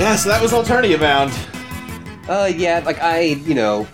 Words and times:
Yeah, 0.00 0.16
so 0.16 0.28
that 0.30 0.42
was 0.42 0.50
Alternia 0.50 0.98
Bound. 0.98 1.30
Uh, 2.28 2.50
yeah, 2.52 2.82
like 2.84 3.00
I, 3.00 3.20
you 3.20 3.54
know, 3.54 3.86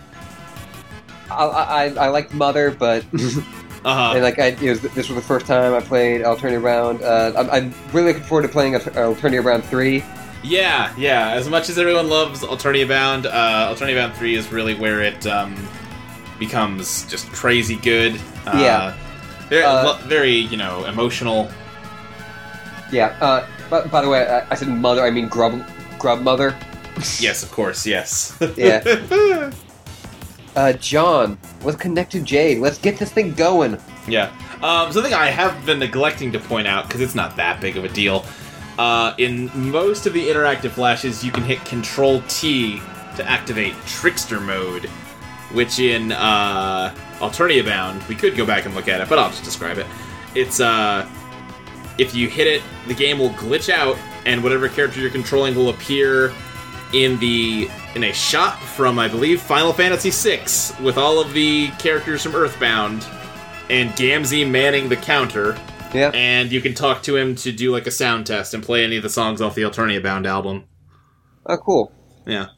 I 1.30 1.44
I, 1.44 1.84
I 1.88 2.08
liked 2.08 2.32
Mother, 2.32 2.70
but 2.70 3.04
Uh 3.86 3.94
huh. 3.94 4.12
and 4.14 4.22
like 4.24 4.38
I, 4.40 4.50
this 4.50 4.82
was 4.96 5.08
the 5.14 5.22
first 5.22 5.46
time 5.46 5.72
I 5.72 5.80
played 5.80 6.22
Alternia 6.22 6.60
Bound. 6.62 7.02
Uh, 7.02 7.32
I'm, 7.38 7.48
I'm 7.50 7.74
really 7.92 8.08
looking 8.08 8.24
forward 8.24 8.42
to 8.42 8.48
playing 8.48 8.74
Alter- 8.74 8.90
Alternia 8.90 9.44
Bound 9.44 9.64
three. 9.64 10.02
Yeah, 10.42 10.92
yeah. 10.98 11.30
As 11.30 11.48
much 11.48 11.68
as 11.68 11.78
everyone 11.78 12.08
loves 12.08 12.42
Alternia 12.42 12.86
Bound, 12.86 13.26
uh, 13.26 13.72
Alternia 13.74 13.96
Bound 13.96 14.14
3 14.14 14.34
is 14.36 14.52
really 14.52 14.74
where 14.74 15.00
it 15.02 15.26
um, 15.26 15.56
becomes 16.38 17.04
just 17.06 17.26
crazy 17.32 17.76
good. 17.76 18.14
Uh, 18.46 18.58
Yeah. 18.60 18.96
Very, 19.48 19.64
Uh, 19.64 19.96
very, 20.06 20.34
you 20.36 20.56
know, 20.56 20.84
emotional. 20.84 21.50
Yeah. 22.92 23.16
Uh, 23.20 23.46
but 23.70 23.90
by 23.90 24.02
the 24.02 24.08
way, 24.08 24.26
I, 24.28 24.46
I 24.50 24.54
said 24.54 24.68
Mother. 24.68 25.02
I 25.04 25.10
mean 25.10 25.26
Grub 25.28 25.60
Grub 25.98 26.20
Mother. 26.22 26.54
Yes, 27.18 27.42
of 27.42 27.50
course, 27.50 27.84
yes. 27.86 28.36
Yeah. 28.56 29.50
Uh, 30.56 30.72
John, 30.72 31.38
let's 31.62 31.76
connect 31.76 32.12
to 32.12 32.20
Jade. 32.22 32.58
Let's 32.58 32.78
get 32.78 32.98
this 32.98 33.12
thing 33.12 33.34
going. 33.34 33.78
yeah. 34.08 34.34
Um, 34.62 34.90
something 34.90 35.12
I 35.12 35.26
have 35.26 35.66
been 35.66 35.78
neglecting 35.78 36.32
to 36.32 36.38
point 36.38 36.66
out, 36.66 36.86
because 36.88 37.02
it's 37.02 37.14
not 37.14 37.36
that 37.36 37.60
big 37.60 37.76
of 37.76 37.84
a 37.84 37.90
deal. 37.90 38.24
Uh, 38.78 39.14
in 39.18 39.50
most 39.70 40.06
of 40.06 40.14
the 40.14 40.28
interactive 40.28 40.70
flashes, 40.70 41.22
you 41.22 41.30
can 41.30 41.42
hit 41.42 41.62
Control 41.66 42.22
T 42.28 42.80
to 43.16 43.24
activate 43.28 43.74
Trickster 43.86 44.40
mode, 44.40 44.86
which 45.52 45.78
in 45.78 46.12
uh, 46.12 46.94
Alternia 47.18 47.64
Bound, 47.64 48.02
we 48.04 48.14
could 48.14 48.34
go 48.34 48.46
back 48.46 48.64
and 48.64 48.74
look 48.74 48.88
at 48.88 49.02
it, 49.02 49.10
but 49.10 49.18
I'll 49.18 49.30
just 49.30 49.44
describe 49.44 49.76
it. 49.76 49.86
It's 50.34 50.58
uh, 50.58 51.06
if 51.98 52.14
you 52.14 52.28
hit 52.28 52.46
it, 52.46 52.62
the 52.86 52.94
game 52.94 53.18
will 53.18 53.30
glitch 53.30 53.68
out, 53.68 53.98
and 54.24 54.42
whatever 54.42 54.70
character 54.70 55.00
you're 55.00 55.10
controlling 55.10 55.54
will 55.54 55.68
appear 55.68 56.32
in 56.94 57.18
the 57.18 57.68
in 57.96 58.04
a 58.04 58.12
shot 58.12 58.60
from 58.60 58.98
I 58.98 59.08
believe 59.08 59.40
Final 59.40 59.72
Fantasy 59.72 60.10
VI 60.10 60.42
with 60.84 60.98
all 60.98 61.18
of 61.18 61.32
the 61.32 61.68
characters 61.78 62.22
from 62.22 62.34
Earthbound 62.36 63.06
and 63.70 63.90
Gamzee 63.92 64.48
manning 64.48 64.90
the 64.90 64.96
counter, 64.96 65.56
Yeah. 65.94 66.10
and 66.12 66.52
you 66.52 66.60
can 66.60 66.74
talk 66.74 67.02
to 67.04 67.16
him 67.16 67.34
to 67.36 67.50
do 67.50 67.72
like 67.72 67.86
a 67.86 67.90
sound 67.90 68.26
test 68.26 68.52
and 68.52 68.62
play 68.62 68.84
any 68.84 68.98
of 68.98 69.02
the 69.02 69.08
songs 69.08 69.40
off 69.40 69.54
the 69.54 69.62
Alternia 69.62 70.02
Bound 70.02 70.26
album. 70.26 70.64
Oh, 71.46 71.56
cool. 71.56 71.90
Yeah. 72.26 72.48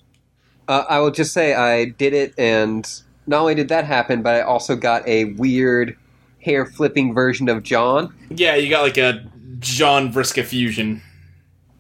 Uh, 0.67 0.85
I 0.89 0.99
will 0.99 1.13
just 1.13 1.33
say 1.33 1.55
I 1.55 1.85
did 1.87 2.13
it, 2.15 2.35
and 2.37 2.85
not 3.29 3.41
only 3.41 3.55
did 3.55 3.69
that 3.69 3.85
happen, 3.85 4.23
but 4.23 4.35
I 4.35 4.41
also 4.43 4.75
got 4.75 5.07
a 5.07 5.27
weird 5.35 5.97
hair 6.43 6.67
flipping 6.67 7.15
version 7.15 7.49
of 7.49 7.63
John. 7.63 8.13
Yeah, 8.29 8.57
you 8.57 8.69
got 8.69 8.83
like 8.83 8.99
a 8.99 9.25
John 9.61 10.13
Vriska 10.13 10.45
fusion. 10.45 11.01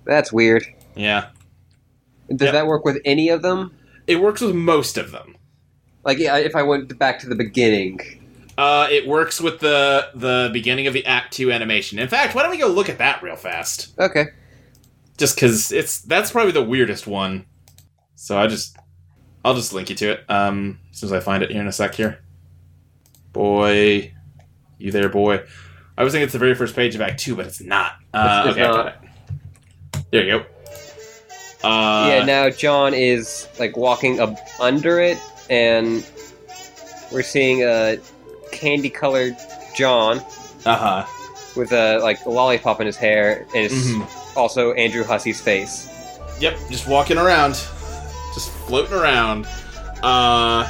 That's 0.04 0.32
weird. 0.32 0.64
Yeah. 0.94 1.30
Does 2.28 2.46
Yep. 2.46 2.52
that 2.52 2.66
work 2.66 2.84
with 2.84 2.98
any 3.04 3.28
of 3.30 3.42
them? 3.42 3.72
It 4.06 4.16
works 4.20 4.40
with 4.40 4.54
most 4.54 4.96
of 4.98 5.10
them. 5.10 5.36
Like, 6.04 6.18
yeah, 6.18 6.36
if 6.38 6.54
I 6.56 6.62
went 6.62 6.98
back 6.98 7.18
to 7.20 7.28
the 7.28 7.34
beginning. 7.34 8.00
Uh, 8.56 8.88
it 8.90 9.06
works 9.06 9.40
with 9.40 9.60
the 9.60 10.08
the 10.14 10.50
beginning 10.52 10.86
of 10.88 10.92
the 10.92 11.04
Act 11.06 11.32
Two 11.32 11.52
animation. 11.52 11.98
In 11.98 12.08
fact, 12.08 12.34
why 12.34 12.42
don't 12.42 12.50
we 12.50 12.58
go 12.58 12.66
look 12.66 12.88
at 12.88 12.98
that 12.98 13.22
real 13.22 13.36
fast? 13.36 13.94
Okay. 13.98 14.26
Just 15.16 15.36
because 15.36 15.70
it's 15.72 16.00
that's 16.00 16.30
probably 16.32 16.52
the 16.52 16.62
weirdest 16.64 17.06
one. 17.06 17.44
So 18.16 18.36
I 18.38 18.46
just 18.48 18.76
I'll 19.44 19.54
just 19.54 19.72
link 19.72 19.90
you 19.90 19.96
to 19.96 20.10
it. 20.12 20.24
Um, 20.28 20.80
as 20.90 20.98
soon 20.98 21.08
as 21.08 21.12
I 21.12 21.20
find 21.20 21.42
it 21.44 21.50
here 21.52 21.60
in 21.60 21.68
a 21.68 21.72
sec. 21.72 21.94
Here, 21.94 22.20
boy, 23.32 24.12
you 24.78 24.90
there, 24.92 25.08
boy? 25.08 25.42
I 25.96 26.04
was 26.04 26.12
thinking 26.12 26.24
it's 26.24 26.32
the 26.32 26.38
very 26.38 26.54
first 26.54 26.74
page 26.76 26.94
of 26.94 27.00
Act 27.00 27.20
Two, 27.20 27.36
but 27.36 27.46
it's 27.46 27.60
not. 27.60 27.92
Uh, 28.14 28.18
It's- 28.18 28.46
it's 28.46 28.52
okay, 28.56 28.62
I 28.64 28.72
got 28.72 28.84
not. 28.84 29.04
it. 29.94 30.04
There 30.10 30.24
you 30.24 30.38
go. 30.40 30.46
Uh, 31.64 32.06
yeah, 32.08 32.24
now 32.24 32.48
John 32.50 32.94
is, 32.94 33.48
like, 33.58 33.76
walking 33.76 34.20
up 34.20 34.36
under 34.60 35.00
it, 35.00 35.18
and 35.50 36.06
we're 37.12 37.22
seeing 37.22 37.62
a 37.64 37.98
candy 38.52 38.90
colored 38.90 39.36
John 39.74 40.18
Uh 40.64 40.76
huh. 40.76 41.04
with 41.56 41.72
a, 41.72 41.98
like, 41.98 42.24
a 42.26 42.30
lollipop 42.30 42.80
in 42.80 42.86
his 42.86 42.96
hair, 42.96 43.46
and 43.54 43.64
it's 43.64 43.74
Mhm. 43.74 44.36
also 44.36 44.72
Andrew 44.74 45.02
Hussie's 45.04 45.40
face. 45.40 45.88
Yep, 46.40 46.56
just 46.70 46.86
walking 46.86 47.18
around, 47.18 47.54
just 48.34 48.50
floating 48.66 48.92
around. 48.94 49.46
Uh, 50.02 50.64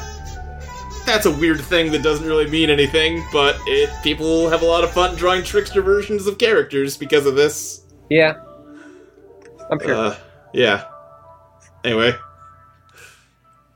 that's 1.04 1.26
a 1.26 1.30
weird 1.30 1.60
thing 1.60 1.92
that 1.92 2.02
doesn't 2.02 2.26
really 2.26 2.48
mean 2.48 2.70
anything, 2.70 3.22
but 3.32 3.56
it 3.66 3.90
people 4.02 4.48
have 4.48 4.62
a 4.62 4.64
lot 4.64 4.84
of 4.84 4.90
fun 4.92 5.14
drawing 5.16 5.42
trickster 5.42 5.82
versions 5.82 6.26
of 6.26 6.38
characters 6.38 6.96
because 6.96 7.26
of 7.26 7.34
this. 7.34 7.80
Yeah. 8.08 8.36
I'm 9.70 9.78
sure. 9.80 9.94
Uh, 9.94 10.14
yeah. 10.58 10.86
Anyway, 11.84 12.12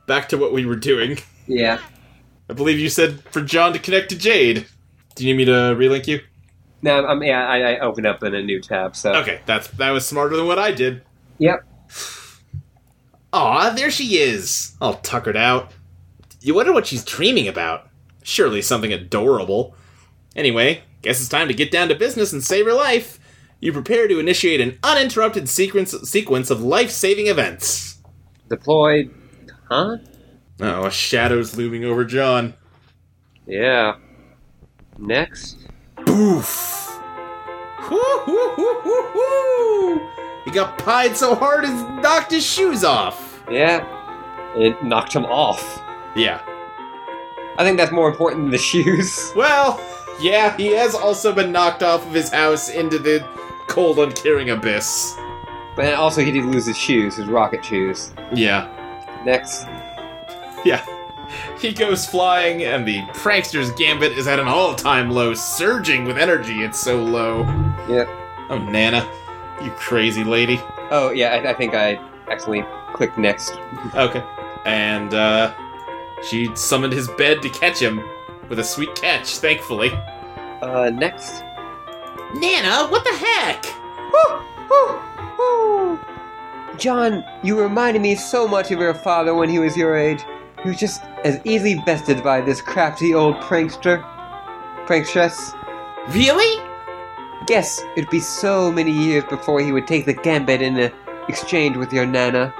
back 0.05 0.29
to 0.29 0.37
what 0.37 0.53
we 0.53 0.65
were 0.65 0.75
doing. 0.75 1.17
yeah. 1.47 1.79
I 2.49 2.53
believe 2.53 2.77
you 2.77 2.89
said 2.89 3.21
for 3.31 3.41
John 3.41 3.71
to 3.71 3.79
connect 3.79 4.09
to 4.09 4.17
Jade. 4.17 4.67
Do 5.15 5.25
you 5.25 5.33
need 5.33 5.37
me 5.37 5.45
to 5.45 5.51
relink 5.51 6.07
you? 6.07 6.19
No, 6.81 7.05
I'm, 7.05 7.23
yeah, 7.23 7.47
I, 7.47 7.75
I 7.75 7.79
opened 7.79 8.05
up 8.05 8.21
in 8.21 8.35
a 8.35 8.43
new 8.43 8.59
tab, 8.59 8.97
so. 8.97 9.13
Okay, 9.13 9.39
that's 9.45 9.69
that 9.69 9.91
was 9.91 10.05
smarter 10.05 10.35
than 10.35 10.45
what 10.45 10.59
I 10.59 10.71
did. 10.73 11.03
Yep. 11.37 11.65
Aw, 13.31 13.69
there 13.69 13.89
she 13.89 14.17
is, 14.17 14.75
all 14.81 14.95
tuckered 14.95 15.37
out. 15.37 15.71
You 16.41 16.53
wonder 16.53 16.73
what 16.73 16.85
she's 16.85 17.05
dreaming 17.05 17.47
about. 17.47 17.87
Surely 18.23 18.61
something 18.61 18.91
adorable. 18.91 19.73
Anyway, 20.35 20.83
guess 21.01 21.21
it's 21.21 21.29
time 21.29 21.47
to 21.47 21.53
get 21.53 21.71
down 21.71 21.87
to 21.87 21.95
business 21.95 22.33
and 22.33 22.43
save 22.43 22.65
her 22.65 22.73
life. 22.73 23.19
You 23.63 23.71
prepare 23.71 24.09
to 24.09 24.19
initiate 24.19 24.59
an 24.59 24.77
uninterrupted 24.83 25.47
sequence 25.47 25.93
sequence 26.01 26.49
of 26.49 26.61
life-saving 26.61 27.27
events. 27.27 27.97
Deployed. 28.49 29.09
Huh? 29.69 29.99
Oh, 30.59 30.83
a 30.83 30.91
shadow's 30.91 31.55
looming 31.55 31.85
over 31.85 32.03
John. 32.03 32.55
Yeah. 33.47 33.95
Next. 34.97 35.59
Boof! 36.05 36.99
Whoo, 37.89 38.19
hoo, 38.25 38.49
hoo, 38.49 38.79
hoo, 38.81 39.01
hoo. 39.13 40.09
He 40.43 40.51
got 40.51 40.77
pied 40.79 41.15
so 41.15 41.33
hard 41.33 41.63
he 41.63 41.71
knocked 41.71 42.31
his 42.31 42.45
shoes 42.45 42.83
off. 42.83 43.45
Yeah. 43.49 43.87
It 44.57 44.83
knocked 44.83 45.13
him 45.13 45.23
off. 45.23 45.81
Yeah. 46.17 46.41
I 47.57 47.63
think 47.63 47.77
that's 47.77 47.93
more 47.93 48.09
important 48.09 48.43
than 48.43 48.51
the 48.51 48.57
shoes. 48.73 49.31
Well, 49.37 49.79
yeah, 50.19 50.57
he 50.57 50.67
has 50.73 50.93
also 50.93 51.33
been 51.33 51.53
knocked 51.53 51.81
off 51.81 52.05
of 52.05 52.11
his 52.13 52.29
house 52.29 52.69
into 52.69 52.99
the 52.99 53.25
cold, 53.73 53.97
uncaring 53.97 54.51
abyss. 54.51 55.15
But 55.75 55.95
also, 55.95 56.21
he 56.21 56.31
did 56.31 56.45
lose 56.45 56.67
his 56.67 56.77
shoes, 56.77 57.15
his 57.15 57.25
rocket 57.25 57.65
shoes. 57.65 58.13
Yeah. 58.31 58.69
Next. 59.25 59.65
Yeah. 60.63 60.85
He 61.59 61.73
goes 61.73 62.05
flying, 62.05 62.63
and 62.63 62.87
the 62.87 63.01
prankster's 63.15 63.71
gambit 63.71 64.11
is 64.11 64.27
at 64.27 64.39
an 64.39 64.47
all 64.47 64.75
time 64.75 65.09
low, 65.09 65.33
surging 65.33 66.05
with 66.05 66.19
energy. 66.19 66.63
It's 66.63 66.79
so 66.79 67.03
low. 67.03 67.41
Yep. 67.89 68.07
Oh, 68.49 68.59
Nana. 68.69 69.09
You 69.63 69.71
crazy 69.71 70.23
lady. 70.23 70.59
Oh, 70.91 71.11
yeah, 71.11 71.29
I, 71.33 71.49
I 71.49 71.53
think 71.53 71.73
I 71.73 71.95
accidentally 72.29 72.65
clicked 72.93 73.17
next. 73.17 73.57
Okay. 73.95 74.23
And, 74.65 75.13
uh, 75.13 75.53
she 76.23 76.55
summoned 76.55 76.93
his 76.93 77.07
bed 77.17 77.41
to 77.41 77.49
catch 77.49 77.79
him 77.79 78.03
with 78.49 78.59
a 78.59 78.63
sweet 78.63 78.93
catch, 78.95 79.37
thankfully. 79.37 79.91
Uh, 80.61 80.91
next. 80.93 81.43
Nana, 82.35 82.87
what 82.87 83.03
the 83.03 83.11
heck? 83.11 83.63
John, 86.79 87.23
you 87.43 87.59
reminded 87.59 88.01
me 88.01 88.15
so 88.15 88.47
much 88.47 88.71
of 88.71 88.79
your 88.79 88.93
father 88.93 89.35
when 89.35 89.49
he 89.49 89.59
was 89.59 89.77
your 89.77 89.95
age. 89.95 90.23
He 90.63 90.69
was 90.69 90.79
just 90.79 91.03
as 91.23 91.39
easily 91.43 91.81
bested 91.85 92.23
by 92.23 92.41
this 92.41 92.61
crafty 92.61 93.13
old 93.13 93.35
prankster. 93.35 94.03
Prankstress. 94.87 95.53
Really? 96.13 96.63
Yes, 97.47 97.81
it'd 97.95 98.09
be 98.09 98.19
so 98.19 98.71
many 98.71 98.91
years 98.91 99.23
before 99.25 99.59
he 99.61 99.71
would 99.71 99.85
take 99.85 100.05
the 100.05 100.13
gambit 100.13 100.61
in 100.61 100.91
exchange 101.29 101.77
with 101.77 101.93
your 101.93 102.05
Nana. 102.05 102.53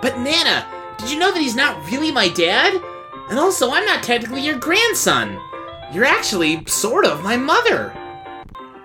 But 0.00 0.18
Nana, 0.18 0.66
did 0.96 1.10
you 1.10 1.18
know 1.18 1.32
that 1.32 1.42
he's 1.42 1.56
not 1.56 1.84
really 1.90 2.10
my 2.10 2.28
dad? 2.28 2.80
And 3.28 3.38
also, 3.38 3.70
I'm 3.70 3.84
not 3.84 4.02
technically 4.02 4.40
your 4.40 4.58
grandson. 4.58 5.38
You're 5.92 6.06
actually 6.06 6.64
sort 6.64 7.04
of 7.04 7.22
my 7.22 7.36
mother. 7.36 7.92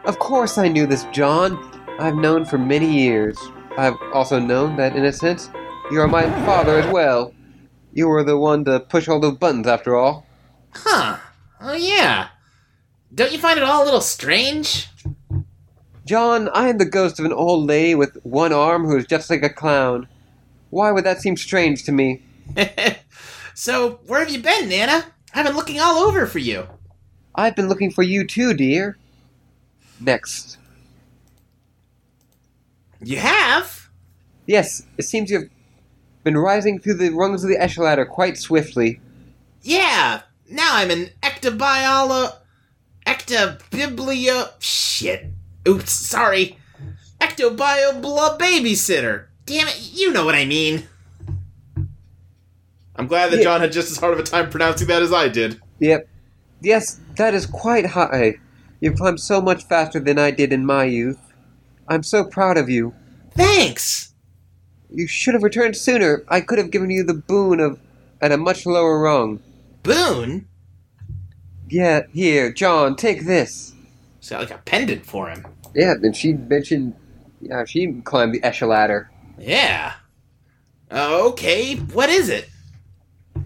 Of 0.06 0.20
course 0.20 0.58
I 0.58 0.68
knew 0.68 0.86
this, 0.86 1.06
John. 1.14 1.58
I've 1.98 2.16
known 2.16 2.44
for 2.44 2.58
many 2.58 2.92
years. 2.92 3.40
I've 3.78 3.96
also 4.14 4.38
known 4.38 4.76
that, 4.76 4.98
in 4.98 5.06
a 5.06 5.14
sense, 5.14 5.50
you 5.92 6.02
are 6.02 6.10
my 6.10 6.24
father 6.46 6.78
as 6.78 6.92
well. 6.92 7.34
You 7.94 8.10
were 8.10 8.24
the 8.24 8.38
one 8.38 8.66
to 8.66 8.82
push 8.82 9.08
all 9.08 9.22
those 9.22 9.38
buttons, 9.38 9.66
after 9.66 9.96
all. 9.96 10.26
Huh. 10.74 11.20
Oh, 11.62 11.76
yeah. 11.76 12.28
Don't 13.16 13.32
you 13.32 13.38
find 13.40 13.58
it 13.58 13.64
all 13.64 13.84
a 13.84 13.86
little 13.86 14.02
strange? 14.02 14.90
John, 16.06 16.50
I 16.50 16.68
am 16.68 16.80
the 16.80 16.86
ghost 16.86 17.18
of 17.18 17.26
an 17.26 17.32
old 17.32 17.66
lady 17.66 17.96
with 17.96 18.18
one 18.24 18.52
arm 18.52 18.86
who 18.86 18.98
is 18.98 19.06
just 19.06 19.30
like 19.30 19.44
a 19.44 19.50
clown. 19.50 20.10
Why 20.70 20.92
would 20.92 21.06
that 21.06 21.22
seem 21.22 21.38
strange 21.38 21.84
to 21.86 21.94
me? 21.94 22.24
so, 23.54 24.00
where 24.08 24.20
have 24.20 24.30
you 24.30 24.42
been, 24.42 24.68
Nana? 24.68 25.06
I've 25.34 25.46
been 25.46 25.56
looking 25.56 25.80
all 25.80 26.00
over 26.00 26.26
for 26.26 26.40
you. 26.40 26.68
I've 27.36 27.56
been 27.56 27.70
looking 27.70 27.90
for 27.90 28.04
you 28.04 28.28
too, 28.28 28.54
dear. 28.54 28.98
Next. 30.00 30.58
You 33.02 33.18
have? 33.18 33.90
Yes, 34.46 34.84
it 34.98 35.04
seems 35.04 35.30
you 35.30 35.40
have 35.40 35.50
been 36.24 36.38
rising 36.38 36.80
through 36.80 36.96
the 36.96 37.10
rungs 37.10 37.44
of 37.44 37.50
the 37.50 37.58
echelon 37.58 38.06
quite 38.08 38.38
swiftly. 38.38 39.00
Yeah, 39.62 40.22
now 40.50 40.70
I'm 40.76 40.92
an 40.92 41.10
ectobiolo... 41.22 42.36
ectobiblia... 43.06 44.52
shit. 44.60 45.28
Oops, 45.68 45.92
sorry. 45.92 46.58
Ectobiobla 47.20 48.38
babysitter. 48.38 49.26
Damn 49.46 49.68
it, 49.68 49.92
you 49.94 50.12
know 50.12 50.26
what 50.26 50.36
I 50.36 50.46
mean. 50.46 50.88
I'm 52.96 53.08
glad 53.08 53.32
that 53.32 53.38
Yeah. 53.38 53.44
John 53.44 53.62
had 53.62 53.72
just 53.72 53.92
as 53.92 53.98
hard 53.98 54.14
of 54.14 54.20
a 54.20 54.24
time 54.24 54.50
pronouncing 54.50 54.88
that 54.88 55.02
as 55.02 55.12
I 55.12 55.28
did. 55.28 55.60
Yep. 55.80 56.08
Yes, 56.62 57.00
that 57.18 57.34
is 57.34 57.46
quite 57.46 57.86
high. 57.86 58.36
You've 58.84 58.98
climbed 58.98 59.22
so 59.22 59.42
much 59.42 59.64
faster 59.64 60.02
than 60.02 60.20
I 60.20 60.32
did 60.32 60.52
in 60.52 60.66
my 60.66 60.84
youth. 60.84 61.18
I'm 61.88 62.04
so 62.04 62.26
proud 62.26 62.58
of 62.58 62.70
you. 62.70 62.94
Thanks. 63.32 64.14
You 64.90 65.08
should 65.08 65.36
have 65.36 65.44
returned 65.44 65.78
sooner. 65.78 66.26
I 66.28 66.42
could 66.42 66.58
have 66.58 66.70
given 66.70 66.90
you 66.90 67.02
the 67.02 67.14
boon 67.14 67.62
of 67.62 67.80
at 68.20 68.34
a 68.34 68.38
much 68.38 68.66
lower 68.66 69.00
rung. 69.00 69.40
Boon? 69.84 70.50
Yeah, 71.70 72.02
here, 72.12 72.52
John, 72.52 72.98
take 72.98 73.26
this. 73.26 73.74
Sound 74.20 74.42
like 74.50 74.60
a 74.60 74.62
pendant 74.66 75.06
for 75.06 75.30
him. 75.30 75.48
Yeah, 75.74 75.94
and 75.94 76.14
she 76.14 76.34
mentioned 76.34 76.94
yeah, 77.40 77.64
she 77.64 78.02
climbed 78.04 78.34
the 78.34 78.44
echelon. 78.44 79.08
Yeah. 79.38 79.94
Uh, 80.92 81.28
okay, 81.28 81.76
what 81.76 82.10
is 82.10 82.28
it? 82.28 82.50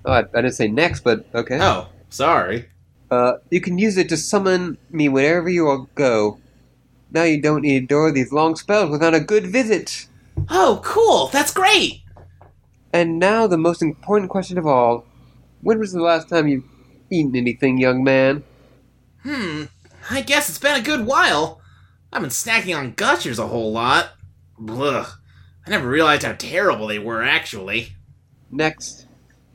Oh, 0.03 0.13
I, 0.13 0.21
I 0.21 0.41
didn't 0.41 0.53
say 0.53 0.67
next, 0.67 1.01
but 1.01 1.27
okay. 1.35 1.59
Oh, 1.61 1.89
sorry. 2.09 2.69
Uh, 3.09 3.33
you 3.49 3.61
can 3.61 3.77
use 3.77 3.97
it 3.97 4.09
to 4.09 4.17
summon 4.17 4.77
me 4.89 5.07
wherever 5.07 5.49
you 5.49 5.67
all 5.67 5.89
go. 5.95 6.39
Now 7.11 7.23
you 7.23 7.41
don't 7.41 7.61
need 7.61 7.71
to 7.71 7.77
endure 7.77 8.11
these 8.11 8.33
long 8.33 8.55
spells 8.55 8.89
without 8.89 9.13
a 9.13 9.19
good 9.19 9.47
visit. 9.47 10.07
Oh, 10.49 10.81
cool, 10.83 11.27
that's 11.27 11.53
great. 11.53 12.01
And 12.91 13.19
now 13.19 13.47
the 13.47 13.57
most 13.57 13.81
important 13.81 14.29
question 14.29 14.57
of 14.57 14.67
all. 14.67 15.05
When 15.61 15.79
was 15.79 15.93
the 15.93 16.01
last 16.01 16.29
time 16.29 16.47
you've 16.47 16.65
eaten 17.09 17.35
anything, 17.35 17.77
young 17.77 18.03
man? 18.03 18.43
Hmm, 19.23 19.63
I 20.09 20.21
guess 20.21 20.49
it's 20.49 20.59
been 20.59 20.79
a 20.79 20.83
good 20.83 21.05
while. 21.05 21.61
I've 22.11 22.21
been 22.21 22.29
snacking 22.29 22.77
on 22.77 22.93
gushers 22.93 23.39
a 23.39 23.47
whole 23.47 23.71
lot. 23.71 24.11
Blech. 24.59 25.13
I 25.65 25.69
never 25.69 25.87
realized 25.87 26.23
how 26.23 26.33
terrible 26.33 26.87
they 26.87 26.99
were, 26.99 27.21
actually. 27.21 27.89
Next. 28.49 29.05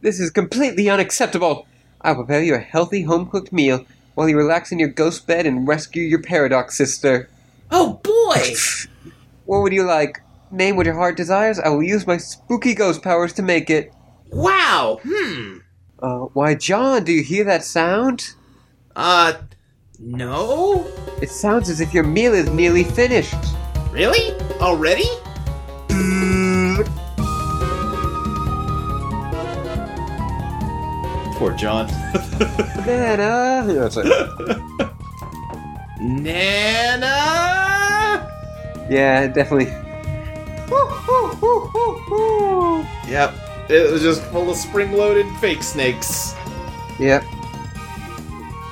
This 0.02 0.20
is 0.20 0.30
completely 0.30 0.90
unacceptable. 0.90 1.66
I'll 2.02 2.16
prepare 2.16 2.42
you 2.42 2.54
a 2.54 2.58
healthy 2.58 3.02
home 3.02 3.28
cooked 3.30 3.52
meal 3.52 3.84
while 4.14 4.28
you 4.28 4.36
relax 4.36 4.72
in 4.72 4.78
your 4.78 4.88
ghost 4.88 5.26
bed 5.26 5.46
and 5.46 5.66
rescue 5.66 6.02
your 6.02 6.22
paradox 6.22 6.76
sister. 6.76 7.28
Oh 7.70 8.00
boy! 8.02 8.54
What 9.44 9.62
would 9.62 9.72
you 9.72 9.82
like? 9.82 10.22
Name 10.52 10.76
what 10.76 10.86
your 10.86 10.94
heart 10.94 11.16
desires. 11.16 11.58
I 11.58 11.68
will 11.68 11.82
use 11.82 12.06
my 12.06 12.16
spooky 12.16 12.74
ghost 12.74 13.02
powers 13.02 13.32
to 13.34 13.42
make 13.42 13.70
it. 13.70 13.92
wow, 14.30 15.00
hmm. 15.02 15.58
Uh, 15.98 16.26
why, 16.32 16.54
John, 16.54 17.04
do 17.04 17.12
you 17.12 17.22
hear 17.22 17.44
that 17.44 17.64
sound? 17.64 18.34
Uh, 18.96 19.34
no? 19.98 20.86
It 21.20 21.28
sounds 21.30 21.68
as 21.68 21.80
if 21.80 21.92
your 21.94 22.04
meal 22.04 22.34
is 22.34 22.50
nearly 22.50 22.84
finished. 22.84 23.34
Really? 23.90 24.32
Already? 24.60 25.04
Poor 31.42 31.54
John. 31.54 31.88
Nana! 32.86 33.64
Nana? 35.98 37.08
yeah, 38.88 39.26
definitely. 39.26 39.64
yep. 43.10 43.34
It 43.68 43.90
was 43.90 44.02
just 44.02 44.22
full 44.26 44.52
of 44.52 44.56
spring-loaded 44.56 45.26
fake 45.40 45.64
snakes. 45.64 46.36
Yep. 47.00 47.24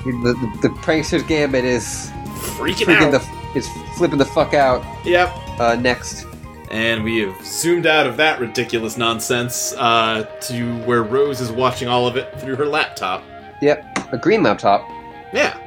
The, 0.05 0.11
the, 0.13 0.69
the 0.69 0.69
prankster's 0.81 1.23
gambit 1.23 1.65
is 1.65 2.09
Freaking, 2.55 2.85
freaking 2.85 3.13
out. 3.13 3.21
the 3.21 3.59
is 3.59 3.67
flipping 3.97 4.17
the 4.17 4.23
fuck 4.23 4.53
out. 4.53 4.81
Yep. 5.05 5.29
Uh, 5.59 5.75
next. 5.75 6.25
And 6.71 7.03
we 7.03 7.19
have 7.19 7.45
zoomed 7.45 7.85
out 7.85 8.07
of 8.07 8.17
that 8.17 8.39
ridiculous 8.39 8.97
nonsense 8.97 9.73
uh, 9.77 10.23
to 10.41 10.77
where 10.83 11.03
Rose 11.03 11.41
is 11.41 11.51
watching 11.51 11.87
all 11.87 12.07
of 12.07 12.15
it 12.17 12.39
through 12.39 12.55
her 12.55 12.65
laptop. 12.65 13.23
Yep, 13.61 14.13
a 14.13 14.17
green 14.17 14.41
laptop. 14.41 14.87
Yeah. 15.33 15.57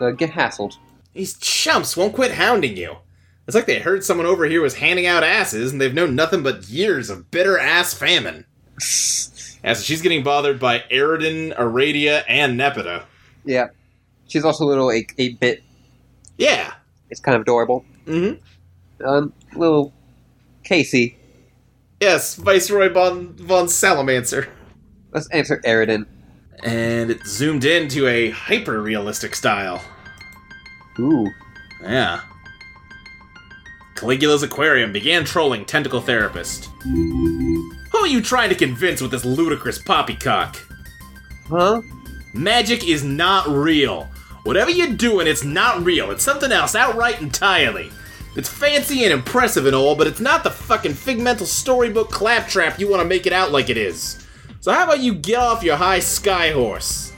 Uh, 0.00 0.10
get 0.10 0.30
hassled. 0.30 0.76
These 1.14 1.38
chumps 1.38 1.96
won't 1.96 2.14
quit 2.14 2.32
hounding 2.32 2.76
you. 2.76 2.96
It's 3.46 3.54
like 3.54 3.66
they 3.66 3.78
heard 3.78 4.04
someone 4.04 4.26
over 4.26 4.44
here 4.44 4.60
was 4.60 4.74
handing 4.74 5.06
out 5.06 5.24
asses 5.24 5.72
and 5.72 5.80
they've 5.80 5.94
known 5.94 6.14
nothing 6.14 6.42
but 6.42 6.68
years 6.68 7.10
of 7.10 7.30
bitter 7.30 7.58
ass 7.58 7.94
famine. 7.94 8.44
Yeah, 9.64 9.72
so 9.72 9.82
she's 9.82 10.02
getting 10.02 10.22
bothered 10.22 10.60
by 10.60 10.84
Eridan, 10.88 11.52
Aradia, 11.56 12.22
and 12.28 12.58
Nepeta. 12.58 13.02
Yeah. 13.44 13.66
She's 14.28 14.44
also 14.44 14.62
a 14.62 14.68
little 14.68 14.92
8 14.92 15.14
eight 15.18 15.40
bit. 15.40 15.64
Yeah. 16.36 16.74
It's 17.10 17.18
kind 17.18 17.34
of 17.34 17.42
adorable. 17.42 17.84
Mm-hmm. 18.06 18.40
Um, 19.04 19.32
little 19.54 19.92
Casey. 20.64 21.16
Yes, 22.00 22.36
Viceroy 22.36 22.92
von, 22.92 23.34
von 23.34 23.66
Salamancer. 23.66 24.48
Let's 25.12 25.28
answer 25.30 25.60
Eridan. 25.64 26.06
And 26.62 27.10
it 27.10 27.24
zoomed 27.26 27.64
into 27.64 28.06
a 28.06 28.30
hyper 28.30 28.80
realistic 28.82 29.34
style. 29.34 29.82
Ooh. 30.98 31.28
Yeah. 31.82 32.20
Caligula's 33.94 34.42
aquarium 34.42 34.92
began 34.92 35.24
trolling 35.24 35.64
Tentacle 35.64 36.00
Therapist. 36.00 36.66
Who 36.84 37.98
are 37.98 38.06
you 38.06 38.20
trying 38.20 38.48
to 38.50 38.54
convince 38.54 39.00
with 39.00 39.10
this 39.10 39.24
ludicrous 39.24 39.78
poppycock? 39.78 40.56
Huh? 41.48 41.82
Magic 42.34 42.86
is 42.86 43.02
not 43.02 43.48
real. 43.48 44.08
Whatever 44.44 44.70
you're 44.70 44.94
doing, 44.94 45.26
it's 45.26 45.44
not 45.44 45.84
real. 45.84 46.10
It's 46.10 46.22
something 46.22 46.52
else 46.52 46.74
outright 46.74 47.20
entirely. 47.20 47.90
It's 48.36 48.48
fancy 48.48 49.04
and 49.04 49.12
impressive 49.12 49.66
and 49.66 49.74
all, 49.74 49.96
but 49.96 50.06
it's 50.06 50.20
not 50.20 50.44
the 50.44 50.50
fucking 50.50 50.94
figmental 50.94 51.46
storybook 51.46 52.10
claptrap 52.10 52.78
you 52.78 52.88
want 52.88 53.02
to 53.02 53.08
make 53.08 53.26
it 53.26 53.32
out 53.32 53.50
like 53.50 53.68
it 53.68 53.76
is. 53.76 54.26
So 54.60 54.72
how 54.72 54.84
about 54.84 55.00
you 55.00 55.14
get 55.14 55.38
off 55.38 55.62
your 55.62 55.76
high 55.76 56.00
sky 56.00 56.50
horse? 56.50 57.12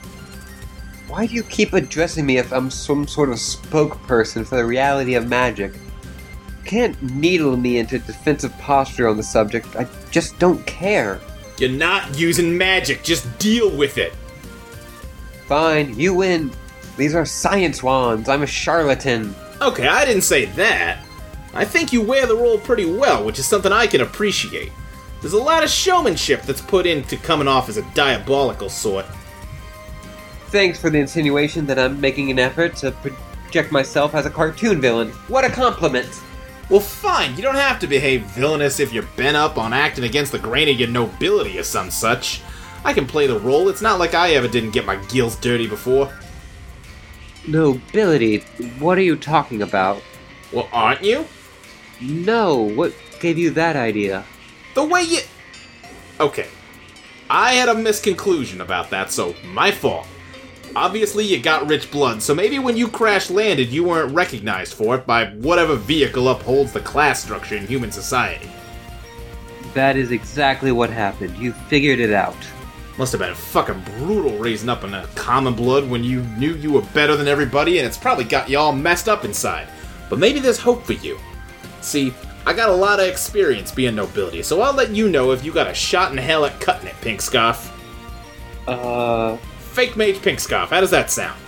Why 1.07 1.27
do 1.27 1.33
you 1.33 1.43
keep 1.43 1.73
addressing 1.73 2.25
me 2.25 2.37
if 2.37 2.53
I'm 2.53 2.69
some 2.71 3.05
sort 3.05 3.29
of 3.29 3.35
spokesperson 3.35 4.47
for 4.47 4.55
the 4.55 4.65
reality 4.65 5.15
of 5.15 5.27
magic? 5.27 5.73
You 5.73 6.63
can't 6.65 7.01
needle 7.15 7.57
me 7.57 7.79
into 7.79 7.99
defensive 7.99 8.57
posture 8.59 9.07
on 9.07 9.17
the 9.17 9.23
subject. 9.23 9.75
I 9.75 9.87
just 10.11 10.39
don't 10.39 10.65
care. 10.65 11.19
You're 11.57 11.69
not 11.69 12.17
using 12.17 12.57
magic, 12.57 13.03
just 13.03 13.27
deal 13.37 13.69
with 13.69 13.97
it. 13.97 14.13
Fine, 15.47 15.99
you 15.99 16.13
win. 16.13 16.51
These 16.95 17.13
are 17.13 17.25
science 17.25 17.83
wands. 17.83 18.29
I'm 18.29 18.43
a 18.43 18.47
charlatan. 18.47 19.35
Okay, 19.61 19.87
I 19.87 20.05
didn't 20.05 20.23
say 20.23 20.45
that. 20.45 21.05
I 21.53 21.65
think 21.65 21.93
you 21.93 22.01
wear 22.01 22.25
the 22.25 22.35
role 22.35 22.57
pretty 22.57 22.91
well, 22.91 23.23
which 23.23 23.37
is 23.37 23.45
something 23.45 23.71
I 23.71 23.85
can 23.85 24.01
appreciate. 24.01 24.71
There's 25.21 25.33
a 25.33 25.37
lot 25.37 25.63
of 25.63 25.69
showmanship 25.69 26.41
that's 26.41 26.61
put 26.61 26.87
into 26.87 27.15
coming 27.15 27.47
off 27.47 27.69
as 27.69 27.77
a 27.77 27.83
diabolical 27.93 28.69
sort. 28.69 29.05
Thanks 30.47 30.79
for 30.79 30.89
the 30.89 30.97
insinuation 30.97 31.67
that 31.67 31.77
I'm 31.77 32.01
making 32.01 32.31
an 32.31 32.39
effort 32.39 32.75
to 32.77 32.91
project 32.91 33.71
myself 33.71 34.15
as 34.15 34.25
a 34.25 34.31
cartoon 34.31 34.81
villain. 34.81 35.11
What 35.27 35.45
a 35.45 35.49
compliment! 35.49 36.09
Well, 36.69 36.79
fine, 36.79 37.35
you 37.35 37.43
don't 37.43 37.55
have 37.55 37.79
to 37.79 37.87
behave 37.87 38.23
villainous 38.23 38.79
if 38.79 38.91
you're 38.91 39.03
bent 39.15 39.37
up 39.37 39.59
on 39.59 39.73
acting 39.73 40.05
against 40.05 40.31
the 40.31 40.39
grain 40.39 40.69
of 40.69 40.79
your 40.79 40.89
nobility 40.89 41.59
or 41.59 41.63
some 41.63 41.91
such. 41.91 42.41
I 42.83 42.93
can 42.93 43.05
play 43.05 43.27
the 43.27 43.39
role, 43.39 43.69
it's 43.69 43.81
not 43.81 43.99
like 43.99 44.15
I 44.15 44.31
ever 44.31 44.47
didn't 44.47 44.71
get 44.71 44.85
my 44.87 44.95
gills 45.05 45.35
dirty 45.35 45.67
before. 45.67 46.11
Nobility? 47.47 48.39
What 48.79 48.97
are 48.97 49.01
you 49.01 49.15
talking 49.15 49.61
about? 49.61 50.01
Well, 50.51 50.69
aren't 50.71 51.03
you? 51.03 51.25
No, 51.99 52.57
what 52.57 52.93
gave 53.19 53.37
you 53.37 53.51
that 53.51 53.75
idea? 53.75 54.25
The 54.75 54.83
way 54.83 55.03
you. 55.03 55.19
Okay. 56.19 56.47
I 57.29 57.53
had 57.53 57.69
a 57.69 57.73
misconclusion 57.73 58.59
about 58.59 58.89
that, 58.89 59.11
so 59.11 59.33
my 59.45 59.71
fault. 59.71 60.07
Obviously, 60.75 61.25
you 61.25 61.39
got 61.39 61.67
rich 61.67 61.91
blood, 61.91 62.21
so 62.21 62.33
maybe 62.33 62.59
when 62.59 62.77
you 62.77 62.87
crash 62.87 63.29
landed, 63.29 63.69
you 63.69 63.83
weren't 63.83 64.13
recognized 64.13 64.73
for 64.73 64.95
it 64.95 65.05
by 65.05 65.25
whatever 65.31 65.75
vehicle 65.75 66.29
upholds 66.29 66.71
the 66.71 66.79
class 66.79 67.23
structure 67.23 67.55
in 67.55 67.67
human 67.67 67.91
society. 67.91 68.49
That 69.73 69.95
is 69.97 70.11
exactly 70.11 70.71
what 70.71 70.89
happened. 70.89 71.37
You 71.37 71.53
figured 71.53 71.99
it 71.99 72.13
out. 72.13 72.37
Must 72.97 73.11
have 73.13 73.21
been 73.21 73.33
fucking 73.33 73.83
brutal 73.97 74.37
raising 74.37 74.69
up 74.69 74.83
in 74.83 74.93
a 74.93 75.07
common 75.15 75.53
blood 75.53 75.89
when 75.89 76.03
you 76.03 76.21
knew 76.37 76.55
you 76.55 76.73
were 76.73 76.81
better 76.93 77.15
than 77.15 77.27
everybody, 77.27 77.77
and 77.77 77.87
it's 77.87 77.97
probably 77.97 78.25
got 78.25 78.49
you 78.49 78.57
all 78.57 78.73
messed 78.73 79.07
up 79.07 79.25
inside. 79.25 79.67
But 80.09 80.19
maybe 80.19 80.39
there's 80.39 80.59
hope 80.59 80.83
for 80.83 80.93
you. 80.93 81.17
See, 81.81 82.13
I 82.45 82.53
got 82.53 82.69
a 82.69 82.75
lot 82.75 82.99
of 82.99 83.07
experience 83.07 83.71
being 83.71 83.95
nobility, 83.95 84.43
so 84.43 84.61
I'll 84.61 84.73
let 84.73 84.91
you 84.91 85.09
know 85.09 85.31
if 85.31 85.45
you 85.45 85.53
got 85.53 85.67
a 85.67 85.73
shot 85.73 86.11
in 86.11 86.17
hell 86.17 86.45
at 86.45 86.59
cutting 86.59 86.87
it, 86.87 86.95
Pink 87.01 87.21
Scarf. 87.21 87.71
Uh, 88.67 89.37
Fake 89.37 89.95
mage 89.95 90.21
Pink 90.21 90.39
Scarf, 90.39 90.69
how 90.69 90.81
does 90.81 90.91
that 90.91 91.09
sound? 91.09 91.39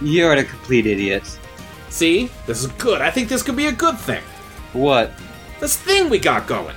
you're 0.00 0.32
a 0.32 0.44
complete 0.44 0.86
idiot. 0.86 1.38
See? 1.88 2.30
This 2.46 2.62
is 2.62 2.70
good. 2.72 3.00
I 3.00 3.10
think 3.10 3.28
this 3.28 3.42
could 3.42 3.56
be 3.56 3.66
a 3.66 3.72
good 3.72 3.98
thing. 3.98 4.22
What? 4.72 5.12
This 5.60 5.76
thing 5.76 6.10
we 6.10 6.18
got 6.18 6.46
going. 6.46 6.76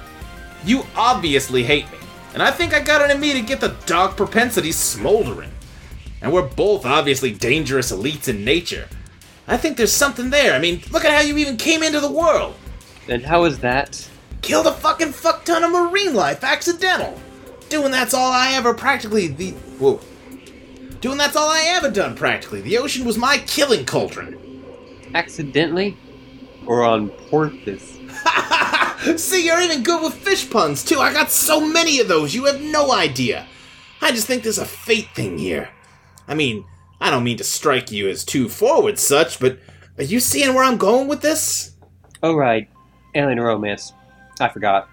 You 0.63 0.83
obviously 0.95 1.63
hate 1.63 1.91
me, 1.91 1.98
and 2.33 2.41
I 2.43 2.51
think 2.51 2.73
I 2.73 2.79
got 2.79 3.01
it 3.01 3.13
in 3.13 3.19
me 3.19 3.33
to 3.33 3.41
get 3.41 3.59
the 3.59 3.75
dog 3.85 4.15
propensity 4.15 4.71
smoldering. 4.71 5.51
And 6.21 6.33
we're 6.33 6.47
both 6.47 6.85
obviously 6.85 7.31
dangerous 7.31 7.91
elites 7.91 8.27
in 8.27 8.43
nature. 8.43 8.87
I 9.47 9.57
think 9.57 9.77
there's 9.77 9.93
something 9.93 10.29
there. 10.29 10.53
I 10.53 10.59
mean, 10.59 10.81
look 10.91 11.05
at 11.05 11.11
how 11.11 11.21
you 11.21 11.37
even 11.37 11.57
came 11.57 11.81
into 11.81 11.99
the 11.99 12.11
world. 12.11 12.55
And 13.07 13.25
how 13.25 13.45
is 13.45 13.59
that? 13.59 14.07
Killed 14.41 14.67
a 14.67 14.71
fucking 14.71 15.11
fuck 15.11 15.43
ton 15.45 15.63
of 15.63 15.71
marine 15.71 16.13
life 16.13 16.43
accidental. 16.43 17.19
Doing 17.69 17.91
that's 17.91 18.13
all 18.13 18.31
I 18.31 18.53
ever 18.53 18.73
practically 18.73 19.27
the 19.27 19.51
whoa. 19.79 19.99
Doing 21.01 21.17
that's 21.17 21.35
all 21.35 21.49
I 21.49 21.63
ever 21.69 21.89
done 21.89 22.15
practically. 22.15 22.61
The 22.61 22.77
ocean 22.77 23.05
was 23.05 23.17
my 23.17 23.37
killing 23.39 23.85
cauldron. 23.85 24.63
Accidentally? 25.15 25.97
Or 26.65 26.83
on 26.83 27.09
purpose? 27.29 27.97
See, 29.17 29.45
you're 29.45 29.61
even 29.61 29.83
good 29.83 30.03
with 30.03 30.13
fish 30.13 30.49
puns, 30.49 30.83
too. 30.83 30.99
I 30.99 31.13
got 31.13 31.31
so 31.31 31.61
many 31.61 31.99
of 31.99 32.07
those, 32.07 32.35
you 32.35 32.45
have 32.45 32.61
no 32.61 32.91
idea. 32.91 33.47
I 34.01 34.11
just 34.11 34.27
think 34.27 34.43
there's 34.43 34.57
a 34.57 34.65
fate 34.65 35.09
thing 35.15 35.37
here. 35.37 35.69
I 36.27 36.35
mean, 36.35 36.65
I 37.01 37.09
don't 37.09 37.23
mean 37.23 37.37
to 37.37 37.43
strike 37.43 37.91
you 37.91 38.09
as 38.09 38.23
too 38.23 38.49
forward 38.49 38.99
such, 38.99 39.39
but 39.39 39.57
are 39.97 40.03
you 40.03 40.19
seeing 40.19 40.53
where 40.53 40.63
I'm 40.63 40.77
going 40.77 41.07
with 41.07 41.21
this? 41.21 41.71
Oh, 42.23 42.35
right. 42.35 42.69
Alien 43.15 43.39
romance. 43.39 43.93
I 44.39 44.49
forgot. 44.49 44.89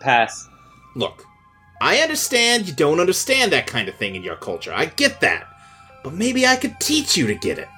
Pass. 0.00 0.48
Look, 0.94 1.24
I 1.80 1.98
understand 1.98 2.68
you 2.68 2.74
don't 2.74 3.00
understand 3.00 3.52
that 3.52 3.66
kind 3.66 3.88
of 3.88 3.96
thing 3.96 4.14
in 4.14 4.22
your 4.22 4.36
culture. 4.36 4.72
I 4.72 4.86
get 4.86 5.20
that. 5.20 5.46
But 6.02 6.14
maybe 6.14 6.46
I 6.46 6.56
could 6.56 6.78
teach 6.80 7.16
you 7.16 7.26
to 7.26 7.34
get 7.34 7.58
it. 7.58 7.68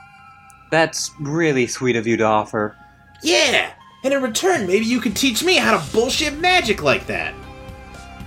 That's 0.71 1.13
really 1.21 1.67
sweet 1.67 1.97
of 1.97 2.07
you 2.07 2.17
to 2.19 2.25
offer. 2.25 2.77
Yeah! 3.23 3.73
And 4.07 4.15
in 4.15 4.23
return, 4.23 4.69
maybe 4.69 4.85
you 4.85 5.01
could 5.01 5.17
teach 5.17 5.43
me 5.43 5.57
how 5.57 5.77
to 5.77 5.93
bullshit 5.93 6.39
magic 6.39 6.81
like 6.81 7.09
that. 7.09 7.35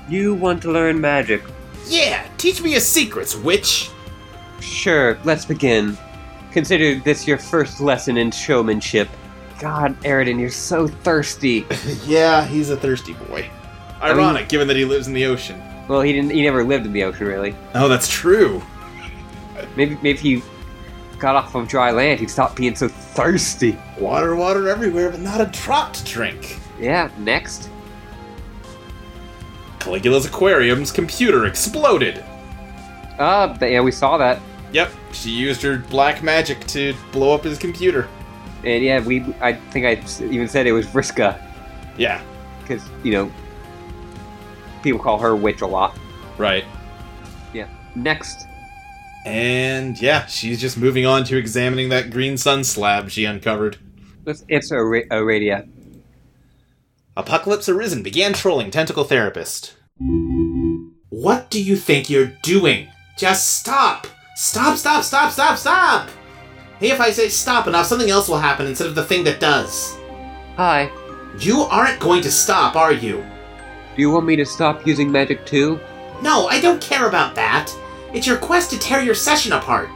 You 0.09 0.33
want 0.33 0.61
to 0.63 0.73
learn 0.73 0.99
magic? 0.99 1.41
Yeah, 1.87 2.27
teach 2.35 2.61
me 2.61 2.71
your 2.71 2.81
secrets, 2.81 3.33
witch. 3.33 3.89
Sure, 4.59 5.17
let's 5.23 5.45
begin. 5.45 5.97
Consider 6.51 6.95
this 6.99 7.25
your 7.25 7.37
first 7.37 7.79
lesson 7.79 8.17
in 8.17 8.29
showmanship. 8.29 9.07
God, 9.57 9.97
Eridan, 10.01 10.37
you're 10.37 10.49
so 10.49 10.85
thirsty. 10.85 11.65
yeah, 12.05 12.43
he's 12.43 12.71
a 12.71 12.75
thirsty 12.75 13.13
boy. 13.13 13.49
Ironic, 14.01 14.49
given 14.49 14.67
that 14.67 14.75
he 14.75 14.83
lives 14.83 15.07
in 15.07 15.13
the 15.13 15.27
ocean. 15.27 15.63
Well, 15.87 16.01
he 16.01 16.11
didn't. 16.11 16.31
He 16.31 16.41
never 16.41 16.61
lived 16.61 16.87
in 16.87 16.91
the 16.91 17.05
ocean, 17.05 17.25
really. 17.25 17.55
Oh, 17.73 17.87
that's 17.87 18.09
true. 18.09 18.61
Maybe, 19.77 19.97
maybe 20.03 20.17
he 20.17 20.43
got 21.19 21.35
off 21.35 21.55
of 21.55 21.67
dry 21.67 21.91
land, 21.91 22.19
he'd 22.19 22.29
stop 22.29 22.55
being 22.55 22.75
so 22.75 22.87
thirsty. 22.87 23.77
Water, 23.97 24.35
water 24.35 24.69
everywhere, 24.69 25.11
but 25.11 25.19
not 25.19 25.41
a 25.41 25.45
drop 25.45 25.93
to 25.93 26.03
drink. 26.05 26.59
Yeah. 26.79 27.11
Next. 27.17 27.69
Caligula's 29.79 30.25
aquarium's 30.25 30.91
computer 30.91 31.45
exploded. 31.45 32.23
Ah, 33.17 33.57
uh, 33.61 33.65
yeah, 33.65 33.81
we 33.81 33.91
saw 33.91 34.17
that. 34.17 34.41
Yep, 34.71 34.91
she 35.11 35.29
used 35.29 35.61
her 35.61 35.77
black 35.77 36.21
magic 36.21 36.65
to 36.67 36.93
blow 37.11 37.33
up 37.33 37.43
his 37.43 37.57
computer. 37.57 38.07
And 38.63 38.83
yeah, 38.83 39.03
we. 39.03 39.21
I 39.41 39.53
think 39.53 39.85
I 39.85 40.03
even 40.23 40.47
said 40.47 40.67
it 40.67 40.73
was 40.73 40.85
Vriska. 40.85 41.41
Yeah. 41.97 42.21
Because 42.61 42.87
you 43.03 43.11
know, 43.13 43.31
people 44.83 44.99
call 44.99 45.17
her 45.17 45.35
witch 45.35 45.61
a 45.61 45.67
lot. 45.67 45.97
Right. 46.37 46.65
Yeah. 47.53 47.67
Next. 47.95 48.48
And 49.25 50.01
yeah, 50.01 50.25
she's 50.27 50.61
just 50.61 50.77
moving 50.77 51.05
on 51.05 51.23
to 51.25 51.37
examining 51.37 51.89
that 51.89 52.09
green 52.09 52.37
sun 52.37 52.63
slab 52.63 53.09
she 53.09 53.25
uncovered. 53.25 53.77
It's, 54.25 54.45
it's 54.47 54.71
a, 54.71 54.83
ra- 54.83 55.01
a. 55.11 55.63
Apocalypse 57.17 57.67
Arisen 57.67 58.01
began 58.01 58.33
trolling 58.33 58.71
Tentacle 58.71 59.03
Therapist. 59.03 59.75
What 61.09 61.49
do 61.49 61.61
you 61.61 61.75
think 61.75 62.09
you're 62.09 62.31
doing? 62.43 62.87
Just 63.17 63.59
stop! 63.59 64.07
Stop, 64.35 64.77
stop, 64.77 65.03
stop, 65.03 65.31
stop, 65.31 65.57
stop! 65.57 66.09
Hey, 66.79 66.91
if 66.91 67.01
I 67.01 67.11
say 67.11 67.27
stop 67.27 67.67
enough, 67.67 67.87
something 67.87 68.09
else 68.09 68.29
will 68.29 68.37
happen 68.37 68.67
instead 68.67 68.87
of 68.87 68.95
the 68.95 69.03
thing 69.03 69.25
that 69.25 69.41
does. 69.41 69.97
Hi. 70.55 70.89
You 71.39 71.63
aren't 71.63 71.99
going 71.99 72.21
to 72.21 72.31
stop, 72.31 72.77
are 72.77 72.93
you? 72.93 73.17
Do 73.95 74.01
you 74.01 74.11
want 74.11 74.25
me 74.25 74.37
to 74.37 74.45
stop 74.45 74.87
using 74.87 75.11
magic 75.11 75.45
too? 75.45 75.77
No, 76.21 76.47
I 76.47 76.61
don't 76.61 76.81
care 76.81 77.09
about 77.09 77.35
that. 77.35 77.69
It's 78.13 78.25
your 78.25 78.37
quest 78.37 78.71
to 78.71 78.79
tear 78.79 79.01
your 79.01 79.15
session 79.15 79.53
apart. 79.53 79.89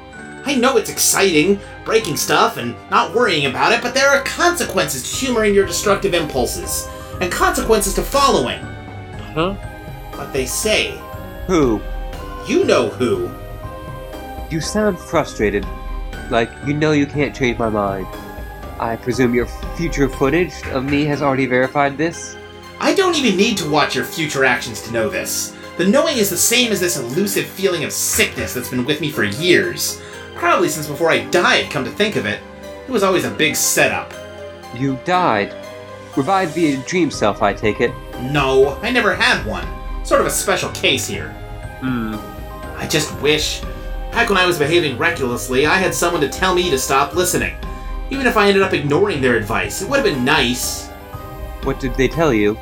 I 0.45 0.55
know 0.55 0.77
it's 0.77 0.89
exciting, 0.89 1.59
breaking 1.85 2.17
stuff 2.17 2.57
and 2.57 2.75
not 2.91 3.15
worrying 3.15 3.45
about 3.45 3.71
it, 3.71 3.81
but 3.81 3.93
there 3.93 4.09
are 4.09 4.23
consequences 4.23 5.03
to 5.03 5.25
humoring 5.25 5.55
your 5.55 5.65
destructive 5.65 6.13
impulses, 6.13 6.87
and 7.21 7.31
consequences 7.31 7.93
to 7.95 8.03
following. 8.03 8.59
Huh? 9.33 9.53
What 10.15 10.31
they 10.33 10.45
say. 10.45 10.99
Who? 11.47 11.81
You 12.47 12.65
know 12.65 12.89
who. 12.89 13.31
You 14.51 14.61
sound 14.61 14.99
frustrated. 14.99 15.65
Like 16.29 16.51
you 16.65 16.73
know 16.73 16.91
you 16.91 17.07
can't 17.07 17.35
change 17.35 17.57
my 17.57 17.69
mind. 17.69 18.05
I 18.79 18.97
presume 18.97 19.33
your 19.33 19.47
future 19.75 20.09
footage 20.09 20.53
of 20.67 20.83
me 20.83 21.05
has 21.05 21.21
already 21.21 21.45
verified 21.45 21.97
this? 21.97 22.35
I 22.79 22.93
don't 22.93 23.15
even 23.15 23.37
need 23.37 23.57
to 23.59 23.69
watch 23.69 23.95
your 23.95 24.03
future 24.03 24.43
actions 24.43 24.81
to 24.83 24.91
know 24.91 25.09
this. 25.09 25.55
The 25.75 25.87
knowing 25.87 26.17
is 26.17 26.29
the 26.29 26.37
same 26.37 26.71
as 26.71 26.79
this 26.79 26.97
elusive 26.97 27.47
feeling 27.47 27.83
of 27.83 27.91
sickness 27.91 28.53
that's 28.53 28.69
been 28.69 28.85
with 28.85 29.01
me 29.01 29.09
for 29.09 29.23
years. 29.23 29.99
Probably 30.35 30.69
since 30.69 30.87
before 30.87 31.09
I 31.09 31.25
died, 31.25 31.71
come 31.71 31.83
to 31.83 31.89
think 31.89 32.15
of 32.15 32.27
it. 32.27 32.41
It 32.87 32.91
was 32.91 33.01
always 33.01 33.25
a 33.25 33.31
big 33.31 33.55
setup. 33.55 34.13
You 34.75 34.99
died. 35.03 35.55
Revived 36.15 36.53
via 36.53 36.77
dream 36.85 37.09
self, 37.09 37.41
I 37.41 37.53
take 37.53 37.81
it. 37.81 37.91
No, 38.21 38.77
I 38.83 38.91
never 38.91 39.15
had 39.15 39.43
one. 39.47 39.65
Sort 40.05 40.21
of 40.21 40.27
a 40.27 40.31
special 40.31 40.69
case 40.71 41.07
here. 41.07 41.29
Hmm. 41.81 42.15
I 42.75 42.87
just 42.87 43.19
wish. 43.19 43.61
Back 44.11 44.29
when 44.29 44.37
I 44.37 44.45
was 44.45 44.59
behaving 44.59 44.99
recklessly, 44.99 45.65
I 45.65 45.77
had 45.77 45.95
someone 45.95 46.21
to 46.21 46.29
tell 46.29 46.53
me 46.53 46.69
to 46.69 46.77
stop 46.77 47.15
listening. 47.15 47.55
Even 48.11 48.27
if 48.27 48.37
I 48.37 48.47
ended 48.47 48.61
up 48.61 48.73
ignoring 48.73 49.21
their 49.21 49.37
advice, 49.37 49.81
it 49.81 49.89
would 49.89 49.95
have 49.95 50.05
been 50.05 50.23
nice. 50.23 50.87
What 51.63 51.79
did 51.79 51.95
they 51.95 52.07
tell 52.07 52.31
you? 52.31 52.59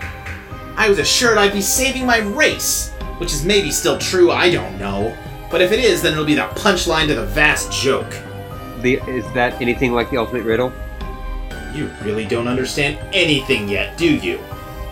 I 0.77 0.87
was 0.87 0.99
assured 0.99 1.37
I'd 1.37 1.51
be 1.51 1.61
saving 1.61 2.05
my 2.05 2.19
race, 2.19 2.90
which 3.21 3.33
is 3.33 3.45
maybe 3.45 3.69
still 3.69 3.99
true, 3.99 4.31
I 4.31 4.49
don't 4.49 4.79
know. 4.79 5.15
But 5.51 5.61
if 5.61 5.71
it 5.71 5.77
is, 5.77 6.01
then 6.01 6.13
it'll 6.13 6.25
be 6.25 6.33
the 6.33 6.47
punchline 6.55 7.05
to 7.05 7.13
the 7.13 7.27
vast 7.27 7.71
joke. 7.71 8.09
The, 8.79 8.95
is 9.07 9.31
that 9.33 9.61
anything 9.61 9.93
like 9.93 10.09
the 10.09 10.17
ultimate 10.17 10.43
riddle? 10.43 10.73
You 11.71 11.91
really 12.01 12.25
don't 12.25 12.47
understand 12.47 12.97
anything 13.13 13.69
yet, 13.69 13.95
do 13.95 14.15
you? 14.15 14.39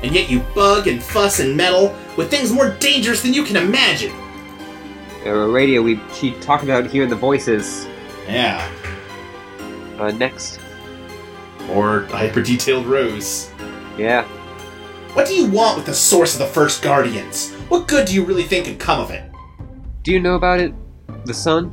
And 0.03 0.13
yet 0.13 0.29
you 0.29 0.41
bug 0.53 0.88
and 0.88 1.01
fuss 1.01 1.39
and 1.39 1.57
meddle 1.57 1.98
with 2.17 2.29
things 2.29 2.51
more 2.51 2.69
dangerous 2.75 3.24
than 3.24 3.33
you 3.33 3.43
can 3.43 3.55
imagine. 3.55 4.12
Uh, 4.12 5.33
Aradia, 5.33 5.83
we 5.83 6.00
she 6.13 6.33
talked 6.33 6.63
about 6.63 6.86
hearing 6.86 7.09
the 7.09 7.15
voices. 7.15 7.88
Yeah. 8.27 8.71
Uh, 9.98 10.12
next. 10.12 10.59
Or 11.71 12.01
hyper 12.12 12.43
detailed 12.43 12.86
Rose. 12.86 13.51
Yeah. 13.98 14.24
What 15.13 15.27
do 15.27 15.33
you 15.33 15.48
want 15.48 15.77
with 15.77 15.88
the 15.88 15.95
source 15.95 16.33
of 16.33 16.39
the 16.39 16.53
first 16.53 16.83
Guardians? 16.83 17.55
What 17.69 17.88
good 17.88 18.07
do 18.07 18.15
you 18.15 18.25
really 18.25 18.43
think 18.43 18.65
could 18.65 18.79
come 18.79 18.99
of 18.99 19.11
it? 19.11 19.23
Do 20.01 20.11
you 20.11 20.19
know 20.19 20.33
about 20.33 20.59
it? 20.59 20.73
The 21.25 21.33
sun? 21.35 21.71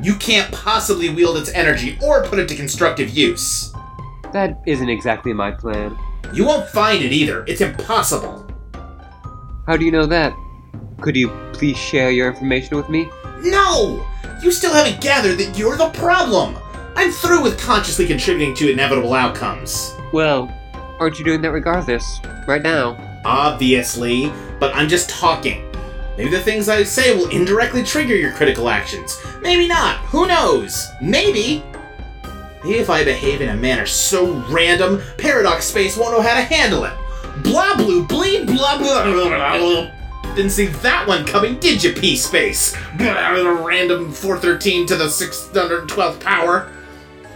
You 0.00 0.14
can't 0.14 0.52
possibly 0.52 1.08
wield 1.08 1.36
its 1.36 1.50
energy 1.52 1.98
or 2.00 2.22
put 2.24 2.38
it 2.38 2.48
to 2.48 2.54
constructive 2.54 3.10
use. 3.10 3.72
That 4.32 4.62
isn't 4.64 4.88
exactly 4.88 5.32
my 5.32 5.50
plan. 5.50 5.98
You 6.32 6.44
won't 6.44 6.68
find 6.68 7.02
it 7.02 7.10
either. 7.10 7.44
It's 7.48 7.60
impossible. 7.60 8.48
How 9.66 9.76
do 9.76 9.84
you 9.84 9.90
know 9.90 10.06
that? 10.06 10.32
Could 11.00 11.16
you 11.16 11.30
please 11.52 11.76
share 11.76 12.12
your 12.12 12.28
information 12.28 12.76
with 12.76 12.88
me? 12.88 13.08
No! 13.42 14.06
You 14.40 14.52
still 14.52 14.72
haven't 14.72 15.00
gathered 15.00 15.38
that 15.38 15.58
you're 15.58 15.76
the 15.76 15.90
problem! 15.90 16.56
I'm 16.94 17.10
through 17.10 17.42
with 17.42 17.58
consciously 17.58 18.06
contributing 18.06 18.54
to 18.54 18.70
inevitable 18.70 19.14
outcomes. 19.14 19.96
Well, 20.12 20.48
aren't 21.00 21.18
you 21.18 21.24
doing 21.24 21.42
that 21.42 21.50
regardless? 21.50 22.20
Right 22.46 22.62
now. 22.62 22.96
Obviously, 23.24 24.32
but 24.64 24.74
I'm 24.74 24.88
just 24.88 25.10
talking. 25.10 25.70
Maybe 26.16 26.30
the 26.30 26.40
things 26.40 26.70
I 26.70 26.84
say 26.84 27.14
will 27.14 27.28
indirectly 27.28 27.82
trigger 27.82 28.16
your 28.16 28.32
critical 28.32 28.70
actions. 28.70 29.20
Maybe 29.42 29.68
not. 29.68 29.98
Who 30.06 30.26
knows? 30.26 30.88
Maybe. 31.02 31.62
Maybe 32.64 32.78
if 32.78 32.88
I 32.88 33.04
behave 33.04 33.42
in 33.42 33.50
a 33.50 33.56
manner 33.56 33.84
so 33.84 34.32
random, 34.48 35.02
Paradox 35.18 35.66
Space 35.66 35.98
won't 35.98 36.16
know 36.16 36.22
how 36.22 36.34
to 36.34 36.40
handle 36.40 36.84
it. 36.84 36.94
Blah 37.42 37.76
blue 37.76 38.06
bleed 38.06 38.46
blah 38.46 38.78
blah 38.78 39.04
blah 39.04 39.58
blah. 39.58 39.90
Didn't 40.34 40.52
see 40.52 40.68
that 40.68 41.06
one 41.06 41.26
coming, 41.26 41.60
did 41.60 41.84
you, 41.84 41.92
P 41.92 42.16
Space? 42.16 42.74
Random 42.98 44.10
413 44.12 44.86
to 44.86 44.96
the 44.96 45.04
612th 45.04 46.20
power. 46.20 46.72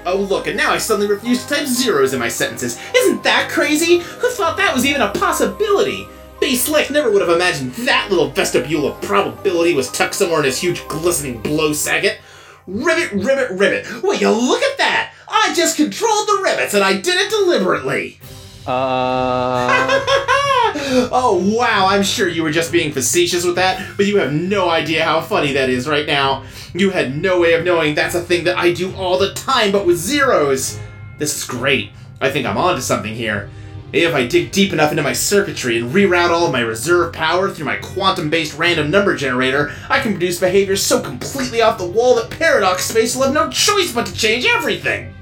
Oh, 0.06 0.16
look, 0.16 0.47
and 0.47 0.56
now 0.56 0.70
I 0.70 0.78
suddenly 0.78 1.12
refuse 1.12 1.44
to 1.44 1.56
type 1.56 1.66
zeros 1.66 2.14
in 2.14 2.20
my 2.20 2.28
sentences. 2.28 2.80
Isn't 2.97 3.23
that 3.25 3.50
crazy? 3.50 3.99
Who 3.99 4.30
thought 4.30 4.56
that 4.56 4.75
was 4.75 4.87
even 4.87 5.02
a 5.02 5.12
possibility? 5.12 6.08
Slick 6.56 6.90
never 6.90 7.10
would 7.10 7.22
have 7.22 7.30
imagined 7.34 7.72
that 7.86 8.08
little 8.10 8.30
vestibule 8.30 8.86
of 8.86 9.00
probability 9.02 9.74
was 9.74 9.90
tucked 9.90 10.14
somewhere 10.14 10.40
in 10.40 10.44
his 10.44 10.58
huge 10.58 10.86
glistening 10.88 11.40
blow 11.40 11.72
saget. 11.72 12.18
Rivet, 12.66 13.12
rivet, 13.12 13.50
rivet. 13.52 14.02
Will 14.02 14.14
you 14.14 14.30
look 14.30 14.62
at 14.62 14.78
that? 14.78 15.14
I 15.28 15.54
just 15.54 15.76
controlled 15.76 16.28
the 16.28 16.40
rivets 16.42 16.74
and 16.74 16.84
I 16.84 16.94
did 16.94 17.16
it 17.16 17.30
deliberately. 17.30 18.20
Uh. 18.66 19.68
oh 21.10 21.54
wow, 21.56 21.86
I'm 21.86 22.02
sure 22.02 22.28
you 22.28 22.42
were 22.42 22.50
just 22.50 22.70
being 22.70 22.92
facetious 22.92 23.44
with 23.44 23.54
that, 23.56 23.96
but 23.96 24.06
you 24.06 24.18
have 24.18 24.32
no 24.32 24.68
idea 24.68 25.04
how 25.04 25.20
funny 25.22 25.54
that 25.54 25.70
is 25.70 25.88
right 25.88 26.06
now. 26.06 26.44
You 26.74 26.90
had 26.90 27.16
no 27.16 27.40
way 27.40 27.54
of 27.54 27.64
knowing 27.64 27.94
that's 27.94 28.14
a 28.14 28.20
thing 28.20 28.44
that 28.44 28.58
I 28.58 28.72
do 28.72 28.94
all 28.94 29.18
the 29.18 29.32
time, 29.32 29.72
but 29.72 29.86
with 29.86 29.96
zeros. 29.96 30.78
This 31.16 31.36
is 31.36 31.44
great. 31.44 31.90
I 32.20 32.30
think 32.30 32.46
I'm 32.46 32.58
onto 32.58 32.80
something 32.80 33.14
here. 33.14 33.50
If 33.90 34.14
I 34.14 34.26
dig 34.26 34.52
deep 34.52 34.75
enough 34.75 34.90
into 34.90 35.02
my 35.02 35.14
circuitry 35.14 35.78
and 35.78 35.90
reroute 35.90 36.28
all 36.28 36.45
of 36.45 36.52
my 36.52 36.61
reserve 36.61 37.14
power 37.14 37.49
through 37.49 37.64
my 37.64 37.76
quantum 37.76 38.28
based 38.28 38.59
random 38.59 38.90
number 38.90 39.16
generator, 39.16 39.73
I 39.88 40.00
can 40.00 40.12
produce 40.12 40.38
behavior 40.38 40.76
so 40.76 41.00
completely 41.00 41.62
off 41.62 41.78
the 41.78 41.87
wall 41.87 42.16
that 42.16 42.28
Paradox 42.28 42.85
Space 42.85 43.16
will 43.16 43.25
have 43.25 43.33
no 43.33 43.49
choice 43.49 43.90
but 43.92 44.04
to 44.07 44.12
change 44.12 44.45
everything! 44.45 45.14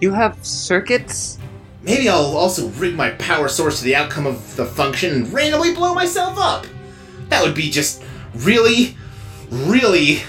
You 0.00 0.12
have 0.12 0.44
circuits? 0.44 1.38
Maybe 1.82 2.08
I'll 2.08 2.36
also 2.36 2.68
rig 2.70 2.96
my 2.96 3.10
power 3.10 3.48
source 3.48 3.78
to 3.78 3.84
the 3.84 3.94
outcome 3.94 4.26
of 4.26 4.56
the 4.56 4.66
function 4.66 5.14
and 5.14 5.32
randomly 5.32 5.72
blow 5.72 5.94
myself 5.94 6.38
up! 6.38 6.66
That 7.28 7.44
would 7.44 7.54
be 7.54 7.70
just 7.70 8.02
really, 8.34 8.96
really, 9.48 10.22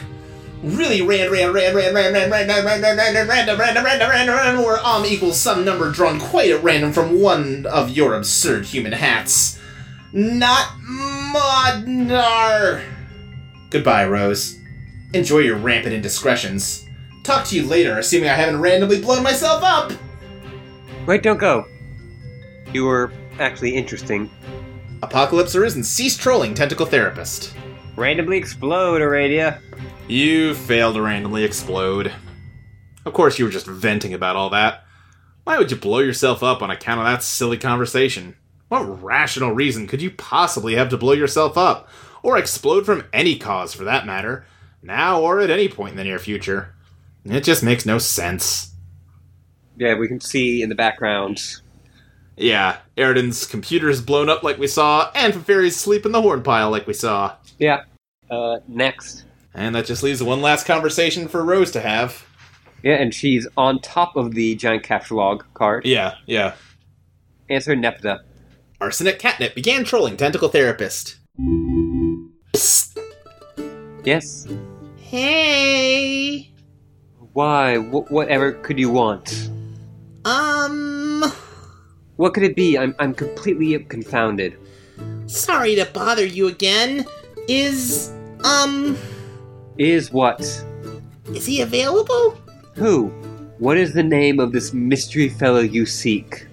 really 0.63 1.01
ran, 1.01 1.31
ran, 1.31 1.53
ran, 1.53 1.73
ran, 1.75 1.93
ran, 1.93 2.13
ran, 2.13 2.31
ran, 2.31 2.31
ran, 2.31 2.49
ran, 2.49 2.65
ran, 2.65 2.97
ran, 2.97 3.27
random, 3.27 3.27
random, 3.27 3.59
random, 3.59 4.09
random, 4.09 4.35
random, 4.35 4.65
where 4.65 4.85
um 4.85 5.05
equals 5.05 5.39
some 5.39 5.63
number 5.63 5.91
drawn 5.91 6.19
quite 6.19 6.51
at 6.51 6.63
random 6.63 6.91
from 6.91 7.21
one 7.21 7.65
of 7.67 7.89
your 7.89 8.13
absurd 8.15 8.65
human 8.65 8.91
hats. 8.91 9.59
Not 10.11 10.67
Modnar. 11.33 12.83
Goodbye, 13.69 14.07
Rose. 14.07 14.59
Enjoy 15.13 15.39
your 15.39 15.57
rampant 15.57 15.93
indiscretions. 15.93 16.85
Talk 17.23 17.45
to 17.45 17.55
you 17.55 17.67
later, 17.67 17.99
assuming 17.99 18.29
I 18.29 18.33
haven't 18.33 18.59
randomly 18.59 19.01
blown 19.01 19.23
myself 19.23 19.63
up. 19.63 19.91
Wait, 21.05 21.23
don't 21.23 21.39
go. 21.39 21.65
You 22.73 22.85
were 22.85 23.11
actually 23.39 23.75
interesting. 23.75 24.29
Apocalypse 25.01 25.55
Arisen, 25.55 25.83
cease 25.83 26.17
trolling, 26.17 26.53
tentacle 26.53 26.85
therapist. 26.85 27.53
Randomly 27.99 28.37
explode, 28.37 29.01
Aradia. 29.01 29.59
You 30.07 30.53
failed 30.55 30.95
to 30.95 31.01
randomly 31.01 31.43
explode. 31.43 32.13
Of 33.03 33.11
course, 33.11 33.37
you 33.37 33.43
were 33.43 33.51
just 33.51 33.67
venting 33.67 34.13
about 34.13 34.37
all 34.37 34.49
that. 34.51 34.85
Why 35.43 35.57
would 35.57 35.69
you 35.69 35.75
blow 35.75 35.99
yourself 35.99 36.41
up 36.41 36.61
on 36.61 36.71
account 36.71 37.01
of 37.01 37.07
that 37.07 37.23
silly 37.23 37.57
conversation? 37.57 38.37
What 38.69 39.03
rational 39.03 39.51
reason 39.51 39.85
could 39.85 40.01
you 40.01 40.11
possibly 40.11 40.75
have 40.75 40.87
to 40.91 40.97
blow 40.97 41.11
yourself 41.11 41.57
up? 41.57 41.89
Or 42.23 42.37
explode 42.37 42.85
from 42.85 43.03
any 43.11 43.37
cause, 43.37 43.73
for 43.73 43.83
that 43.83 44.05
matter, 44.05 44.45
now 44.81 45.19
or 45.19 45.41
at 45.41 45.49
any 45.49 45.67
point 45.67 45.91
in 45.91 45.97
the 45.97 46.05
near 46.05 46.19
future? 46.19 46.75
It 47.25 47.43
just 47.43 47.63
makes 47.63 47.85
no 47.85 47.97
sense. 47.97 48.75
Yeah, 49.75 49.95
we 49.95 50.07
can 50.07 50.21
see 50.21 50.61
in 50.61 50.69
the 50.69 50.75
background. 50.75 51.61
Yeah, 52.39 52.77
Eridan's 52.95 53.45
computer 53.45 53.89
is 53.89 54.01
blown 54.01 54.29
up 54.29 54.43
like 54.43 54.57
we 54.57 54.67
saw, 54.67 55.11
and 55.13 55.33
Feferi's 55.33 55.75
sleep 55.75 56.05
in 56.05 56.13
the 56.13 56.21
horn 56.21 56.41
pile 56.41 56.71
like 56.71 56.87
we 56.87 56.93
saw. 56.93 57.35
Yeah. 57.57 57.83
Uh, 58.31 58.59
next. 58.67 59.25
And 59.53 59.75
that 59.75 59.85
just 59.85 60.03
leaves 60.03 60.23
one 60.23 60.41
last 60.41 60.65
conversation 60.65 61.27
for 61.27 61.43
Rose 61.43 61.69
to 61.71 61.81
have. 61.81 62.25
Yeah, 62.81 62.95
and 62.95 63.13
she's 63.13 63.45
on 63.57 63.81
top 63.81 64.15
of 64.15 64.35
the 64.35 64.55
giant 64.55 64.83
capture 64.83 65.15
log 65.15 65.43
card. 65.53 65.85
Yeah, 65.85 66.15
yeah. 66.27 66.53
Answer 67.49 67.75
Nepeta. 67.75 68.21
Arsenic 68.79 69.19
Catnip 69.19 69.53
began 69.53 69.83
trolling 69.83 70.15
Tentacle 70.15 70.47
Therapist. 70.47 71.17
Psst. 72.53 72.97
Yes. 74.05 74.47
Hey. 74.95 76.53
Why? 77.33 77.75
Wh- 77.75 78.09
whatever 78.09 78.53
could 78.53 78.79
you 78.79 78.89
want? 78.89 79.49
Um. 80.23 80.88
What 82.19 82.33
could 82.33 82.43
it 82.43 82.53
be? 82.53 82.77
I'm, 82.77 82.93
I'm 82.99 83.13
completely 83.13 83.79
confounded. 83.85 84.57
Sorry 85.27 85.75
to 85.75 85.85
bother 85.85 86.25
you 86.25 86.49
again. 86.49 87.05
Is. 87.47 88.11
Um. 88.43 88.97
Is 89.77 90.11
what? 90.11 90.41
Is 91.33 91.45
he 91.45 91.61
available? 91.61 92.37
Who? 92.75 93.05
What 93.59 93.77
is 93.77 93.93
the 93.93 94.03
name 94.03 94.41
of 94.41 94.51
this 94.51 94.73
mystery 94.73 95.29
fellow 95.29 95.61
you 95.61 95.85
seek? 95.85 96.45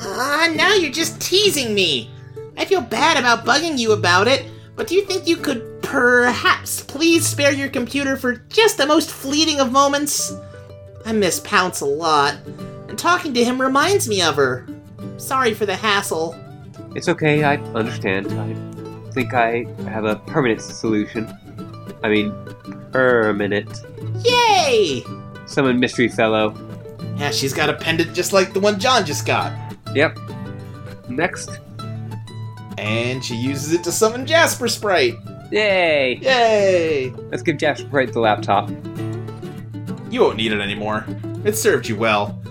Ah, 0.00 0.52
now 0.56 0.74
you're 0.74 0.90
just 0.90 1.20
teasing 1.20 1.72
me. 1.72 2.10
I 2.56 2.64
feel 2.64 2.80
bad 2.80 3.16
about 3.16 3.46
bugging 3.46 3.78
you 3.78 3.92
about 3.92 4.26
it, 4.26 4.44
but 4.74 4.88
do 4.88 4.96
you 4.96 5.02
think 5.02 5.28
you 5.28 5.36
could 5.36 5.82
perhaps 5.82 6.82
please 6.82 7.24
spare 7.24 7.52
your 7.52 7.68
computer 7.68 8.16
for 8.16 8.38
just 8.48 8.76
the 8.76 8.86
most 8.86 9.12
fleeting 9.12 9.60
of 9.60 9.70
moments? 9.70 10.32
I 11.06 11.12
miss 11.12 11.38
Pounce 11.38 11.80
a 11.80 11.86
lot, 11.86 12.38
and 12.88 12.98
talking 12.98 13.32
to 13.34 13.44
him 13.44 13.60
reminds 13.60 14.08
me 14.08 14.20
of 14.20 14.34
her. 14.34 14.66
Sorry 15.22 15.54
for 15.54 15.66
the 15.66 15.76
hassle. 15.76 16.34
It's 16.96 17.08
okay, 17.08 17.44
I 17.44 17.56
understand. 17.74 18.26
I 18.32 19.12
think 19.12 19.32
I 19.32 19.66
have 19.88 20.04
a 20.04 20.16
permanent 20.16 20.60
solution. 20.60 21.32
I 22.02 22.08
mean, 22.08 22.34
permanent. 22.90 23.82
Yay! 24.24 25.04
Summon 25.46 25.78
mystery 25.78 26.08
fellow. 26.08 26.56
Yeah, 27.16 27.30
she's 27.30 27.54
got 27.54 27.70
a 27.70 27.74
pendant 27.74 28.12
just 28.14 28.32
like 28.32 28.52
the 28.52 28.58
one 28.58 28.80
John 28.80 29.06
just 29.06 29.24
got. 29.24 29.52
Yep. 29.94 30.18
Next. 31.08 31.50
And 32.76 33.24
she 33.24 33.36
uses 33.36 33.72
it 33.72 33.84
to 33.84 33.92
summon 33.92 34.26
Jasper 34.26 34.66
Sprite. 34.66 35.14
Yay! 35.52 36.16
Yay! 36.16 37.10
Let's 37.30 37.44
give 37.44 37.58
Jasper 37.58 37.86
Sprite 37.86 38.12
the 38.12 38.20
laptop. 38.20 38.68
You 40.10 40.22
won't 40.22 40.36
need 40.36 40.50
it 40.50 40.60
anymore. 40.60 41.06
It 41.44 41.56
served 41.56 41.88
you 41.88 41.96
well. 41.96 42.41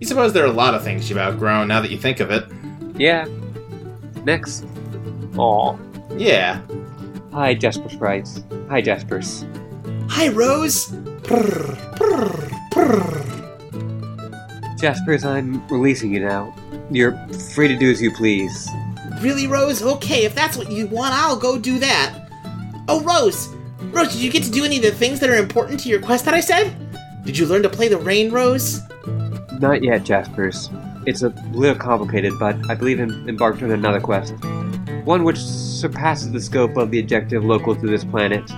You 0.00 0.06
suppose 0.06 0.32
there 0.32 0.44
are 0.44 0.48
a 0.48 0.52
lot 0.52 0.74
of 0.74 0.84
things 0.84 1.08
you've 1.08 1.18
outgrown 1.18 1.68
now 1.68 1.80
that 1.80 1.90
you 1.90 1.98
think 1.98 2.20
of 2.20 2.30
it. 2.30 2.44
Yeah. 2.96 3.26
Next. 4.24 4.64
Aw. 5.36 5.76
Yeah. 6.16 6.60
Hi, 7.32 7.54
Jasper 7.54 7.88
Sprites. 7.88 8.44
Hi, 8.68 8.82
Jaspers. 8.82 9.46
Hi, 10.10 10.28
Rose. 10.28 10.88
Jaspers, 14.78 15.24
I'm 15.24 15.66
releasing 15.68 16.12
you 16.12 16.20
now. 16.20 16.54
You're 16.90 17.16
free 17.54 17.68
to 17.68 17.76
do 17.76 17.90
as 17.90 18.02
you 18.02 18.12
please. 18.12 18.68
Really, 19.20 19.46
Rose? 19.46 19.82
Okay, 19.82 20.24
if 20.24 20.34
that's 20.34 20.56
what 20.56 20.70
you 20.70 20.86
want, 20.88 21.14
I'll 21.14 21.36
go 21.36 21.58
do 21.58 21.78
that. 21.78 22.28
Oh, 22.88 23.00
Rose! 23.00 23.48
Rose, 23.92 24.12
did 24.12 24.20
you 24.20 24.30
get 24.30 24.42
to 24.42 24.50
do 24.50 24.64
any 24.64 24.76
of 24.76 24.82
the 24.82 24.90
things 24.90 25.20
that 25.20 25.30
are 25.30 25.36
important 25.36 25.80
to 25.80 25.88
your 25.88 26.00
quest 26.02 26.26
that 26.26 26.34
I 26.34 26.40
said? 26.40 26.74
Did 27.24 27.38
you 27.38 27.46
learn 27.46 27.62
to 27.62 27.70
play 27.70 27.88
the 27.88 27.96
rain, 27.96 28.30
Rose? 28.30 28.80
Not 29.60 29.82
yet, 29.82 30.04
Jaspers. 30.04 30.70
It's 31.06 31.22
a 31.22 31.28
little 31.52 31.76
complicated, 31.76 32.32
but 32.38 32.56
I 32.68 32.74
believe 32.74 33.00
I'm 33.00 33.28
embarked 33.28 33.62
on 33.62 33.70
another 33.70 34.00
quest. 34.00 34.34
One 35.04 35.24
which 35.24 35.38
surpasses 35.38 36.32
the 36.32 36.40
scope 36.40 36.76
of 36.76 36.90
the 36.90 37.00
objective 37.00 37.44
local 37.44 37.74
to 37.74 37.86
this 37.86 38.04
planet. 38.04 38.50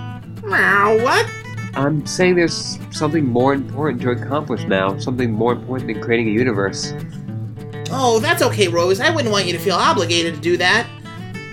Meow, 0.43 0.97
what? 1.03 1.29
I'm 1.75 2.05
saying 2.05 2.35
there's 2.35 2.79
something 2.91 3.25
more 3.25 3.53
important 3.53 4.01
to 4.01 4.09
accomplish 4.11 4.63
now, 4.63 4.97
something 4.97 5.31
more 5.31 5.53
important 5.53 5.87
than 5.87 6.01
creating 6.01 6.27
a 6.29 6.31
universe. 6.31 6.93
Oh, 7.91 8.19
that's 8.19 8.41
okay, 8.41 8.67
Rose. 8.67 8.99
I 8.99 9.09
wouldn't 9.09 9.31
want 9.31 9.45
you 9.45 9.53
to 9.53 9.59
feel 9.59 9.75
obligated 9.75 10.35
to 10.35 10.41
do 10.41 10.57
that. 10.57 10.87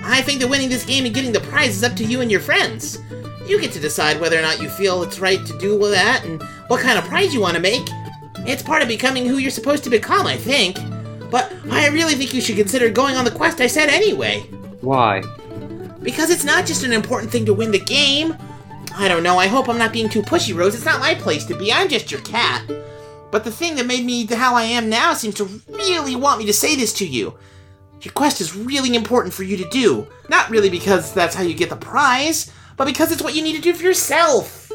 I 0.02 0.22
think 0.22 0.40
that 0.40 0.48
winning 0.48 0.68
this 0.68 0.84
game 0.84 1.04
and 1.04 1.14
getting 1.14 1.32
the 1.32 1.40
prize 1.40 1.76
is 1.76 1.84
up 1.84 1.94
to 1.96 2.04
you 2.04 2.20
and 2.20 2.30
your 2.30 2.40
friends. 2.40 2.98
You 3.46 3.60
get 3.60 3.72
to 3.72 3.80
decide 3.80 4.20
whether 4.20 4.38
or 4.38 4.42
not 4.42 4.60
you 4.60 4.68
feel 4.68 5.02
it's 5.02 5.20
right 5.20 5.44
to 5.44 5.58
do 5.58 5.78
that 5.90 6.24
and 6.24 6.42
what 6.68 6.80
kind 6.80 6.98
of 6.98 7.04
prize 7.04 7.34
you 7.34 7.40
want 7.40 7.54
to 7.54 7.60
make. 7.60 7.86
It's 8.46 8.62
part 8.62 8.82
of 8.82 8.88
becoming 8.88 9.26
who 9.26 9.38
you're 9.38 9.50
supposed 9.50 9.84
to 9.84 9.90
become, 9.90 10.26
I 10.26 10.36
think. 10.36 10.78
But 11.30 11.52
I 11.70 11.88
really 11.88 12.14
think 12.14 12.32
you 12.32 12.40
should 12.40 12.56
consider 12.56 12.88
going 12.90 13.16
on 13.16 13.24
the 13.24 13.30
quest 13.30 13.60
I 13.60 13.66
said 13.66 13.88
anyway. 13.88 14.40
Why? 14.80 15.22
Because 16.02 16.30
it's 16.30 16.44
not 16.44 16.66
just 16.66 16.84
an 16.84 16.92
important 16.92 17.32
thing 17.32 17.44
to 17.46 17.54
win 17.54 17.72
the 17.72 17.80
game. 17.80 18.36
I 18.94 19.08
don't 19.08 19.22
know, 19.22 19.38
I 19.38 19.48
hope 19.48 19.68
I'm 19.68 19.78
not 19.78 19.92
being 19.92 20.08
too 20.08 20.22
pushy, 20.22 20.56
Rose. 20.56 20.74
It's 20.74 20.84
not 20.84 21.00
my 21.00 21.14
place 21.14 21.44
to 21.46 21.56
be, 21.56 21.72
I'm 21.72 21.88
just 21.88 22.10
your 22.10 22.20
cat. 22.20 22.62
But 23.30 23.44
the 23.44 23.50
thing 23.50 23.74
that 23.76 23.86
made 23.86 24.04
me 24.04 24.24
how 24.26 24.54
I 24.54 24.62
am 24.62 24.88
now 24.88 25.12
seems 25.12 25.34
to 25.34 25.44
really 25.68 26.16
want 26.16 26.38
me 26.38 26.46
to 26.46 26.52
say 26.52 26.76
this 26.76 26.92
to 26.94 27.06
you. 27.06 27.36
Your 28.02 28.12
quest 28.12 28.40
is 28.40 28.54
really 28.54 28.94
important 28.94 29.34
for 29.34 29.42
you 29.42 29.56
to 29.56 29.68
do. 29.68 30.06
Not 30.28 30.48
really 30.48 30.70
because 30.70 31.12
that's 31.12 31.34
how 31.34 31.42
you 31.42 31.54
get 31.54 31.70
the 31.70 31.76
prize, 31.76 32.52
but 32.76 32.86
because 32.86 33.10
it's 33.10 33.22
what 33.22 33.34
you 33.34 33.42
need 33.42 33.56
to 33.56 33.62
do 33.62 33.74
for 33.74 33.82
yourself. 33.82 34.70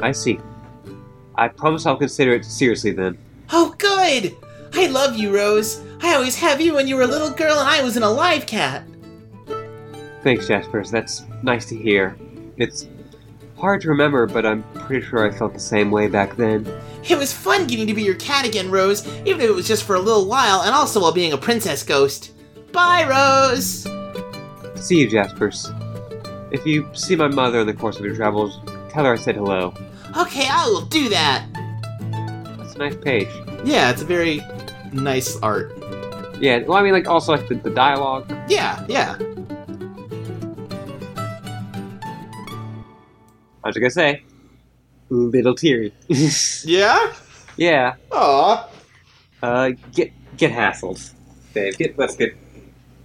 I 0.00 0.12
see. 0.12 0.38
I 1.34 1.48
promise 1.48 1.86
I'll 1.86 1.96
consider 1.96 2.32
it 2.34 2.44
seriously 2.44 2.92
then. 2.92 3.18
Oh, 3.50 3.74
good! 3.78 4.36
I 4.74 4.86
love 4.86 5.16
you, 5.16 5.34
Rose. 5.34 5.82
I 6.00 6.14
always 6.14 6.36
have 6.36 6.60
you 6.60 6.74
when 6.74 6.88
you 6.88 6.96
were 6.96 7.02
a 7.02 7.06
little 7.06 7.30
girl 7.30 7.58
and 7.58 7.68
I 7.68 7.82
was 7.82 7.96
an 7.96 8.02
alive 8.02 8.46
cat. 8.46 8.84
Thanks, 10.22 10.46
Jaspers. 10.46 10.90
That's 10.90 11.24
nice 11.42 11.66
to 11.66 11.76
hear. 11.76 12.16
It's 12.56 12.88
hard 13.56 13.80
to 13.82 13.88
remember, 13.88 14.26
but 14.26 14.46
I'm 14.46 14.62
pretty 14.74 15.06
sure 15.06 15.26
I 15.26 15.30
felt 15.30 15.54
the 15.54 15.60
same 15.60 15.90
way 15.90 16.08
back 16.08 16.36
then. 16.36 16.66
It 17.08 17.18
was 17.18 17.32
fun 17.32 17.66
getting 17.66 17.86
to 17.86 17.94
be 17.94 18.02
your 18.02 18.14
cat 18.14 18.46
again, 18.46 18.70
Rose, 18.70 19.06
even 19.26 19.40
if 19.40 19.48
it 19.48 19.54
was 19.54 19.68
just 19.68 19.84
for 19.84 19.96
a 19.96 20.00
little 20.00 20.26
while, 20.26 20.62
and 20.62 20.74
also 20.74 21.00
while 21.00 21.12
being 21.12 21.32
a 21.32 21.38
princess 21.38 21.82
ghost. 21.82 22.32
Bye, 22.72 23.06
Rose! 23.08 23.86
See 24.76 24.98
you, 24.98 25.08
Jaspers. 25.08 25.70
If 26.50 26.66
you 26.66 26.88
see 26.92 27.16
my 27.16 27.28
mother 27.28 27.60
in 27.60 27.66
the 27.66 27.74
course 27.74 27.98
of 27.98 28.04
your 28.04 28.14
travels, 28.14 28.60
tell 28.90 29.04
her 29.04 29.12
I 29.14 29.16
said 29.16 29.36
hello. 29.36 29.74
Okay, 30.16 30.46
I 30.50 30.66
will 30.68 30.82
do 30.86 31.08
that. 31.08 31.46
That's 32.58 32.74
a 32.74 32.78
nice 32.78 32.96
page. 32.96 33.28
Yeah, 33.64 33.90
it's 33.90 34.02
a 34.02 34.04
very 34.04 34.40
nice 34.92 35.36
art. 35.40 35.72
Yeah, 36.38 36.58
well, 36.64 36.76
I 36.76 36.82
mean, 36.82 36.92
like, 36.92 37.08
also, 37.08 37.32
like, 37.32 37.48
the, 37.48 37.54
the 37.54 37.70
dialogue. 37.70 38.30
Yeah, 38.48 38.84
yeah. 38.88 39.16
I 43.64 43.68
was 43.68 43.76
gonna 43.76 43.90
say, 43.90 44.22
little 45.08 45.54
teary. 45.54 45.92
Yeah? 46.64 47.12
yeah, 47.56 47.94
Aw. 48.10 48.68
uh, 49.42 49.70
get, 49.94 50.12
get 50.36 50.50
hassled. 50.52 51.12
Dave, 51.54 51.78
get, 51.78 51.98
let's 51.98 52.16
get, 52.16 52.34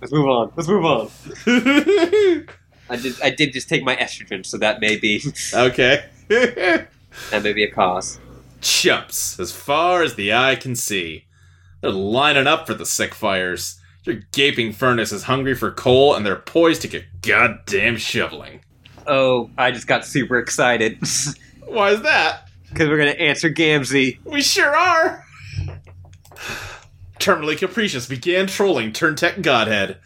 let's 0.01 0.11
move 0.11 0.27
on. 0.27 0.51
Let's 0.55 0.67
move 0.67 0.83
on. 0.85 1.09
I 2.89 2.95
did, 2.95 3.15
I 3.21 3.29
did 3.29 3.53
just 3.53 3.69
take 3.69 3.83
my 3.83 3.95
estrogen, 3.95 4.45
so 4.45 4.57
that 4.57 4.81
may 4.81 4.97
be, 4.97 5.21
Okay. 5.53 6.05
that 7.31 7.43
may 7.43 7.53
be 7.53 7.63
a 7.63 7.71
cause. 7.71 8.19
Chumps, 8.61 9.39
as 9.39 9.51
far 9.51 10.03
as 10.03 10.15
the 10.15 10.33
eye 10.33 10.55
can 10.55 10.75
see. 10.75 11.25
They're 11.81 11.91
lining 11.91 12.47
up 12.47 12.65
for 12.67 12.73
the 12.73 12.85
sick 12.85 13.13
fires. 13.13 13.79
Your 14.03 14.21
gaping 14.31 14.71
furnace 14.71 15.11
is 15.11 15.23
hungry 15.23 15.53
for 15.53 15.71
coal, 15.71 16.15
and 16.15 16.25
they're 16.25 16.37
poised 16.37 16.81
to 16.83 16.87
get 16.87 17.21
goddamn 17.21 17.97
shoveling. 17.97 18.61
Oh, 19.05 19.49
I 19.57 19.71
just 19.71 19.87
got 19.87 20.05
super 20.05 20.37
excited. 20.37 20.99
Why 21.65 21.91
is 21.91 22.01
that? 22.01 22.49
Because 22.69 22.89
we're 22.89 22.97
gonna 22.97 23.11
answer 23.11 23.49
Gamzee. 23.49 24.19
We 24.25 24.41
sure 24.41 24.75
are! 24.75 25.23
Terminally 27.19 27.57
Capricious 27.57 28.07
began 28.07 28.47
trolling 28.47 28.91
Turntech 28.91 29.41
Godhead. 29.41 29.97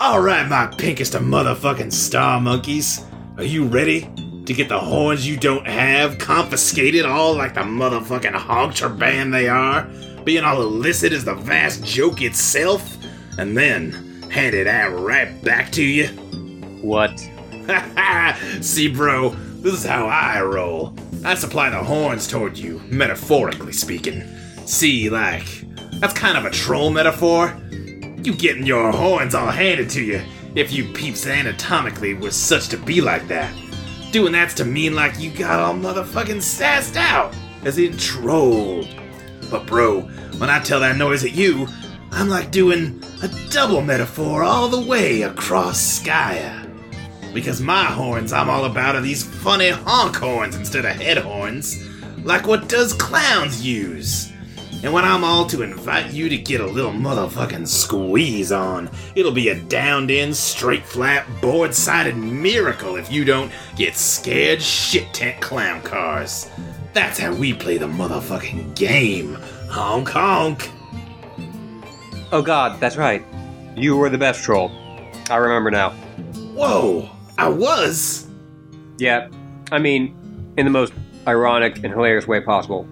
Alright, 0.00 0.48
my 0.48 0.66
pinkest 0.78 1.14
of 1.14 1.22
motherfucking 1.22 1.92
star 1.92 2.40
monkeys. 2.40 3.04
Are 3.36 3.44
you 3.44 3.64
ready 3.64 4.08
to 4.46 4.52
get 4.52 4.68
the 4.68 4.78
horns 4.78 5.26
you 5.26 5.36
don't 5.36 5.66
have 5.66 6.18
confiscated 6.18 7.04
all 7.04 7.34
like 7.34 7.54
the 7.54 7.60
motherfucking 7.60 8.34
honker 8.34 8.88
band 8.88 9.32
they 9.32 9.48
are? 9.48 9.88
Being 10.24 10.44
all 10.44 10.60
illicit 10.62 11.12
as 11.12 11.24
the 11.24 11.34
vast 11.34 11.84
joke 11.84 12.22
itself? 12.22 12.96
And 13.38 13.56
then 13.56 13.92
handed 14.30 14.66
out 14.66 14.98
right 14.98 15.42
back 15.42 15.70
to 15.72 15.82
you? 15.82 16.06
What? 16.82 17.18
See, 18.60 18.88
bro, 18.88 19.30
this 19.30 19.74
is 19.74 19.84
how 19.84 20.06
I 20.06 20.42
roll. 20.42 20.94
I 21.24 21.34
supply 21.34 21.70
the 21.70 21.78
horns 21.78 22.26
toward 22.26 22.58
you, 22.58 22.80
metaphorically 22.86 23.72
speaking. 23.72 24.24
See, 24.66 25.08
like, 25.08 25.46
that's 26.00 26.14
kind 26.14 26.36
of 26.36 26.44
a 26.44 26.50
troll 26.50 26.90
metaphor. 26.90 27.56
You 27.70 28.34
getting 28.34 28.66
your 28.66 28.90
horns 28.90 29.34
all 29.34 29.50
handed 29.50 29.90
to 29.90 30.02
you, 30.02 30.22
if 30.54 30.72
you 30.72 30.92
peeps 30.92 31.26
anatomically 31.26 32.14
was 32.14 32.34
such 32.34 32.68
to 32.68 32.76
be 32.76 33.00
like 33.00 33.28
that. 33.28 33.52
Doing 34.12 34.32
that's 34.32 34.52
to 34.54 34.66
mean 34.66 34.94
like 34.94 35.18
you 35.18 35.30
got 35.30 35.58
all 35.58 35.72
motherfucking 35.72 36.42
sassed 36.42 36.96
out, 36.96 37.34
as 37.64 37.78
in 37.78 37.96
trolled. 37.96 38.86
But 39.50 39.66
bro, 39.66 40.02
when 40.36 40.50
I 40.50 40.60
tell 40.60 40.80
that 40.80 40.98
noise 40.98 41.24
at 41.24 41.32
you, 41.32 41.66
I'm 42.10 42.28
like 42.28 42.50
doing 42.50 43.02
a 43.22 43.28
double 43.48 43.80
metaphor 43.80 44.42
all 44.42 44.68
the 44.68 44.86
way 44.86 45.22
across 45.22 45.98
Skaia. 45.98 46.68
Because 47.32 47.62
my 47.62 47.84
horns 47.84 48.34
I'm 48.34 48.50
all 48.50 48.66
about 48.66 48.96
are 48.96 49.00
these 49.00 49.24
funny 49.24 49.70
honk 49.70 50.16
horns 50.16 50.56
instead 50.56 50.84
of 50.84 50.94
head 50.94 51.16
horns, 51.16 51.82
like 52.18 52.46
what 52.46 52.68
does 52.68 52.92
clowns 52.92 53.64
use. 53.64 54.31
And 54.82 54.92
when 54.92 55.04
I'm 55.04 55.22
all 55.22 55.46
to 55.46 55.62
invite 55.62 56.12
you 56.12 56.28
to 56.28 56.36
get 56.36 56.60
a 56.60 56.66
little 56.66 56.90
motherfucking 56.90 57.68
squeeze 57.68 58.50
on, 58.50 58.90
it'll 59.14 59.30
be 59.30 59.50
a 59.50 59.60
downed 59.60 60.10
in, 60.10 60.34
straight 60.34 60.84
flat, 60.84 61.24
board 61.40 61.72
sided 61.72 62.16
miracle 62.16 62.96
if 62.96 63.10
you 63.10 63.24
don't 63.24 63.52
get 63.76 63.94
scared 63.94 64.60
shit 64.60 65.14
tent 65.14 65.40
clown 65.40 65.82
cars. 65.82 66.50
That's 66.94 67.18
how 67.18 67.32
we 67.32 67.54
play 67.54 67.78
the 67.78 67.86
motherfucking 67.86 68.74
game. 68.74 69.34
Honk 69.70 70.08
honk. 70.08 70.68
Oh 72.32 72.42
god, 72.42 72.80
that's 72.80 72.96
right. 72.96 73.24
You 73.76 73.96
were 73.96 74.10
the 74.10 74.18
best 74.18 74.42
troll. 74.42 74.72
I 75.30 75.36
remember 75.36 75.70
now. 75.70 75.90
Whoa, 76.54 77.08
I 77.38 77.48
was? 77.48 78.26
Yeah, 78.98 79.28
I 79.70 79.78
mean, 79.78 80.14
in 80.56 80.64
the 80.64 80.72
most 80.72 80.92
ironic 81.28 81.76
and 81.84 81.92
hilarious 81.92 82.26
way 82.26 82.40
possible. 82.40 82.86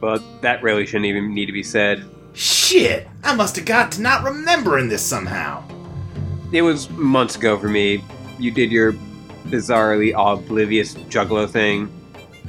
But 0.00 0.22
that 0.42 0.62
really 0.62 0.86
shouldn't 0.86 1.06
even 1.06 1.34
need 1.34 1.46
to 1.46 1.52
be 1.52 1.62
said. 1.62 2.04
Shit, 2.32 3.08
I 3.22 3.34
must 3.34 3.56
have 3.56 3.64
got 3.64 3.92
to 3.92 4.02
not 4.02 4.24
remembering 4.24 4.88
this 4.88 5.02
somehow. 5.02 5.62
It 6.52 6.62
was 6.62 6.90
months 6.90 7.36
ago 7.36 7.58
for 7.58 7.68
me. 7.68 8.02
You 8.38 8.50
did 8.50 8.70
your 8.70 8.92
bizarrely 9.46 10.12
oblivious 10.16 10.94
juggalo 10.94 11.48
thing, 11.48 11.92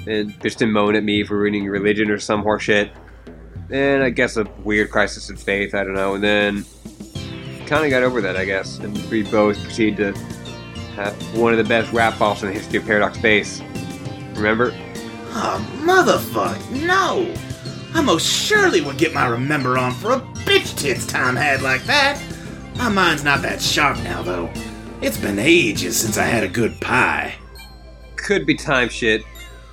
and 0.07 0.39
just 0.41 0.59
to 0.59 0.65
moan 0.65 0.95
at 0.95 1.03
me 1.03 1.23
for 1.23 1.37
ruining 1.37 1.63
your 1.63 1.73
religion 1.73 2.09
or 2.09 2.19
some 2.19 2.43
horseshit. 2.43 2.89
And 3.69 4.03
I 4.03 4.09
guess 4.09 4.37
a 4.37 4.43
weird 4.63 4.91
crisis 4.91 5.29
in 5.29 5.37
faith, 5.37 5.73
I 5.73 5.83
don't 5.83 5.95
know. 5.95 6.15
And 6.15 6.23
then 6.23 6.65
kind 7.65 7.83
of 7.83 7.89
got 7.89 8.03
over 8.03 8.21
that, 8.21 8.37
I 8.37 8.45
guess. 8.45 8.77
And 8.79 8.95
we 9.09 9.23
both 9.23 9.61
proceeded 9.63 10.15
to 10.15 10.19
have 10.95 11.13
one 11.37 11.51
of 11.51 11.57
the 11.57 11.63
best 11.63 11.91
rap 11.91 12.21
offs 12.21 12.43
in 12.43 12.49
the 12.49 12.53
history 12.53 12.77
of 12.79 12.85
Paradox 12.85 13.17
Space. 13.17 13.61
Remember? 14.35 14.71
Oh, 15.37 15.59
motherfuck, 15.83 16.71
no! 16.71 17.33
I 17.93 18.01
most 18.01 18.25
surely 18.25 18.79
would 18.79 18.97
get 18.97 19.13
my 19.13 19.27
remember 19.27 19.77
on 19.77 19.93
for 19.93 20.13
a 20.13 20.19
bitch 20.19 20.77
tits 20.77 21.05
time 21.05 21.35
had 21.35 21.61
like 21.61 21.83
that. 21.83 22.21
My 22.77 22.87
mind's 22.87 23.25
not 23.25 23.41
that 23.41 23.61
sharp 23.61 23.97
now, 23.97 24.21
though. 24.21 24.49
It's 25.01 25.17
been 25.17 25.37
ages 25.37 25.99
since 25.99 26.17
I 26.17 26.23
had 26.23 26.45
a 26.45 26.47
good 26.47 26.79
pie. 26.79 27.35
Could 28.15 28.45
be 28.45 28.55
time 28.55 28.87
shit. 28.87 29.23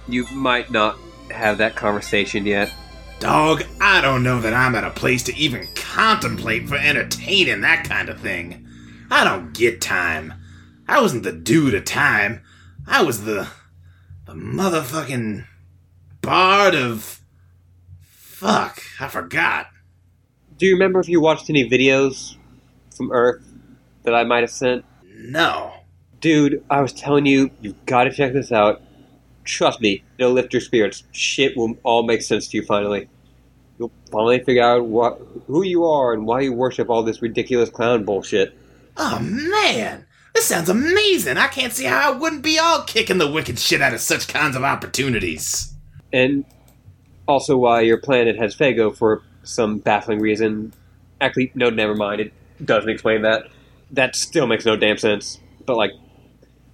You 0.09 0.27
might 0.33 0.73
not 0.73 0.99
have 1.31 1.59
that 1.59 1.77
conversation 1.77 2.45
yet. 2.45 2.73
Dog, 3.21 3.63
I 3.81 4.01
don't 4.01 4.25
know 4.25 4.41
that 4.41 4.55
I'm 4.55 4.75
at 4.75 4.83
a 4.83 4.91
place 4.91 5.23
to 5.25 5.37
even 5.37 5.69
contemplate 5.77 6.69
for 6.69 6.75
entertaining 6.75 7.61
that 7.61 7.89
kind 7.89 8.09
of 8.09 8.19
thing. 8.21 8.67
I 9.13 9.23
don't 9.23 9.53
get 9.55 9.81
time. 9.81 10.35
I 10.89 11.01
wasn't 11.01 11.23
the 11.23 11.31
dude 11.31 11.75
of 11.75 11.85
time. 11.85 12.43
I 12.85 13.05
was 13.05 13.23
the. 13.23 13.47
the 14.27 14.33
motherfucking. 14.33 15.47
Bard 16.23 16.75
of. 16.75 17.21
Fuck, 18.09 18.83
I 18.99 19.09
forgot. 19.09 19.67
Do 20.57 20.67
you 20.67 20.73
remember 20.73 21.01
if 21.01 21.09
you 21.09 21.21
watched 21.21 21.51
any 21.51 21.69
videos 21.69 22.37
from 22.97 23.13
Earth 23.13 23.45
that 24.05 24.15
I 24.15 24.25
might 24.25 24.41
have 24.41 24.51
sent? 24.51 24.85
No. 25.15 25.75
Dude, 26.21 26.65
I 26.71 26.81
was 26.81 26.93
telling 26.93 27.27
you, 27.27 27.51
you've 27.61 27.85
got 27.85 28.05
to 28.05 28.13
check 28.13 28.33
this 28.33 28.53
out. 28.53 28.81
Trust 29.45 29.81
me, 29.81 30.05
it'll 30.19 30.33
lift 30.33 30.53
your 30.53 30.61
spirits. 30.61 31.03
Shit 31.11 31.57
will 31.57 31.77
all 31.83 32.05
make 32.05 32.23
sense 32.23 32.49
to 32.49 32.57
you 32.57 32.63
finally. 32.65 33.09
You'll 33.79 33.93
finally 34.11 34.39
figure 34.39 34.63
out 34.63 34.87
what, 34.87 35.21
who 35.49 35.65
you 35.65 35.85
are 35.85 36.13
and 36.13 36.25
why 36.25 36.41
you 36.41 36.53
worship 36.53 36.89
all 36.89 37.03
this 37.03 37.23
ridiculous 37.23 37.71
clown 37.71 38.05
bullshit. 38.05 38.57
Oh 38.97 39.19
man, 39.19 40.07
this 40.35 40.47
sounds 40.47 40.69
amazing. 40.69 41.39
I 41.39 41.49
can't 41.49 41.73
see 41.73 41.87
how 41.87 42.13
I 42.13 42.17
wouldn't 42.17 42.43
be 42.43 42.59
all 42.59 42.83
kicking 42.83 43.19
the 43.19 43.31
wicked 43.31 43.59
shit 43.59 43.83
out 43.83 43.95
of 43.95 44.01
such 44.01 44.29
kinds 44.29 44.55
of 44.55 44.63
opportunities. 44.63 45.72
And 46.13 46.45
also 47.27 47.57
why 47.57 47.81
your 47.83 47.99
planet 47.99 48.37
has 48.37 48.55
Faygo 48.55 48.95
for 48.97 49.23
some 49.43 49.79
baffling 49.79 50.21
reason. 50.21 50.73
Actually, 51.21 51.53
no, 51.55 51.71
never 51.71 51.95
mind. 51.95 52.21
It 52.21 52.33
doesn't 52.65 52.91
explain 52.91 53.23
that. 53.23 53.45
That 53.91 54.17
still 54.17 54.47
makes 54.47 54.65
no 54.65 54.77
damn 54.77 54.99
sense. 54.99 55.39
But, 55.65 55.77
like, 55.77 55.93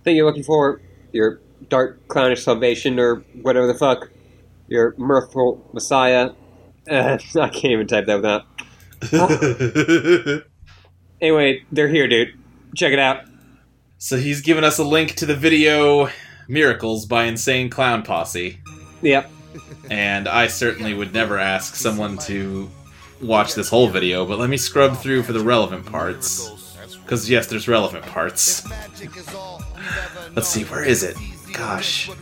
thing 0.05 0.17
you're 0.17 0.27
looking 0.27 0.43
for, 0.45 0.81
your 1.13 1.41
dark 1.69 2.07
clownish 2.09 2.43
salvation 2.45 2.99
or 2.99 3.17
whatever 3.43 3.67
the 3.67 3.75
fuck, 3.75 4.11
your 4.69 4.95
mirthful 4.97 5.69
messiah. 5.73 6.31
Uh, 6.91 7.19
I 7.41 7.49
can't 7.49 7.73
even 7.73 7.87
type 7.87 8.07
that 8.07 8.45
without. 9.03 10.45
Anyway, 11.21 11.65
they're 11.73 11.89
here, 11.89 12.07
dude. 12.07 12.29
Check 12.77 12.93
it 12.93 12.99
out. 12.99 13.25
So 13.99 14.17
he's 14.17 14.41
given 14.41 14.63
us 14.63 14.79
a 14.79 14.85
link 14.85 15.17
to 15.17 15.27
the 15.27 15.35
video 15.35 16.09
Miracles 16.47 17.07
by 17.07 17.25
Insane 17.25 17.71
Clown 17.71 18.03
Posse. 18.03 18.61
Yep. 19.03 19.31
And 19.91 20.29
I 20.29 20.47
certainly 20.47 20.95
would 20.95 21.13
never 21.13 21.39
ask 21.39 21.75
someone 21.75 22.19
to 22.19 22.71
watch 23.21 23.55
this 23.55 23.69
whole 23.69 23.89
video, 23.89 24.25
but 24.27 24.39
let 24.39 24.51
me 24.51 24.57
scrub 24.57 24.97
through 24.97 25.23
for 25.23 25.33
the 25.33 25.41
relevant 25.41 25.87
parts. 25.87 26.51
Because, 27.03 27.29
yes, 27.29 27.47
there's 27.47 27.69
relevant 27.69 28.05
parts. 28.07 28.69
Let's 30.35 30.49
see, 30.49 30.65
where 30.65 30.85
is 30.85 31.03
it? 31.03 31.17
Gosh. 31.53 32.11
Uh, 32.11 32.13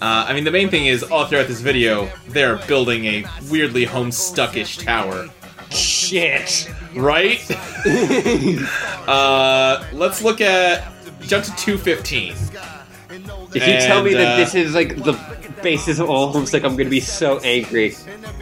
I 0.00 0.32
mean, 0.32 0.44
the 0.44 0.50
main 0.50 0.70
thing 0.70 0.86
is, 0.86 1.02
all 1.02 1.26
throughout 1.26 1.48
this 1.48 1.60
video, 1.60 2.10
they're 2.28 2.56
building 2.66 3.04
a 3.04 3.24
weirdly 3.50 3.84
homestuckish 3.84 4.82
tower. 4.82 5.28
Shit. 5.70 6.72
Right? 6.94 7.38
uh, 9.08 9.84
let's 9.92 10.22
look 10.22 10.40
at 10.40 10.84
jump 11.20 11.44
to 11.44 11.54
215. 11.56 12.34
If 13.54 13.54
you 13.54 13.60
tell 13.60 14.02
me 14.02 14.12
And, 14.12 14.20
that 14.20 14.34
uh, 14.34 14.36
this 14.36 14.54
is 14.54 14.74
like 14.74 14.96
the 14.96 15.12
basis 15.66 15.98
of 15.98 16.08
all 16.08 16.32
Homestuck, 16.32 16.64
I'm 16.64 16.76
gonna 16.76 16.88
be 16.88 17.00
so 17.00 17.40
angry. 17.40 17.96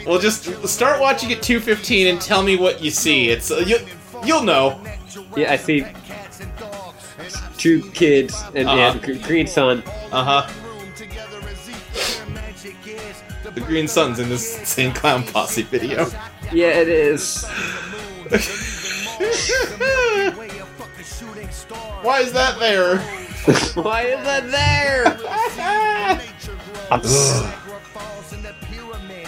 Well, 0.05 0.19
just 0.19 0.43
start 0.67 1.01
watching 1.01 1.31
at 1.31 1.41
215 1.41 2.05
and 2.05 2.21
tell 2.21 2.43
me 2.43 2.55
what 2.55 2.83
you 2.83 2.91
see. 2.91 3.29
It's 3.29 3.49
uh, 3.49 3.63
you, 3.65 3.79
you'll 4.23 4.43
know. 4.43 4.79
Yeah, 5.35 5.51
I 5.51 5.55
see 5.57 5.83
two 7.57 7.81
kids 7.93 8.39
and 8.53 8.67
yeah, 8.69 8.89
Uh-huh. 8.89 8.99
Gr- 8.99 9.25
Green 9.27 9.47
Sun. 9.47 9.81
Uh 10.11 10.23
huh. 10.23 10.51
The 13.55 13.61
Green 13.61 13.87
Sun's 13.87 14.19
in 14.19 14.29
this 14.29 14.45
same 14.67 14.93
clown 14.93 15.23
posse 15.23 15.63
video. 15.63 16.05
Yeah, 16.53 16.79
it 16.79 16.89
is. 16.89 17.43
Why 22.03 22.19
is 22.19 22.31
that 22.33 22.59
there? 22.59 22.99
Why 23.83 24.01
is 24.03 24.23
that 24.25 24.51
there? 24.51 26.21
I'm 26.91 27.01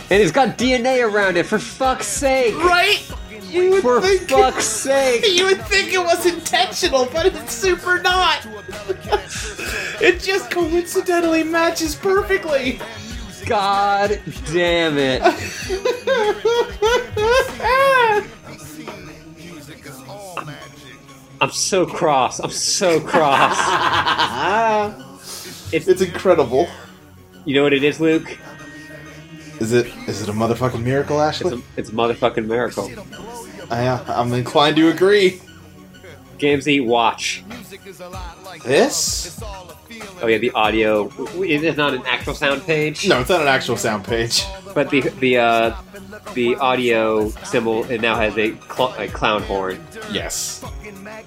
and 0.10 0.22
it's 0.22 0.32
got 0.32 0.58
DNA 0.58 1.04
around 1.04 1.36
it. 1.36 1.46
For 1.46 1.60
fuck's 1.60 2.08
sake! 2.08 2.56
right? 2.56 3.06
You 3.44 3.72
would 3.72 3.82
For 3.82 4.00
think 4.00 4.30
fuck's 4.30 4.66
sake! 4.66 5.26
you 5.28 5.46
would 5.46 5.62
think 5.66 5.94
it 5.94 6.00
was 6.00 6.26
intentional, 6.26 7.08
but 7.12 7.26
it's 7.26 7.54
super 7.54 8.02
not. 8.02 8.46
it 10.02 10.22
just 10.22 10.50
coincidentally 10.50 11.44
matches 11.44 11.96
perfectly. 11.96 12.80
God 13.46 14.22
damn 14.52 14.98
it! 14.98 15.22
I'm 21.40 21.52
so 21.52 21.86
cross. 21.86 22.40
I'm 22.40 22.50
so 22.50 23.00
cross. 23.00 23.56
It's 25.74 25.88
it's 25.88 26.02
incredible. 26.02 26.68
You 27.48 27.56
know 27.56 27.64
what 27.64 27.72
it 27.74 27.84
is, 27.84 28.00
Luke? 28.02 28.38
Is 29.62 29.72
it 29.72 29.88
is 30.08 30.22
it 30.22 30.28
a 30.30 30.34
motherfucking 30.34 30.84
miracle, 30.84 31.22
It's 31.22 31.40
Ashley? 31.42 31.58
a, 31.58 31.80
it's 31.80 31.90
a 31.90 31.94
motherfucking 31.94 32.46
miracle. 32.46 32.92
I, 33.72 33.88
I'm 34.08 34.34
inclined 34.34 34.76
to 34.76 34.90
agree. 34.90 35.42
Gamzee, 36.40 36.86
watch. 36.86 37.44
This? 38.66 39.42
Oh 40.22 40.28
yeah, 40.28 40.40
the 40.40 40.52
audio. 40.52 41.08
It 41.42 41.64
is 41.64 41.78
not 41.78 41.94
an 41.94 42.04
actual 42.06 42.34
sound 42.36 42.64
page, 42.64 43.08
No, 43.08 43.22
it's 43.22 43.30
not 43.30 43.42
an 43.42 43.48
actual 43.48 43.78
sound 43.78 44.04
page. 44.04 44.44
but 44.76 44.90
the 44.90 45.00
the 45.22 45.38
uh, 45.38 45.76
the 46.34 46.56
audio 46.58 47.30
symbol 47.46 47.86
it 47.86 48.02
now 48.02 48.16
has 48.18 48.38
a, 48.38 48.56
cl- 48.76 48.94
a 49.00 49.08
clown 49.08 49.42
horn. 49.44 49.82
Yes. 50.12 50.64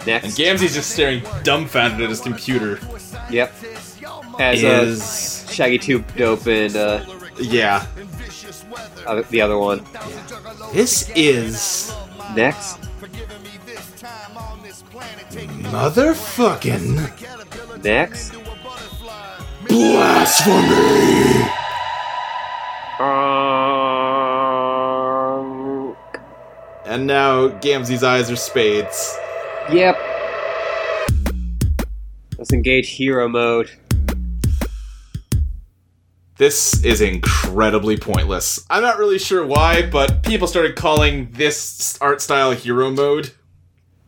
Next. 0.06 0.24
And 0.24 0.32
Gamzee's 0.34 0.74
just 0.74 0.90
staring 0.90 1.22
dumbfounded 1.44 2.02
at 2.02 2.10
his 2.10 2.20
computer. 2.20 2.78
yep, 3.30 3.52
as 4.38 4.62
uh, 4.62 4.66
Is 4.68 5.39
Shaggy 5.60 5.76
2 5.76 5.98
Dope 6.16 6.46
and 6.46 6.74
uh, 6.74 7.04
yeah. 7.38 7.84
uh, 9.06 9.22
the 9.28 9.42
other 9.42 9.58
one. 9.58 9.84
This 10.72 11.10
is 11.14 11.94
Next, 12.34 12.78
motherfucking 15.68 16.96
next. 17.84 18.32
blasphemy. 19.68 21.50
Um, 25.40 25.96
And 26.86 27.06
now 27.06 27.48
Gamzee's 27.60 28.02
eyes 28.02 28.30
are 28.30 28.36
spades. 28.36 29.14
yep. 29.70 29.96
Let's 32.38 32.54
engage 32.54 32.88
hero 32.88 33.28
mode. 33.28 33.70
This 36.40 36.82
is 36.86 37.02
incredibly 37.02 37.98
pointless. 37.98 38.64
I'm 38.70 38.80
not 38.80 38.96
really 38.96 39.18
sure 39.18 39.44
why, 39.44 39.82
but 39.82 40.22
people 40.22 40.46
started 40.46 40.74
calling 40.74 41.30
this 41.32 41.98
art 42.00 42.22
style 42.22 42.52
hero 42.52 42.90
mode. 42.90 43.32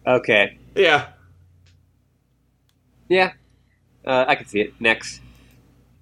Okay. 0.06 0.56
Yeah. 0.74 1.08
Yeah. 3.10 3.34
Uh, 4.06 4.24
I 4.26 4.36
can 4.36 4.46
see 4.46 4.62
it. 4.62 4.72
Next. 4.80 5.20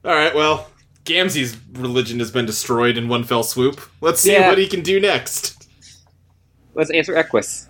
Alright, 0.05 0.33
well, 0.33 0.71
Gamzee's 1.05 1.57
religion 1.73 2.21
has 2.21 2.31
been 2.31 2.47
destroyed 2.47 2.97
in 2.97 3.09
one 3.09 3.25
fell 3.25 3.43
swoop. 3.43 3.81
Let's 4.01 4.21
see 4.21 4.31
Yeah. 4.31 4.51
what 4.51 4.59
he 4.59 4.69
can 4.69 4.83
do 4.83 5.01
next. 5.01 5.67
Let's 6.77 6.91
answer 6.93 7.13
Equius. 7.17 7.67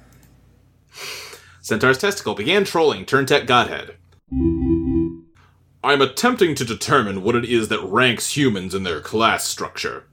Centaur's 1.62 1.96
testicle 1.96 2.34
began 2.34 2.64
trolling 2.64 3.06
Turntech 3.06 3.46
Godhead. 3.46 3.96
I'm 5.82 6.02
attempting 6.02 6.54
to 6.56 6.64
determine 6.64 7.22
what 7.22 7.34
it 7.34 7.46
is 7.46 7.68
that 7.68 7.82
ranks 7.82 8.36
humans 8.36 8.74
in 8.74 8.82
their 8.82 9.00
class 9.00 9.44
structure. 9.44 10.04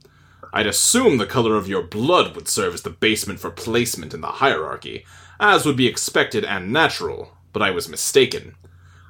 I'd 0.50 0.66
assume 0.66 1.18
the 1.18 1.26
color 1.26 1.56
of 1.56 1.68
your 1.68 1.82
blood 1.82 2.34
would 2.34 2.48
serve 2.48 2.72
as 2.72 2.82
the 2.82 2.90
basement 2.90 3.38
for 3.38 3.50
placement 3.50 4.14
in 4.14 4.22
the 4.22 4.28
hierarchy, 4.28 5.04
as 5.38 5.66
would 5.66 5.76
be 5.76 5.86
expected 5.86 6.42
and 6.42 6.72
natural, 6.72 7.36
but 7.52 7.60
I 7.60 7.70
was 7.70 7.86
mistaken. 7.86 8.54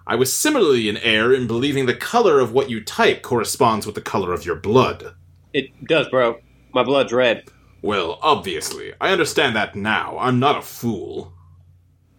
I 0.04 0.16
was 0.16 0.34
similarly 0.34 0.88
in 0.88 0.96
error 0.96 1.32
in 1.32 1.46
believing 1.46 1.86
the 1.86 1.94
color 1.94 2.40
of 2.40 2.52
what 2.52 2.70
you 2.70 2.82
type 2.82 3.22
corresponds 3.22 3.86
with 3.86 3.94
the 3.94 4.00
color 4.00 4.32
of 4.32 4.44
your 4.44 4.56
blood. 4.56 5.14
It 5.52 5.84
does, 5.84 6.08
bro. 6.08 6.40
My 6.74 6.82
blood's 6.82 7.12
red. 7.12 7.44
Well, 7.82 8.18
obviously, 8.20 8.94
I 9.00 9.12
understand 9.12 9.54
that 9.54 9.76
now. 9.76 10.18
I'm 10.18 10.40
not 10.40 10.58
a 10.58 10.62
fool. 10.62 11.32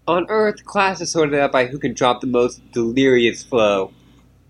On 0.07 0.25
Earth, 0.29 0.63
class 0.63 1.01
is 1.01 1.11
sorted 1.11 1.37
out 1.37 1.51
by 1.51 1.65
who 1.65 1.77
can 1.77 1.93
drop 1.93 2.21
the 2.21 2.27
most 2.27 2.61
delirious 2.71 3.43
flow. 3.43 3.91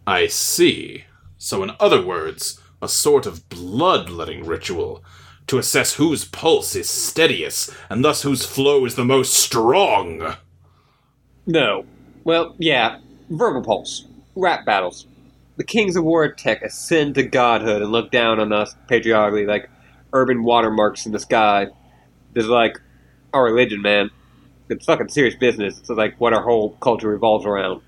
I 0.09 0.25
see. 0.25 1.05
So, 1.37 1.61
in 1.61 1.71
other 1.79 2.03
words, 2.03 2.59
a 2.81 2.87
sort 2.87 3.27
of 3.27 3.47
blood-letting 3.47 4.43
ritual 4.45 5.03
to 5.45 5.59
assess 5.59 5.93
whose 5.93 6.25
pulse 6.25 6.75
is 6.75 6.89
steadiest 6.89 7.71
and 7.89 8.03
thus 8.03 8.23
whose 8.23 8.45
flow 8.45 8.85
is 8.85 8.95
the 8.95 9.05
most 9.05 9.33
strong. 9.33 10.35
No. 11.45 11.85
Well, 12.23 12.55
yeah. 12.57 12.99
Verbal 13.29 13.63
pulse. 13.63 14.05
Rap 14.35 14.65
battles. 14.65 15.05
The 15.57 15.63
kings 15.63 15.95
of 15.95 16.03
war 16.03 16.31
tech 16.31 16.61
ascend 16.61 17.15
to 17.15 17.23
godhood 17.23 17.81
and 17.81 17.91
look 17.91 18.11
down 18.11 18.39
on 18.39 18.51
us 18.51 18.75
patriarchally 18.87 19.45
like 19.45 19.69
urban 20.13 20.43
watermarks 20.43 21.05
in 21.05 21.11
the 21.11 21.19
sky. 21.19 21.67
There's 22.33 22.47
like 22.47 22.79
our 23.33 23.43
religion, 23.43 23.81
man. 23.81 24.09
It's 24.69 24.85
fucking 24.85 25.09
serious 25.09 25.35
business. 25.35 25.77
It's 25.79 25.89
like 25.89 26.19
what 26.19 26.33
our 26.33 26.43
whole 26.43 26.71
culture 26.81 27.09
revolves 27.09 27.45
around. 27.45 27.81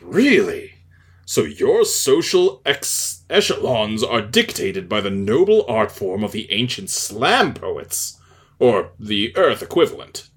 Really? 0.00 0.71
So 1.32 1.44
your 1.44 1.86
social 1.86 2.60
ex- 2.66 3.24
echelons 3.30 4.04
are 4.04 4.20
dictated 4.20 4.86
by 4.86 5.00
the 5.00 5.08
noble 5.08 5.64
art 5.66 5.90
form 5.90 6.22
of 6.22 6.32
the 6.32 6.46
ancient 6.52 6.90
slam 6.90 7.54
poets, 7.54 8.20
or 8.58 8.92
the 9.00 9.34
Earth 9.34 9.62
equivalent. 9.62 10.28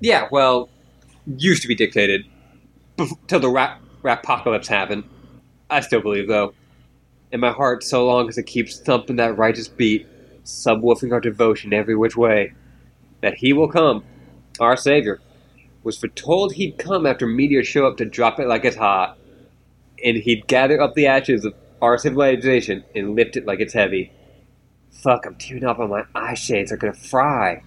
Yeah, 0.00 0.26
well, 0.32 0.70
used 1.36 1.62
to 1.62 1.68
be 1.68 1.76
dictated. 1.76 2.24
Till 3.28 3.38
the 3.38 3.48
rap 3.48 3.80
apocalypse 4.02 4.66
happened. 4.66 5.04
I 5.70 5.78
still 5.82 6.00
believe, 6.00 6.26
though. 6.26 6.52
In 7.30 7.38
my 7.38 7.52
heart, 7.52 7.84
so 7.84 8.04
long 8.04 8.28
as 8.28 8.36
it 8.36 8.46
keeps 8.46 8.80
thumping 8.80 9.14
that 9.14 9.38
righteous 9.38 9.68
beat, 9.68 10.08
subwoofing 10.44 11.12
our 11.12 11.20
devotion 11.20 11.72
every 11.72 11.94
which 11.94 12.16
way, 12.16 12.54
that 13.20 13.34
he 13.34 13.52
will 13.52 13.68
come, 13.68 14.02
our 14.58 14.76
Savior, 14.76 15.20
was 15.84 15.96
foretold 15.96 16.54
he'd 16.54 16.76
come 16.76 17.06
after 17.06 17.24
meteors 17.24 17.68
show 17.68 17.86
up 17.86 17.98
to 17.98 18.04
drop 18.04 18.40
it 18.40 18.48
like 18.48 18.64
it's 18.64 18.74
hot, 18.74 19.16
and 20.02 20.16
he'd 20.16 20.46
gather 20.46 20.80
up 20.80 20.94
the 20.94 21.06
ashes 21.06 21.44
of 21.44 21.54
our 21.82 21.98
civilization 21.98 22.84
and 22.94 23.14
lift 23.14 23.36
it 23.36 23.46
like 23.46 23.60
it's 23.60 23.74
heavy. 23.74 24.12
Fuck, 24.90 25.26
I'm 25.26 25.36
tearing 25.36 25.64
up 25.64 25.78
on 25.78 25.90
my 25.90 26.04
eye 26.14 26.34
shades 26.34 26.72
are 26.72 26.76
gonna 26.76 26.94
fry. 26.94 27.62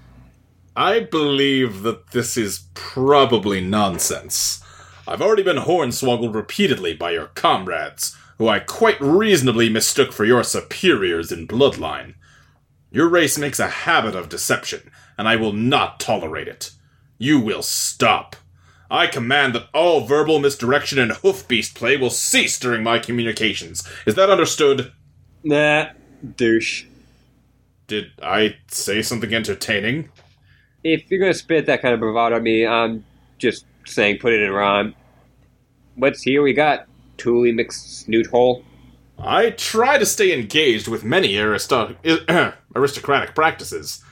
I 0.75 0.99
believe 0.99 1.83
that 1.83 2.11
this 2.11 2.37
is 2.37 2.67
probably 2.73 3.61
nonsense. 3.61 4.63
I've 5.07 5.21
already 5.21 5.43
been 5.43 5.57
hornswoggled 5.57 6.35
repeatedly 6.35 6.93
by 6.93 7.11
your 7.11 7.27
comrades, 7.27 8.15
who 8.37 8.47
I 8.47 8.59
quite 8.59 8.99
reasonably 8.99 9.69
mistook 9.69 10.11
for 10.11 10.25
your 10.25 10.43
superiors 10.43 11.31
in 11.31 11.47
bloodline. 11.47 12.15
Your 12.91 13.09
race 13.09 13.37
makes 13.37 13.59
a 13.59 13.67
habit 13.67 14.15
of 14.15 14.29
deception, 14.29 14.91
and 15.17 15.27
I 15.27 15.35
will 15.35 15.53
not 15.53 15.99
tolerate 15.99 16.47
it. 16.47 16.71
You 17.17 17.39
will 17.39 17.63
stop. 17.63 18.35
I 18.89 19.07
command 19.07 19.53
that 19.55 19.67
all 19.73 20.01
verbal 20.01 20.39
misdirection 20.39 20.97
and 20.99 21.11
hoofbeast 21.11 21.75
play 21.75 21.97
will 21.97 22.09
cease 22.09 22.57
during 22.59 22.83
my 22.83 22.99
communications. 22.99 23.87
Is 24.05 24.15
that 24.15 24.29
understood? 24.29 24.91
Nah, 25.43 25.87
douche. 26.35 26.85
Did 27.87 28.11
I 28.21 28.55
say 28.67 29.01
something 29.01 29.33
entertaining? 29.33 30.09
If 30.83 31.09
you're 31.09 31.19
gonna 31.19 31.33
spit 31.33 31.65
that 31.65 31.81
kind 31.81 31.93
of 31.93 31.99
bravado 31.99 32.37
at 32.37 32.43
me, 32.43 32.65
I'm 32.65 33.03
just 33.37 33.65
saying 33.85 34.19
put 34.19 34.33
it 34.33 34.41
in 34.41 34.51
rhyme. 34.51 34.95
What's 35.95 36.21
here 36.21 36.41
we 36.41 36.53
got? 36.53 36.87
Thule 37.17 37.51
mixed 37.53 38.01
snoot 38.05 38.27
hole. 38.27 38.63
I 39.19 39.49
try 39.51 39.97
to 39.97 40.05
stay 40.05 40.37
engaged 40.37 40.87
with 40.87 41.03
many 41.03 41.37
aristo- 41.37 41.95
aristocratic 42.75 43.33
practices, 43.33 44.03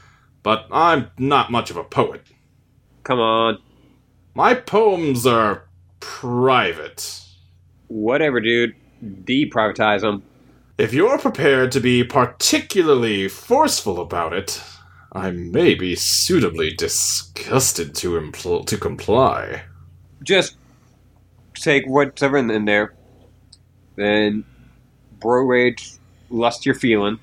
but 0.41 0.65
I'm 0.71 1.11
not 1.19 1.51
much 1.51 1.69
of 1.69 1.77
a 1.77 1.83
poet. 1.83 2.23
come 3.03 3.19
on. 3.19 3.59
My 4.37 4.53
poems 4.53 5.25
are 5.25 5.63
private. 6.01 7.21
Whatever, 7.87 8.41
dude. 8.41 8.75
Deprivatize 9.01 10.01
them. 10.01 10.23
If 10.77 10.93
you're 10.93 11.17
prepared 11.17 11.71
to 11.71 11.79
be 11.79 12.03
particularly 12.03 13.29
forceful 13.29 13.97
about 14.01 14.33
it, 14.33 14.61
I 15.13 15.31
may 15.31 15.73
be 15.73 15.95
suitably 15.95 16.71
disgusted 16.71 17.95
to 17.95 18.19
impl- 18.19 18.65
to 18.67 18.77
comply. 18.77 19.63
Just 20.21 20.57
take 21.53 21.85
whatever 21.87 22.35
in, 22.35 22.51
in 22.51 22.65
there. 22.65 22.93
Then, 23.95 24.43
bro 25.21 25.43
rage, 25.43 25.93
lust 26.29 26.65
you're 26.65 26.75
feeling. 26.75 27.19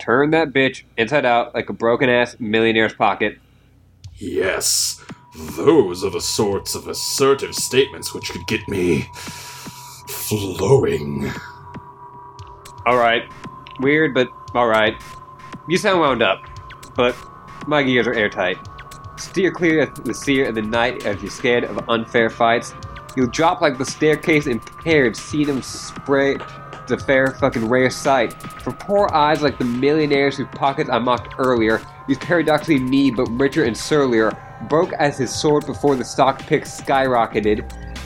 Turn 0.00 0.32
that 0.32 0.48
bitch 0.48 0.82
inside 0.96 1.24
out 1.24 1.54
like 1.54 1.70
a 1.70 1.72
broken 1.72 2.10
ass 2.10 2.34
millionaire's 2.40 2.94
pocket. 2.94 3.38
Yes, 4.16 5.00
those 5.34 6.04
are 6.04 6.10
the 6.10 6.20
sorts 6.20 6.74
of 6.74 6.88
assertive 6.88 7.54
statements 7.54 8.12
which 8.12 8.30
could 8.30 8.46
get 8.46 8.68
me 8.68 9.08
flowing. 10.06 11.30
Alright. 12.86 13.30
Weird, 13.80 14.14
but 14.14 14.28
alright. 14.54 14.94
You 15.68 15.78
sound 15.78 16.00
wound 16.00 16.22
up, 16.22 16.42
but 16.94 17.16
my 17.66 17.82
gears 17.82 18.06
are 18.06 18.14
airtight. 18.14 18.58
Steer 19.16 19.50
clear 19.50 19.82
of 19.82 20.04
the 20.04 20.14
seer 20.14 20.48
of 20.48 20.54
the 20.54 20.62
night 20.62 21.06
if 21.06 21.22
you're 21.22 21.30
scared 21.30 21.64
of 21.64 21.88
unfair 21.88 22.28
fights. 22.28 22.74
You'll 23.16 23.28
drop 23.28 23.60
like 23.60 23.78
the 23.78 23.84
staircase 23.84 24.46
impaired, 24.46 25.16
see 25.16 25.44
them 25.44 25.62
spray 25.62 26.36
the 26.88 26.98
fair 26.98 27.28
fucking 27.28 27.68
rare 27.68 27.90
sight. 27.90 28.32
For 28.62 28.72
poor 28.72 29.08
eyes 29.12 29.42
like 29.42 29.58
the 29.58 29.64
millionaires 29.64 30.36
whose 30.36 30.48
pockets 30.48 30.90
I 30.90 30.98
mocked 30.98 31.34
earlier, 31.38 31.80
these 32.08 32.18
paradoxically 32.18 32.80
me 32.80 33.10
but 33.10 33.28
richer 33.30 33.64
and 33.64 33.76
surlier, 33.76 34.30
broke 34.68 34.92
as 34.94 35.18
his 35.18 35.30
sword 35.30 35.66
before 35.66 35.96
the 35.96 36.04
stock 36.04 36.40
pick 36.40 36.64
skyrocketed, 36.64 37.64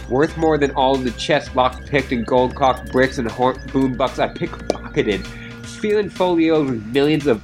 worth 0.08 0.36
more 0.36 0.58
than 0.58 0.70
all 0.72 0.96
the 0.96 1.10
chests 1.12 1.54
lock 1.54 1.84
picked 1.86 2.12
and 2.12 2.26
gold 2.26 2.54
cock 2.54 2.86
bricks 2.90 3.18
and 3.18 3.30
horn 3.30 3.58
boom 3.72 3.94
bucks 3.94 4.18
I 4.18 4.28
pickpocketed. 4.28 5.26
Feeling 5.66 6.10
folios 6.10 6.70
with 6.70 6.84
millions 6.86 7.26
of 7.26 7.42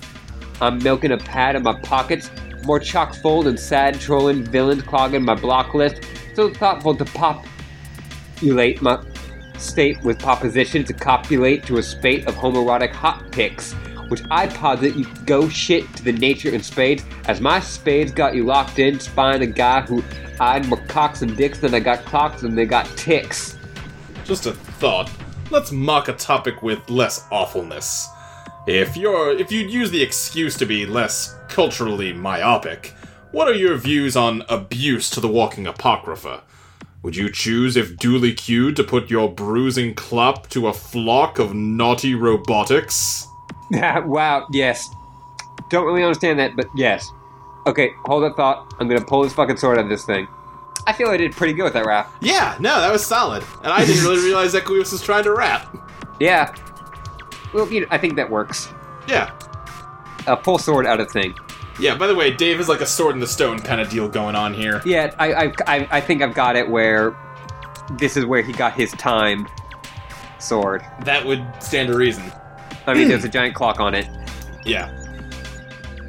I'm 0.61 0.83
milking 0.83 1.13
a 1.13 1.19
pad 1.19 1.57
in 1.57 1.63
my 1.63 1.79
pockets, 1.81 2.31
more 2.65 2.79
chock 2.79 3.15
full 3.15 3.43
than 3.43 3.57
sad 3.57 4.01
trolling 4.01 4.45
villains 4.45 4.83
clogging 4.83 5.25
my 5.25 5.35
block 5.35 5.75
list. 5.75 6.03
So 6.35 6.53
thoughtful 6.53 6.95
to 6.97 7.05
pop 7.05 7.45
populate 8.43 8.83
my 8.83 9.01
state 9.57 10.03
with 10.03 10.19
proposition 10.19 10.83
to 10.83 10.93
copulate 10.93 11.65
to 11.65 11.79
a 11.79 11.83
spate 11.83 12.27
of 12.27 12.35
homoerotic 12.35 12.91
hot 12.91 13.31
picks, 13.31 13.73
which 14.13 14.23
I 14.31 14.47
posit 14.47 14.95
you 14.95 15.07
go 15.25 15.49
shit 15.49 15.91
to 15.97 16.05
the 16.05 16.13
nature 16.13 16.51
in 16.51 16.63
spades, 16.63 17.03
as 17.29 17.41
my 17.41 17.61
spades 17.61 18.13
got 18.13 18.35
you 18.35 18.45
locked 18.45 18.79
in, 18.79 19.01
spying 19.01 19.41
a 19.41 19.47
guy 19.47 19.81
who 19.81 20.05
eyed 20.39 20.69
more 20.69 20.85
cocks 20.87 21.23
and 21.23 21.35
dicks 21.35 21.61
than 21.61 21.75
I 21.75 21.81
got 21.81 22.05
clocks 22.05 22.43
and 22.43 22.57
they 22.57 22.67
got 22.67 22.85
ticks. 22.95 23.57
Just 24.27 24.45
a 24.45 24.53
thought. 24.53 25.11
Let's 25.51 25.73
mock 25.73 26.09
a 26.09 26.13
topic 26.13 26.63
with 26.63 26.91
less 26.91 27.27
awfulness. 27.31 28.07
If 28.67 28.99
you're 28.99 29.31
if 29.31 29.51
you'd 29.51 29.73
use 29.73 29.91
the 29.91 30.03
excuse 30.03 30.59
to 30.59 30.67
be 30.67 30.85
less 30.85 31.35
culturally 31.49 32.13
myopic, 32.13 32.95
what 33.31 33.49
are 33.49 33.55
your 33.55 33.79
views 33.79 34.15
on 34.15 34.45
abuse 34.51 35.09
to 35.09 35.21
the 35.21 35.29
walking 35.29 35.67
apocrypha? 35.67 36.43
Would 37.03 37.17
you 37.17 37.31
choose, 37.33 37.79
if 37.79 37.97
duly 37.97 38.35
cued, 38.35 38.77
to 38.77 38.85
put 38.85 39.09
your 39.09 39.33
bruising 39.33 39.95
clop 39.95 40.51
to 40.51 40.69
a 40.69 40.75
flock 40.75 41.39
of 41.39 41.55
naughty 41.55 42.15
robotics? 42.15 43.27
wow, 44.07 44.47
yes. 44.51 44.95
Don't 45.69 45.87
really 45.87 46.03
understand 46.03 46.39
that, 46.39 46.57
but 46.57 46.69
yes. 46.75 47.13
Okay, 47.67 47.95
hold 48.05 48.25
that 48.25 48.37
thought. 48.37 48.75
I'm 48.79 48.89
gonna 48.89 49.05
pull 49.05 49.23
this 49.23 49.33
fucking 49.33 49.57
sword 49.57 49.79
out 49.79 49.85
of 49.85 49.91
this 49.91 50.05
thing. 50.05 50.29
I 50.87 50.93
feel 50.93 51.09
I 51.09 51.17
did 51.17 51.33
pretty 51.33 51.53
good 51.53 51.65
with 51.65 51.73
that 51.75 51.87
rap. 51.87 52.13
Yeah, 52.21 52.57
no, 52.61 52.81
that 52.81 52.91
was 52.91 53.05
solid. 53.07 53.45
And 53.63 53.73
I 53.73 53.85
didn't 53.85 54.03
really 54.03 54.21
realize 54.25 54.55
Equius 54.55 54.93
was 54.93 55.01
trying 55.03 55.25
to 55.25 55.33
rap. 55.33 55.75
Yeah. 56.19 56.55
Well, 57.55 57.71
you 57.71 57.83
know, 57.83 57.87
I 57.91 57.99
think 57.99 58.17
that 58.17 58.29
works. 58.29 58.69
Yeah. 59.07 59.33
A 60.27 60.37
pull 60.37 60.59
sword 60.59 60.87
out 60.87 61.01
of 61.01 61.11
thing. 61.11 61.35
Yeah, 61.79 61.97
by 61.97 62.07
the 62.07 62.15
way, 62.15 62.31
Dave 62.31 62.61
is 62.61 62.69
like 62.69 62.81
a 62.81 62.87
sword 62.87 63.15
in 63.15 63.21
the 63.21 63.27
stone 63.27 63.59
kind 63.59 63.81
of 63.81 63.89
deal 63.89 64.09
going 64.09 64.35
on 64.37 64.53
here. 64.53 64.83
Yeah, 64.85 65.15
I, 65.19 65.33
I, 65.33 65.53
I, 65.67 65.89
I 65.93 66.01
think 66.01 66.21
I've 66.21 66.35
got 66.35 66.57
it 66.57 66.69
where 66.69 67.17
this 67.93 68.17
is 68.17 68.25
where 68.27 68.43
he 68.43 68.53
got 68.53 68.75
his 68.75 68.93
time 68.93 69.49
sword. 70.39 70.85
That 71.05 71.25
would 71.25 71.47
stand 71.61 71.89
to 71.89 71.97
reason. 71.97 72.31
I 72.87 72.95
mean, 72.95 73.09
there's 73.09 73.25
a 73.25 73.29
giant 73.29 73.55
clock 73.55 73.81
on 73.81 73.95
it. 73.95 74.09
Yeah. 74.65 74.91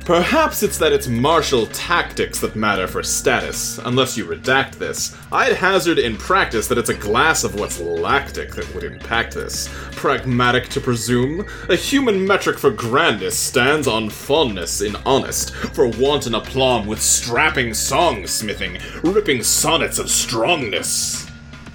Perhaps 0.06 0.64
it's 0.64 0.78
that 0.80 0.92
it's 0.92 1.08
martial 1.08 1.66
tactics 1.68 2.42
that 2.42 2.58
matter 2.58 2.88
for 2.88 3.02
status, 3.04 3.78
unless 3.86 4.18
you 4.18 4.26
redact 4.26 4.74
this. 4.74 5.16
I'd 5.32 5.56
hazard 5.56 5.98
in 5.98 6.18
practice 6.18 6.68
that 6.68 6.78
it's 6.78 6.90
a 6.90 6.94
glass 6.94 7.46
of 7.46 7.56
what's 7.56 7.80
lactic 7.80 8.54
that 8.56 8.76
would 8.76 8.84
impact 8.84 9.34
this. 9.34 9.70
Pragmatic 9.92 10.68
to 10.70 10.82
presume, 10.82 11.48
a 11.70 11.78
human 11.78 12.28
metric 12.28 12.60
for 12.60 12.70
grandness 12.70 13.40
stands 13.40 13.88
on 13.88 14.10
fondness 14.10 14.82
in 14.82 14.98
honest, 15.06 15.56
for 15.56 15.88
wanton 15.88 16.36
aplomb 16.36 16.86
with 16.86 17.02
strapping 17.02 17.74
song 17.74 18.28
smithing, 18.28 18.80
ripping 19.04 19.42
sonnets 19.42 20.00
of 20.00 20.10
strongness. 20.10 21.32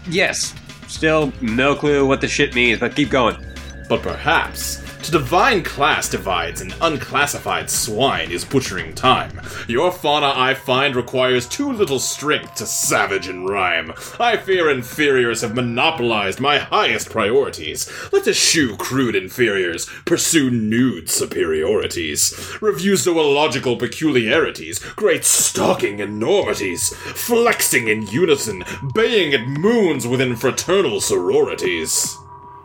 Yes. 0.07 0.55
Still 0.87 1.33
no 1.41 1.75
clue 1.75 2.07
what 2.07 2.21
the 2.21 2.29
shit 2.29 2.55
means, 2.55 2.79
but 2.79 2.95
keep 2.95 3.09
going. 3.09 3.43
But 3.89 4.03
perhaps, 4.03 4.83
to 5.03 5.11
divine 5.11 5.63
class 5.63 6.09
divides 6.09 6.61
and 6.61 6.75
unclassified 6.81 7.71
swine 7.71 8.31
is 8.31 8.45
butchering 8.45 8.95
time. 8.95 9.41
Your 9.69 9.93
fauna, 9.93 10.33
I 10.35 10.55
find, 10.55 10.97
requires 10.97 11.47
too 11.47 11.73
little 11.73 11.99
strength 11.99 12.57
to 12.57 12.67
savage 12.67 13.29
and 13.29 13.49
rhyme. 13.49 13.93
I 14.19 14.37
fear 14.37 14.71
inferiors 14.71 15.43
have 15.43 15.55
monopolized 15.55 16.41
my 16.41 16.59
highest 16.59 17.11
priorities. 17.11 17.91
Let 18.13 18.23
us 18.23 18.29
eschew 18.29 18.77
crude 18.77 19.15
inferiors, 19.15 19.87
pursue 20.05 20.51
nude 20.51 21.09
superiorities. 21.09 22.59
Review 22.61 22.97
zoological 22.97 23.77
peculiarities, 23.77 24.79
great 24.79 25.25
stalking 25.25 26.01
enormities, 26.01 26.95
flexing 26.95 27.89
in 27.89 28.07
unison, 28.07 28.65
baying 28.95 29.35
at 29.35 29.47
moons 29.47 30.07
within 30.07 30.37
fraternal 30.37 31.01
sororities. 31.01 32.17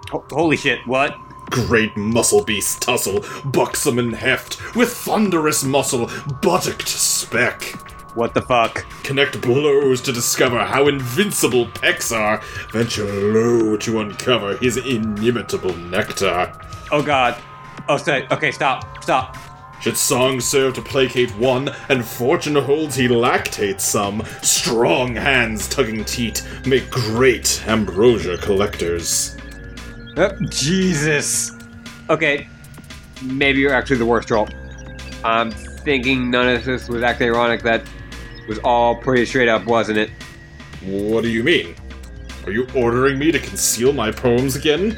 Holy 0.09 0.57
shit, 0.57 0.79
what? 0.85 1.17
Great 1.49 1.95
muscle 1.95 2.43
beast 2.43 2.81
tussle, 2.81 3.23
buxom 3.45 3.99
in 3.99 4.13
heft, 4.13 4.75
with 4.75 4.91
thunderous 4.91 5.63
muscle, 5.63 6.07
buttocked 6.07 6.87
speck. 6.87 7.63
What 8.15 8.35
the 8.35 8.43
fuck? 8.43 8.85
Connect 9.03 9.41
blows 9.41 9.99
to 10.01 10.11
discover 10.11 10.59
how 10.63 10.87
invincible 10.87 11.65
pecs 11.67 12.15
are, 12.15 12.41
venture 12.71 13.05
low 13.05 13.75
to 13.77 14.01
uncover 14.01 14.57
his 14.57 14.77
inimitable 14.77 15.75
nectar. 15.75 16.53
Oh 16.91 17.01
god. 17.01 17.41
Oh, 17.89 17.97
say, 17.97 18.27
okay, 18.31 18.51
stop, 18.51 19.03
stop. 19.03 19.35
Should 19.81 19.97
song 19.97 20.39
serve 20.39 20.75
to 20.75 20.81
placate 20.81 21.35
one, 21.35 21.69
and 21.89 22.05
fortune 22.05 22.55
holds 22.55 22.95
he 22.95 23.07
lactates 23.07 23.81
some, 23.81 24.23
strong 24.41 25.15
hands 25.15 25.67
tugging 25.67 26.05
teat 26.05 26.47
make 26.65 26.89
great 26.89 27.61
ambrosia 27.67 28.37
collectors. 28.37 29.35
Oh, 30.15 30.31
Jesus. 30.49 31.51
Okay, 32.09 32.47
maybe 33.23 33.59
you're 33.59 33.73
actually 33.73 33.97
the 33.97 34.05
worst 34.05 34.27
troll. 34.27 34.47
I'm 35.23 35.51
thinking 35.51 36.29
none 36.29 36.47
of 36.49 36.63
this 36.65 36.87
was 36.87 37.01
actually 37.01 37.27
ironic. 37.27 37.63
That 37.63 37.83
was 38.47 38.59
all 38.59 38.95
pretty 38.95 39.25
straight 39.25 39.47
up, 39.47 39.65
wasn't 39.65 39.97
it? 39.97 40.11
What 40.83 41.23
do 41.23 41.29
you 41.29 41.43
mean? 41.43 41.75
Are 42.45 42.51
you 42.51 42.67
ordering 42.75 43.17
me 43.17 43.31
to 43.31 43.39
conceal 43.39 43.93
my 43.93 44.11
poems 44.11 44.55
again? 44.55 44.97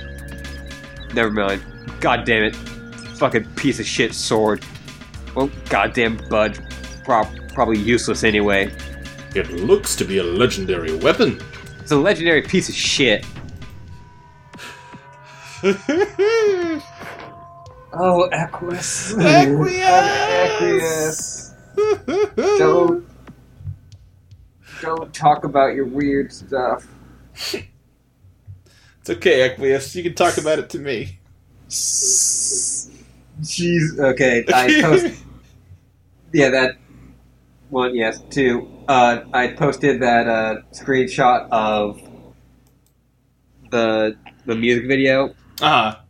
Never 1.13 1.31
mind. 1.31 1.63
God 2.01 2.25
damn 2.25 2.43
it. 2.43 2.55
Fucking 3.17 3.45
piece 3.55 3.79
of 3.79 3.85
shit 3.85 4.13
sword. 4.13 4.65
Well, 5.35 5.49
goddamn 5.69 6.17
bud. 6.29 6.59
Pro- 7.03 7.29
probably 7.53 7.77
useless 7.77 8.23
anyway. 8.23 8.73
It 9.35 9.51
looks 9.51 9.95
to 9.97 10.03
be 10.05 10.17
a 10.17 10.23
legendary 10.23 10.95
weapon. 10.95 11.39
It's 11.79 11.91
a 11.91 11.97
legendary 11.97 12.41
piece 12.41 12.67
of 12.67 12.75
shit. 12.75 13.25
Oh, 17.97 18.27
Equus. 18.29 19.13
Equius! 19.13 20.25
Don't. 22.35 23.07
Don't 24.81 25.13
talk 25.13 25.45
about 25.45 25.75
your 25.75 25.85
weird 25.85 26.33
stuff. 26.33 26.85
It's 27.33 29.09
okay, 29.09 29.49
Equius. 29.49 29.95
You 29.95 30.03
can 30.03 30.13
talk 30.13 30.37
about 30.37 30.59
it 30.59 30.69
to 30.71 30.79
me. 30.79 31.19
Jeez. 31.69 32.99
Okay, 33.97 34.43
I 34.53 34.81
post. 34.83 35.23
yeah, 36.33 36.49
that 36.49 36.75
one. 37.69 37.95
Yes, 37.95 38.19
two. 38.29 38.69
Uh, 38.89 39.21
I 39.33 39.47
posted 39.47 40.01
that 40.01 40.27
uh, 40.27 40.55
screenshot 40.73 41.47
of 41.49 42.01
the 43.71 44.17
the 44.45 44.55
music 44.55 44.85
video, 44.87 45.33
Ah, 45.61 46.01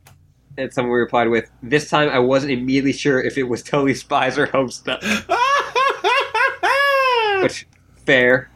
and 0.58 0.74
someone 0.74 0.98
replied 0.98 1.30
with, 1.30 1.50
"This 1.62 1.89
time 1.89 2.10
I 2.10 2.20
wasn't 2.20 2.52
immediately 2.52 2.93
sure 2.93 3.22
if 3.22 3.38
it 3.38 3.43
was 3.43 3.64
Totally 3.64 3.93
Spies 3.93 4.38
or 4.38 4.48
Homestuck." 4.48 5.02
Which, 7.43 7.68
fair. 8.06 8.50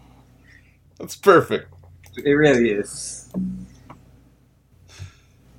That's 0.97 1.15
perfect. 1.15 1.71
It 2.17 2.31
really 2.31 2.71
is. 2.71 3.29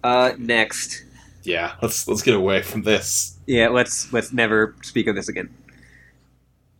Uh, 0.02 0.32
next. 0.38 1.04
Yeah, 1.42 1.74
let's 1.82 2.08
let's 2.08 2.22
get 2.22 2.34
away 2.34 2.62
from 2.62 2.82
this. 2.82 3.38
Yeah, 3.46 3.68
let's 3.68 4.12
let's 4.12 4.32
never 4.32 4.74
speak 4.82 5.06
of 5.06 5.14
this 5.14 5.28
again. 5.28 5.54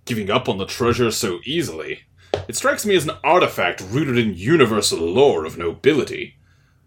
Giving 0.04 0.30
up 0.30 0.48
on 0.48 0.58
the 0.58 0.66
treasure 0.66 1.10
so 1.10 1.40
easily. 1.44 2.00
It 2.48 2.56
strikes 2.56 2.84
me 2.84 2.96
as 2.96 3.04
an 3.04 3.16
artifact 3.22 3.80
rooted 3.80 4.18
in 4.18 4.34
universal 4.34 4.98
lore 4.98 5.44
of 5.44 5.56
nobility. 5.56 6.36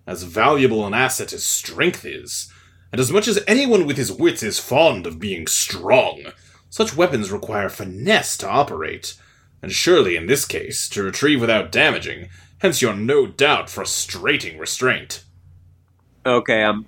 As 0.06 0.24
valuable 0.24 0.86
an 0.86 0.94
asset 0.94 1.32
as 1.32 1.46
strength 1.46 2.06
is, 2.06 2.52
and 2.92 3.00
as 3.00 3.12
much 3.12 3.28
as 3.28 3.44
anyone 3.48 3.86
with 3.86 3.98
his 3.98 4.12
wits 4.12 4.44
is 4.44 4.60
fond 4.60 5.08
of 5.08 5.20
being 5.20 5.48
strong, 5.48 6.26
such 6.70 6.96
weapons 6.96 7.32
require 7.32 7.70
finesse 7.70 8.38
to 8.38 8.50
operate, 8.50 9.16
and 9.62 9.72
surely 9.72 10.16
in 10.16 10.26
this 10.26 10.46
case, 10.46 10.90
to 10.90 11.04
retrieve 11.04 11.40
without 11.40 11.72
damaging, 11.72 12.30
hence 12.60 12.82
your 12.82 12.94
no 12.94 13.26
doubt 13.26 13.70
frustrating 13.70 14.58
restraint. 14.58 15.24
Okay, 16.26 16.64
I'm 16.64 16.86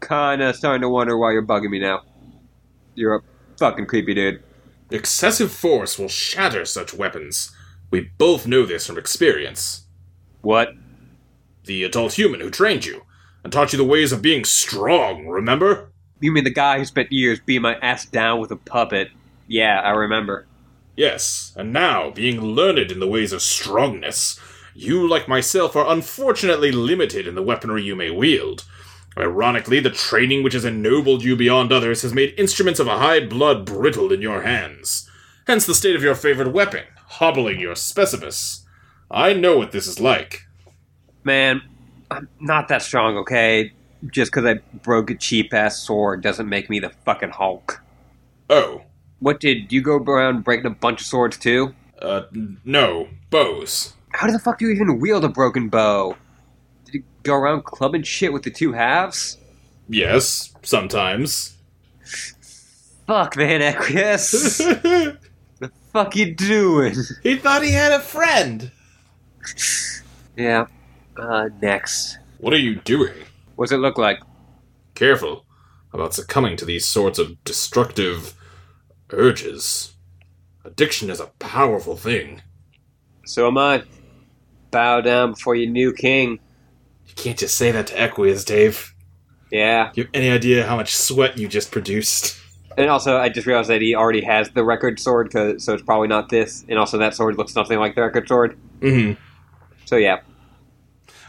kinda 0.00 0.54
starting 0.54 0.82
to 0.82 0.88
wonder 0.88 1.18
why 1.18 1.32
you're 1.32 1.46
bugging 1.46 1.70
me 1.70 1.80
now. 1.80 2.04
You're 2.94 3.16
a 3.16 3.22
fucking 3.58 3.86
creepy 3.86 4.14
dude. 4.14 4.42
Excessive 4.90 5.52
force 5.52 5.98
will 5.98 6.08
shatter 6.08 6.64
such 6.64 6.94
weapons. 6.94 7.54
We 7.90 8.10
both 8.18 8.46
know 8.46 8.64
this 8.64 8.86
from 8.86 8.98
experience. 8.98 9.84
What? 10.40 10.70
The 11.68 11.84
adult 11.84 12.14
human 12.14 12.40
who 12.40 12.48
trained 12.48 12.86
you, 12.86 13.02
and 13.44 13.52
taught 13.52 13.74
you 13.74 13.76
the 13.76 13.84
ways 13.84 14.10
of 14.10 14.22
being 14.22 14.46
strong, 14.46 15.26
remember? 15.26 15.92
You 16.18 16.32
mean 16.32 16.44
the 16.44 16.50
guy 16.50 16.78
who 16.78 16.86
spent 16.86 17.12
years 17.12 17.40
beating 17.44 17.60
my 17.60 17.74
ass 17.80 18.06
down 18.06 18.40
with 18.40 18.50
a 18.50 18.56
puppet? 18.56 19.08
Yeah, 19.46 19.78
I 19.82 19.90
remember. 19.90 20.46
Yes, 20.96 21.52
and 21.56 21.70
now, 21.70 22.10
being 22.10 22.40
learned 22.40 22.90
in 22.90 23.00
the 23.00 23.06
ways 23.06 23.34
of 23.34 23.42
strongness, 23.42 24.40
you, 24.74 25.06
like 25.06 25.28
myself, 25.28 25.76
are 25.76 25.86
unfortunately 25.86 26.72
limited 26.72 27.26
in 27.26 27.34
the 27.34 27.42
weaponry 27.42 27.82
you 27.82 27.94
may 27.94 28.10
wield. 28.10 28.64
Ironically, 29.18 29.78
the 29.78 29.90
training 29.90 30.42
which 30.42 30.54
has 30.54 30.64
ennobled 30.64 31.22
you 31.22 31.36
beyond 31.36 31.70
others 31.70 32.00
has 32.00 32.14
made 32.14 32.32
instruments 32.38 32.80
of 32.80 32.86
a 32.86 32.96
high 32.96 33.20
blood 33.20 33.66
brittle 33.66 34.10
in 34.10 34.22
your 34.22 34.40
hands. 34.40 35.06
Hence 35.46 35.66
the 35.66 35.74
state 35.74 35.94
of 35.94 36.02
your 36.02 36.14
favorite 36.14 36.50
weapon, 36.50 36.84
hobbling 37.08 37.60
your 37.60 37.74
specibus. 37.74 38.62
I 39.10 39.34
know 39.34 39.58
what 39.58 39.72
this 39.72 39.86
is 39.86 40.00
like. 40.00 40.47
Man, 41.28 41.60
I'm 42.10 42.26
not 42.40 42.68
that 42.68 42.80
strong, 42.80 43.18
okay? 43.18 43.74
Just 44.10 44.32
because 44.32 44.46
I 44.46 44.54
broke 44.78 45.10
a 45.10 45.14
cheap 45.14 45.52
ass 45.52 45.78
sword 45.78 46.22
doesn't 46.22 46.48
make 46.48 46.70
me 46.70 46.80
the 46.80 46.88
fucking 47.04 47.32
Hulk. 47.32 47.82
Oh, 48.48 48.80
What 49.18 49.38
did 49.38 49.70
you 49.70 49.82
go 49.82 49.96
around 49.96 50.42
breaking 50.42 50.64
a 50.64 50.70
bunch 50.70 51.02
of 51.02 51.06
swords 51.06 51.36
too? 51.36 51.74
uh, 52.00 52.22
no, 52.64 53.08
bows. 53.28 53.92
How 54.14 54.30
the 54.30 54.38
fuck 54.38 54.58
do 54.58 54.64
you 54.66 54.70
even 54.72 55.00
wield 55.00 55.22
a 55.22 55.28
broken 55.28 55.68
bow? 55.68 56.16
Did 56.86 56.94
you 56.94 57.02
go 57.24 57.34
around 57.34 57.64
clubbing 57.64 58.04
shit 58.04 58.32
with 58.32 58.44
the 58.44 58.50
two 58.50 58.72
halves? 58.72 59.36
Yes, 59.86 60.54
sometimes. 60.62 61.58
Fuck, 63.06 63.36
man, 63.36 63.60
Equius. 63.60 64.58
the 65.60 65.70
fuck 65.92 66.16
you 66.16 66.34
doing? 66.34 66.94
he 67.22 67.36
thought 67.36 67.62
he 67.62 67.72
had 67.72 67.92
a 67.92 68.00
friend. 68.00 68.70
Yeah. 70.38 70.68
Uh, 71.18 71.48
next. 71.60 72.18
What 72.38 72.52
are 72.52 72.58
you 72.58 72.76
doing? 72.76 73.14
What's 73.56 73.72
it 73.72 73.78
look 73.78 73.98
like? 73.98 74.20
Careful 74.94 75.44
about 75.92 76.14
succumbing 76.14 76.56
to 76.58 76.64
these 76.64 76.86
sorts 76.86 77.18
of 77.18 77.42
destructive 77.44 78.34
urges. 79.10 79.94
Addiction 80.64 81.10
is 81.10 81.20
a 81.20 81.26
powerful 81.38 81.96
thing. 81.96 82.42
So 83.24 83.46
am 83.46 83.58
I. 83.58 83.82
Bow 84.70 85.00
down 85.00 85.32
before 85.32 85.54
your 85.54 85.70
new 85.70 85.92
king. 85.92 86.38
You 87.06 87.14
can't 87.16 87.38
just 87.38 87.56
say 87.56 87.70
that 87.70 87.86
to 87.88 87.94
Equius, 87.94 88.44
Dave. 88.44 88.94
Yeah. 89.50 89.90
You 89.94 90.04
have 90.04 90.10
any 90.12 90.30
idea 90.30 90.66
how 90.66 90.76
much 90.76 90.94
sweat 90.94 91.38
you 91.38 91.48
just 91.48 91.72
produced? 91.72 92.38
And 92.76 92.90
also, 92.90 93.16
I 93.16 93.30
just 93.30 93.46
realized 93.46 93.70
that 93.70 93.80
he 93.80 93.94
already 93.94 94.20
has 94.20 94.50
the 94.50 94.62
record 94.62 95.00
sword, 95.00 95.32
'cause- 95.32 95.64
so 95.64 95.72
it's 95.72 95.82
probably 95.82 96.06
not 96.06 96.28
this. 96.28 96.64
And 96.68 96.78
also, 96.78 96.98
that 96.98 97.14
sword 97.14 97.36
looks 97.38 97.56
nothing 97.56 97.78
like 97.78 97.94
the 97.94 98.02
record 98.02 98.28
sword. 98.28 98.56
Mm-hmm. 98.80 99.20
So 99.86 99.96
yeah. 99.96 100.18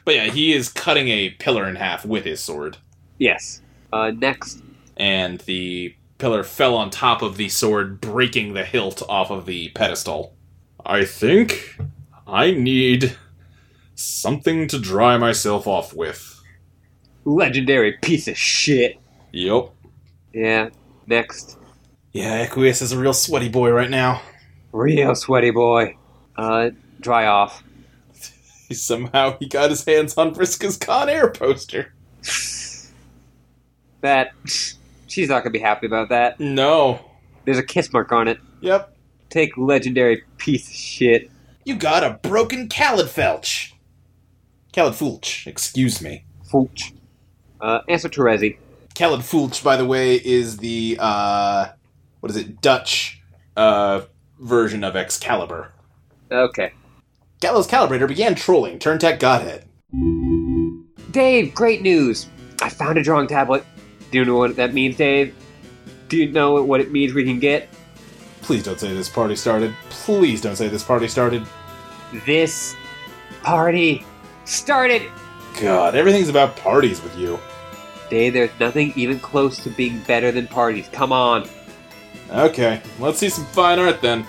But 0.10 0.16
yeah, 0.16 0.32
he 0.32 0.53
is 0.53 0.70
cutting 0.70 1.07
a 1.10 1.30
pillar 1.30 1.70
in 1.70 1.76
half 1.76 2.03
with 2.03 2.26
his 2.26 2.39
sword. 2.39 2.78
Yes. 3.20 3.62
Uh, 3.93 4.10
next. 4.10 4.64
And 4.97 5.39
the 5.41 5.93
pillar 6.18 6.43
fell 6.43 6.76
on 6.76 6.89
top 6.89 7.22
of 7.22 7.38
the 7.38 7.47
sword, 7.47 8.01
breaking 8.01 8.55
the 8.55 8.66
hilt 8.66 9.03
off 9.07 9.30
of 9.30 9.45
the 9.45 9.70
pedestal. 9.70 10.36
I 10.84 11.05
think 11.05 11.78
I 12.26 12.49
need 12.49 13.16
something 13.93 14.68
to 14.70 14.80
dry 14.80 15.16
myself 15.18 15.68
off 15.68 15.93
with. 15.93 16.41
Legendary 17.24 17.91
piece 18.01 18.28
of 18.28 18.36
shit. 18.36 18.97
Yup. 19.32 19.76
Yeah. 20.34 20.70
Next. 21.05 21.60
Yeah, 22.14 22.47
Equius 22.47 22.82
is 22.82 22.93
a 22.93 22.97
real 22.97 23.14
sweaty 23.14 23.49
boy 23.49 23.70
right 23.70 23.91
now. 23.91 24.24
Real 24.72 25.14
sweaty 25.14 25.51
boy. 25.51 25.95
Uh, 26.36 26.72
dry 26.99 27.28
off. 27.28 27.62
Somehow 28.74 29.38
he 29.39 29.47
got 29.47 29.70
his 29.70 29.84
hands 29.84 30.17
on 30.17 30.34
Vriska's 30.34 30.78
Con 30.78 31.09
Air 31.09 31.30
poster. 31.32 31.93
That. 34.01 34.32
She's 35.07 35.30
not 35.30 35.43
gonna 35.43 35.51
be 35.51 35.59
happy 35.59 35.88
about 35.88 36.09
that. 36.09 36.39
No. 36.39 36.99
There's 37.45 37.57
a 37.57 37.63
kiss 37.63 37.91
mark 37.91 38.11
on 38.11 38.28
it. 38.28 38.39
Yep. 38.61 38.95
Take 39.30 39.57
legendary 39.57 40.24
piece 40.38 40.67
of 40.67 40.74
shit. 40.74 41.32
You 41.65 41.76
got 41.76 42.03
a 42.03 42.20
broken 42.22 42.70
Khaled 42.70 43.07
Felch. 43.07 43.74
Caledfwlch, 44.74 45.47
excuse 45.47 46.01
me. 46.01 46.26
Fulch. 46.51 46.93
Uh, 47.59 47.80
answer 47.89 48.07
Terezi. 48.07 48.57
Caledfwlch, 48.93 49.63
by 49.63 49.76
the 49.78 49.86
way, 49.86 50.15
is 50.15 50.57
the 50.57 50.97
uh, 50.99 51.70
what 52.20 52.30
is 52.30 52.38
it, 52.38 52.61
Dutch 52.61 53.22
uh, 53.57 54.01
version 54.39 54.84
of 54.84 54.95
Excalibur. 54.95 55.72
Okay. 56.32 56.72
Gallows 57.39 57.67
Calibrator 57.67 58.07
began 58.07 58.35
trolling 58.35 58.79
Turntech 58.79 59.19
Godhead. 59.19 59.63
Dave, 61.11 61.55
great 61.55 61.81
news! 61.81 62.27
I 62.61 62.67
found 62.67 62.97
a 62.97 63.03
drawing 63.03 63.27
tablet. 63.27 63.65
Do 64.11 64.17
you 64.17 64.25
know 64.25 64.35
what 64.35 64.57
that 64.57 64.73
means, 64.73 64.97
Dave? 64.97 65.33
Do 66.09 66.17
you 66.17 66.29
know 66.29 66.61
what 66.61 66.81
it 66.81 66.91
means 66.91 67.13
we 67.13 67.23
can 67.23 67.39
get? 67.39 67.69
Please 68.41 68.63
don't 68.63 68.77
say 68.77 68.93
this 68.93 69.07
party 69.07 69.37
started. 69.37 69.73
Please 69.89 70.41
don't 70.41 70.57
say 70.57 70.67
this 70.67 70.83
party 70.83 71.07
started. 71.07 71.45
This 72.25 72.75
party 73.41 74.05
started! 74.43 75.03
God, 75.61 75.95
everything's 75.95 76.27
about 76.27 76.57
parties 76.57 77.01
with 77.01 77.17
you. 77.17 77.39
Dave, 78.09 78.33
there's 78.33 78.51
nothing 78.59 78.91
even 78.97 79.17
close 79.17 79.63
to 79.63 79.69
being 79.69 79.99
better 80.01 80.33
than 80.33 80.45
parties. 80.45 80.89
Come 80.91 81.13
on. 81.13 81.47
Okay, 82.31 82.81
let's 82.99 83.19
see 83.19 83.29
some 83.29 83.45
fine 83.45 83.79
art 83.79 84.01
then. 84.01 84.27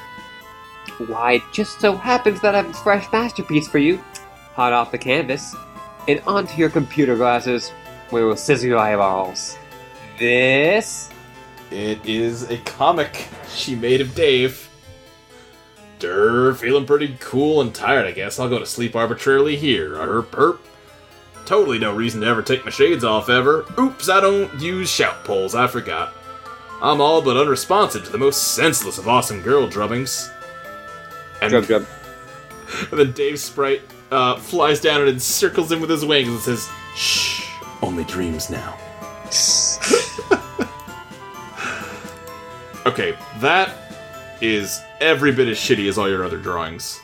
Why, 1.06 1.34
it 1.34 1.42
just 1.52 1.80
so 1.80 1.96
happens 1.96 2.40
that 2.42 2.54
I 2.54 2.58
have 2.58 2.70
a 2.70 2.74
fresh 2.74 3.10
masterpiece 3.10 3.66
for 3.66 3.78
you. 3.78 4.02
Hot 4.54 4.72
off 4.72 4.90
the 4.90 4.98
canvas. 4.98 5.56
And 6.08 6.20
onto 6.26 6.58
your 6.58 6.68
computer 6.68 7.16
glasses, 7.16 7.70
where 8.10 8.26
we'll 8.26 8.36
sizzle 8.36 8.68
your 8.68 8.78
eyeballs. 8.78 9.56
This 10.18 11.08
It 11.70 12.04
is 12.04 12.50
a 12.50 12.58
comic 12.58 13.28
she 13.48 13.74
made 13.74 14.00
of 14.00 14.14
Dave. 14.14 14.68
Durr, 15.98 16.54
feeling 16.54 16.86
pretty 16.86 17.16
cool 17.20 17.60
and 17.60 17.74
tired, 17.74 18.06
I 18.06 18.12
guess. 18.12 18.38
I'll 18.38 18.48
go 18.48 18.58
to 18.58 18.66
sleep 18.66 18.94
arbitrarily 18.96 19.56
here. 19.56 19.94
Herp. 19.94 20.58
Totally 21.46 21.78
no 21.78 21.94
reason 21.94 22.20
to 22.20 22.26
ever 22.26 22.42
take 22.42 22.64
my 22.64 22.70
shades 22.70 23.04
off 23.04 23.28
ever. 23.28 23.64
Oops, 23.78 24.08
I 24.08 24.20
don't 24.20 24.60
use 24.60 24.90
shout 24.90 25.24
poles, 25.24 25.54
I 25.54 25.66
forgot. 25.66 26.14
I'm 26.82 27.00
all 27.00 27.20
but 27.22 27.36
unresponsive 27.36 28.04
to 28.04 28.10
the 28.10 28.18
most 28.18 28.54
senseless 28.54 28.98
of 28.98 29.08
awesome 29.08 29.42
girl 29.42 29.66
drubbings. 29.66 30.30
And, 31.42 31.50
Drub 31.50 31.64
Drub. 31.66 31.86
and 32.90 33.00
then 33.00 33.12
Dave's 33.12 33.42
sprite 33.42 33.82
uh, 34.10 34.36
flies 34.36 34.80
down 34.80 35.06
and 35.06 35.20
circles 35.20 35.70
him 35.72 35.80
with 35.80 35.90
his 35.90 36.04
wings 36.04 36.28
and 36.28 36.40
says, 36.40 36.68
Shh, 36.94 37.48
only 37.82 38.04
dreams 38.04 38.50
now. 38.50 38.76
Okay, 42.86 43.14
that 43.40 43.74
is 44.40 44.80
every 45.00 45.32
bit 45.32 45.48
as 45.48 45.58
shitty 45.58 45.86
as 45.88 45.98
all 45.98 46.08
your 46.08 46.24
other 46.24 46.38
drawings. 46.38 46.98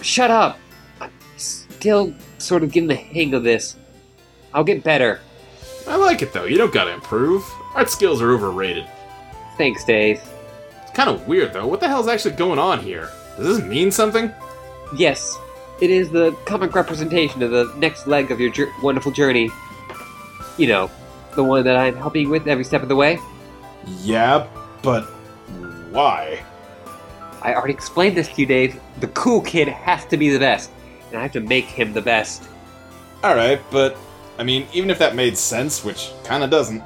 Shut 0.00 0.30
up! 0.30 0.58
I'm 1.02 1.12
still 1.36 2.14
sort 2.38 2.62
of 2.62 2.72
getting 2.72 2.88
the 2.88 2.94
hang 2.94 3.34
of 3.34 3.44
this. 3.44 3.76
I'll 4.54 4.64
get 4.64 4.82
better. 4.82 5.20
I 5.86 5.96
like 5.96 6.22
it 6.22 6.32
though, 6.32 6.46
you 6.46 6.56
don't 6.56 6.72
gotta 6.72 6.92
improve. 6.92 7.44
Art 7.74 7.90
skills 7.90 8.22
are 8.22 8.32
overrated. 8.32 8.86
Thanks, 9.58 9.84
Dave. 9.84 10.20
It's 10.82 10.92
kind 10.92 11.10
of 11.10 11.28
weird 11.28 11.52
though. 11.52 11.66
What 11.66 11.80
the 11.80 11.88
hell's 11.88 12.08
actually 12.08 12.34
going 12.36 12.58
on 12.58 12.80
here? 12.80 13.10
Does 13.36 13.58
this 13.58 13.66
mean 13.66 13.90
something? 13.90 14.32
Yes, 14.96 15.38
it 15.80 15.90
is 15.90 16.10
the 16.10 16.32
comic 16.44 16.74
representation 16.74 17.42
of 17.42 17.50
the 17.50 17.72
next 17.76 18.06
leg 18.06 18.30
of 18.30 18.40
your 18.40 18.50
jour- 18.50 18.72
wonderful 18.82 19.12
journey. 19.12 19.50
You 20.58 20.66
know, 20.68 20.90
the 21.34 21.42
one 21.42 21.64
that 21.64 21.76
I'm 21.76 21.96
helping 21.96 22.22
you 22.22 22.28
with 22.28 22.46
every 22.46 22.64
step 22.64 22.82
of 22.82 22.88
the 22.88 22.96
way. 22.96 23.18
Yeah, 24.02 24.46
but 24.82 25.04
why? 25.90 26.42
I 27.42 27.54
already 27.54 27.72
explained 27.74 28.16
this 28.16 28.28
to 28.28 28.40
you, 28.40 28.46
Dave. 28.46 28.80
The 29.00 29.08
cool 29.08 29.40
kid 29.40 29.66
has 29.68 30.04
to 30.06 30.16
be 30.16 30.30
the 30.30 30.38
best, 30.38 30.70
and 31.08 31.18
I 31.18 31.22
have 31.22 31.32
to 31.32 31.40
make 31.40 31.64
him 31.64 31.92
the 31.92 32.02
best. 32.02 32.44
Alright, 33.24 33.60
but, 33.70 33.96
I 34.38 34.44
mean, 34.44 34.66
even 34.72 34.90
if 34.90 34.98
that 34.98 35.14
made 35.14 35.36
sense, 35.36 35.84
which 35.84 36.12
kinda 36.24 36.46
doesn't, 36.46 36.82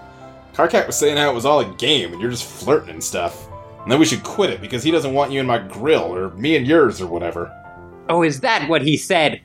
Karkat 0.54 0.86
was 0.86 0.96
saying 0.96 1.18
how 1.18 1.30
it 1.30 1.34
was 1.34 1.44
all 1.44 1.60
a 1.60 1.66
game 1.74 2.12
and 2.12 2.20
you're 2.20 2.30
just 2.30 2.44
flirting 2.44 2.90
and 2.90 3.04
stuff. 3.04 3.46
And 3.86 3.92
then 3.92 4.00
we 4.00 4.04
should 4.04 4.24
quit 4.24 4.50
it 4.50 4.60
because 4.60 4.82
he 4.82 4.90
doesn't 4.90 5.14
want 5.14 5.30
you 5.30 5.38
in 5.38 5.46
my 5.46 5.58
grill, 5.58 6.12
or 6.12 6.30
me 6.30 6.56
and 6.56 6.66
yours, 6.66 7.00
or 7.00 7.06
whatever. 7.06 7.52
Oh, 8.08 8.24
is 8.24 8.40
that 8.40 8.68
what 8.68 8.82
he 8.82 8.96
said? 8.96 9.40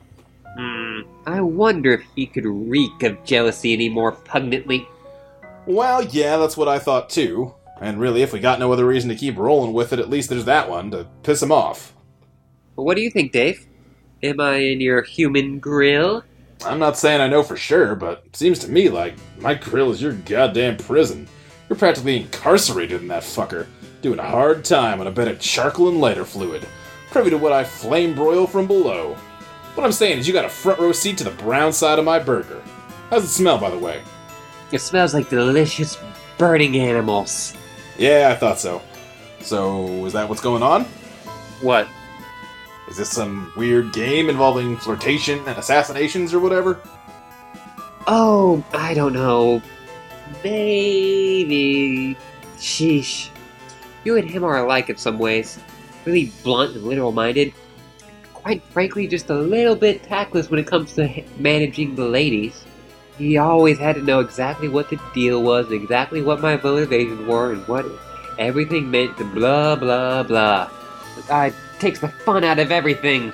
Hmm. 0.58 1.02
I 1.26 1.40
wonder 1.40 1.92
if 1.92 2.02
he 2.16 2.26
could 2.26 2.44
reek 2.44 3.04
of 3.04 3.22
jealousy 3.22 3.72
any 3.72 3.88
more 3.88 4.10
pungently. 4.10 4.88
Well, 5.64 6.02
yeah, 6.02 6.38
that's 6.38 6.56
what 6.56 6.66
I 6.66 6.80
thought 6.80 7.08
too. 7.08 7.54
And 7.80 8.00
really, 8.00 8.22
if 8.22 8.32
we 8.32 8.40
got 8.40 8.58
no 8.58 8.72
other 8.72 8.84
reason 8.84 9.08
to 9.10 9.14
keep 9.14 9.38
rolling 9.38 9.72
with 9.72 9.92
it, 9.92 10.00
at 10.00 10.10
least 10.10 10.28
there's 10.28 10.46
that 10.46 10.68
one, 10.68 10.90
to 10.90 11.06
piss 11.22 11.40
him 11.40 11.52
off. 11.52 11.94
But 12.74 12.82
what 12.82 12.96
do 12.96 13.02
you 13.02 13.10
think, 13.10 13.30
Dave? 13.30 13.64
Am 14.24 14.40
I 14.40 14.56
in 14.56 14.80
your 14.80 15.02
human 15.02 15.60
grill? 15.60 16.24
I'm 16.64 16.80
not 16.80 16.98
saying 16.98 17.20
I 17.20 17.28
know 17.28 17.44
for 17.44 17.56
sure, 17.56 17.94
but 17.94 18.24
it 18.26 18.34
seems 18.34 18.58
to 18.60 18.68
me 18.68 18.88
like 18.88 19.14
my 19.38 19.54
grill 19.54 19.92
is 19.92 20.02
your 20.02 20.14
goddamn 20.14 20.78
prison. 20.78 21.28
You're 21.68 21.78
practically 21.78 22.16
incarcerated 22.16 23.02
in 23.02 23.08
that 23.08 23.22
fucker, 23.22 23.68
doing 24.02 24.18
a 24.18 24.28
hard 24.28 24.64
time 24.64 25.00
on 25.00 25.06
a 25.06 25.12
bed 25.12 25.28
of 25.28 25.38
charcoal 25.38 25.88
and 25.88 26.00
lighter 26.00 26.24
fluid, 26.24 26.66
privy 27.10 27.30
to 27.30 27.38
what 27.38 27.52
I 27.52 27.62
flame 27.62 28.14
broil 28.14 28.46
from 28.48 28.66
below. 28.66 29.14
What 29.74 29.84
I'm 29.84 29.92
saying 29.92 30.18
is 30.18 30.26
you 30.26 30.34
got 30.34 30.44
a 30.44 30.50
front 30.50 30.80
row 30.80 30.92
seat 30.92 31.16
to 31.18 31.24
the 31.24 31.30
brown 31.30 31.72
side 31.72 31.98
of 31.98 32.04
my 32.04 32.18
burger. 32.18 32.60
How's 33.08 33.24
it 33.24 33.28
smell, 33.28 33.58
by 33.58 33.70
the 33.70 33.78
way? 33.78 34.02
It 34.72 34.80
smells 34.80 35.14
like 35.14 35.30
delicious 35.30 35.96
burning 36.36 36.76
animals. 36.76 37.54
Yeah, 37.96 38.30
I 38.30 38.34
thought 38.34 38.58
so. 38.58 38.82
So, 39.40 40.04
is 40.04 40.12
that 40.14 40.28
what's 40.28 40.40
going 40.40 40.62
on? 40.62 40.84
What? 41.62 41.86
Is 42.88 42.96
this 42.96 43.10
some 43.10 43.52
weird 43.56 43.92
game 43.92 44.28
involving 44.28 44.76
flirtation 44.76 45.38
and 45.46 45.58
assassinations 45.58 46.34
or 46.34 46.40
whatever? 46.40 46.80
Oh, 48.06 48.64
I 48.72 48.94
don't 48.94 49.12
know. 49.12 49.62
Maybe. 50.42 52.16
Sheesh. 52.56 53.31
You 54.04 54.16
and 54.16 54.28
him 54.28 54.44
are 54.44 54.58
alike 54.58 54.90
in 54.90 54.96
some 54.96 55.18
ways. 55.18 55.58
Really 56.04 56.32
blunt 56.42 56.74
and 56.74 56.84
literal 56.84 57.12
minded. 57.12 57.52
Quite 58.34 58.62
frankly, 58.64 59.06
just 59.06 59.30
a 59.30 59.34
little 59.34 59.76
bit 59.76 60.02
tactless 60.02 60.50
when 60.50 60.58
it 60.58 60.66
comes 60.66 60.94
to 60.94 61.22
managing 61.38 61.94
the 61.94 62.04
ladies. 62.04 62.64
He 63.18 63.38
always 63.38 63.78
had 63.78 63.94
to 63.96 64.02
know 64.02 64.20
exactly 64.20 64.68
what 64.68 64.90
the 64.90 64.98
deal 65.14 65.42
was, 65.42 65.70
exactly 65.70 66.22
what 66.22 66.40
my 66.40 66.56
motivations 66.56 67.26
were, 67.28 67.52
and 67.52 67.68
what 67.68 67.86
everything 68.38 68.90
meant, 68.90 69.18
and 69.20 69.32
blah 69.32 69.76
blah 69.76 70.24
blah. 70.24 70.70
The 71.16 71.22
guy 71.28 71.52
takes 71.78 72.00
the 72.00 72.08
fun 72.08 72.42
out 72.42 72.58
of 72.58 72.72
everything. 72.72 73.32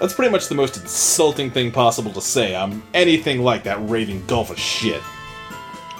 That's 0.00 0.12
pretty 0.12 0.32
much 0.32 0.48
the 0.48 0.54
most 0.54 0.76
insulting 0.76 1.50
thing 1.50 1.70
possible 1.70 2.12
to 2.12 2.20
say. 2.20 2.56
I'm 2.56 2.82
anything 2.92 3.42
like 3.42 3.62
that 3.64 3.78
raving 3.88 4.26
gulf 4.26 4.50
of 4.50 4.58
shit. 4.58 5.00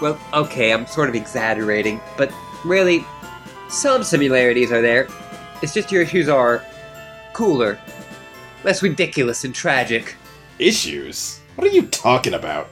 Well, 0.01 0.21
okay, 0.35 0.73
I'm 0.73 0.87
sort 0.87 1.09
of 1.09 1.15
exaggerating, 1.15 2.01
but 2.19 2.35
really, 2.65 3.05
some 3.73 4.05
similarities 4.05 4.71
are 4.71 4.83
there. 4.83 5.09
It's 5.63 5.75
just 5.75 5.91
your 5.91 6.03
issues 6.03 6.29
are 6.29 6.65
cooler, 7.33 7.79
less 8.65 8.83
ridiculous 8.83 9.45
and 9.45 9.55
tragic. 9.55 10.15
Issues? 10.59 11.41
What 11.57 11.67
are 11.67 11.71
you 11.71 11.87
talking 11.87 12.35
about? 12.35 12.69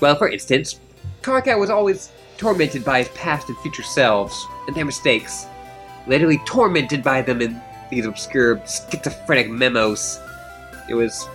Well, 0.00 0.16
for 0.16 0.28
instance, 0.28 0.80
Karkat 1.22 1.58
was 1.58 1.70
always 1.70 2.10
tormented 2.38 2.84
by 2.84 3.00
his 3.00 3.08
past 3.08 3.48
and 3.48 3.58
future 3.58 3.82
selves 3.82 4.46
and 4.66 4.74
their 4.74 4.84
mistakes. 4.84 5.46
Literally 6.06 6.40
tormented 6.46 7.02
by 7.02 7.20
them 7.20 7.42
in 7.42 7.60
these 7.90 8.06
obscure 8.06 8.62
schizophrenic 8.66 9.50
memos. 9.50 10.18
It 10.88 10.94
was 10.94 11.28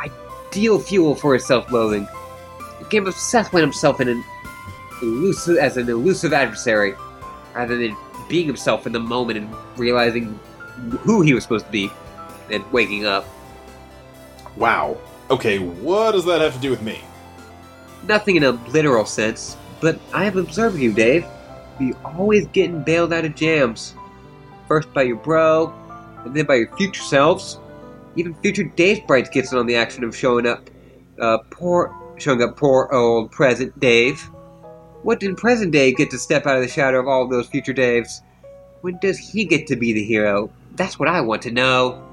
ideal 0.00 0.80
fuel 0.80 1.14
for 1.14 1.34
his 1.34 1.46
self-loathing. 1.46 2.08
He 2.78 2.84
became 2.84 3.06
obsessed 3.06 3.52
with 3.52 3.62
himself 3.62 4.00
in 4.00 4.08
an 4.08 4.24
elusive 5.02 5.58
as 5.58 5.76
an 5.76 5.88
elusive 5.88 6.32
adversary, 6.32 6.94
rather 7.54 7.76
than 7.76 7.96
being 8.28 8.46
himself 8.46 8.86
in 8.86 8.92
the 8.92 9.00
moment 9.00 9.38
and 9.38 9.54
realizing 9.76 10.38
who 11.00 11.22
he 11.22 11.34
was 11.34 11.42
supposed 11.42 11.66
to 11.66 11.72
be, 11.72 11.90
and 12.50 12.64
waking 12.72 13.06
up. 13.06 13.26
Wow. 14.56 14.98
Okay, 15.30 15.58
what 15.58 16.12
does 16.12 16.24
that 16.26 16.40
have 16.40 16.54
to 16.54 16.60
do 16.60 16.70
with 16.70 16.82
me? 16.82 17.00
Nothing 18.04 18.36
in 18.36 18.44
a 18.44 18.52
literal 18.52 19.04
sense, 19.04 19.56
but 19.80 19.98
I 20.12 20.24
have 20.24 20.36
observed 20.36 20.78
you, 20.78 20.92
Dave. 20.92 21.26
You 21.80 21.96
always 22.04 22.46
getting 22.48 22.82
bailed 22.82 23.12
out 23.12 23.24
of 23.24 23.34
jams. 23.34 23.94
First 24.68 24.92
by 24.92 25.02
your 25.02 25.16
bro, 25.16 25.74
and 26.24 26.34
then 26.34 26.46
by 26.46 26.56
your 26.56 26.74
future 26.76 27.02
selves. 27.02 27.58
Even 28.16 28.34
future 28.36 28.64
Dave 28.64 28.98
Sprites 28.98 29.28
gets 29.28 29.52
in 29.52 29.58
on 29.58 29.66
the 29.66 29.76
action 29.76 30.04
of 30.04 30.16
showing 30.16 30.46
up. 30.46 30.70
Uh, 31.20 31.38
poor, 31.50 31.94
showing 32.18 32.42
up 32.42 32.56
poor 32.56 32.88
old 32.92 33.30
present 33.30 33.78
Dave. 33.78 34.28
What 35.06 35.20
did 35.20 35.36
present 35.36 35.70
Dave 35.70 35.96
get 35.96 36.10
to 36.10 36.18
step 36.18 36.48
out 36.48 36.56
of 36.56 36.62
the 36.62 36.68
shadow 36.68 36.98
of 36.98 37.06
all 37.06 37.28
those 37.28 37.46
future 37.46 37.72
Daves? 37.72 38.22
When 38.80 38.98
does 38.98 39.16
he 39.16 39.44
get 39.44 39.68
to 39.68 39.76
be 39.76 39.92
the 39.92 40.02
hero? 40.02 40.50
That's 40.74 40.98
what 40.98 41.08
I 41.08 41.20
want 41.20 41.42
to 41.42 41.52
know. 41.52 42.04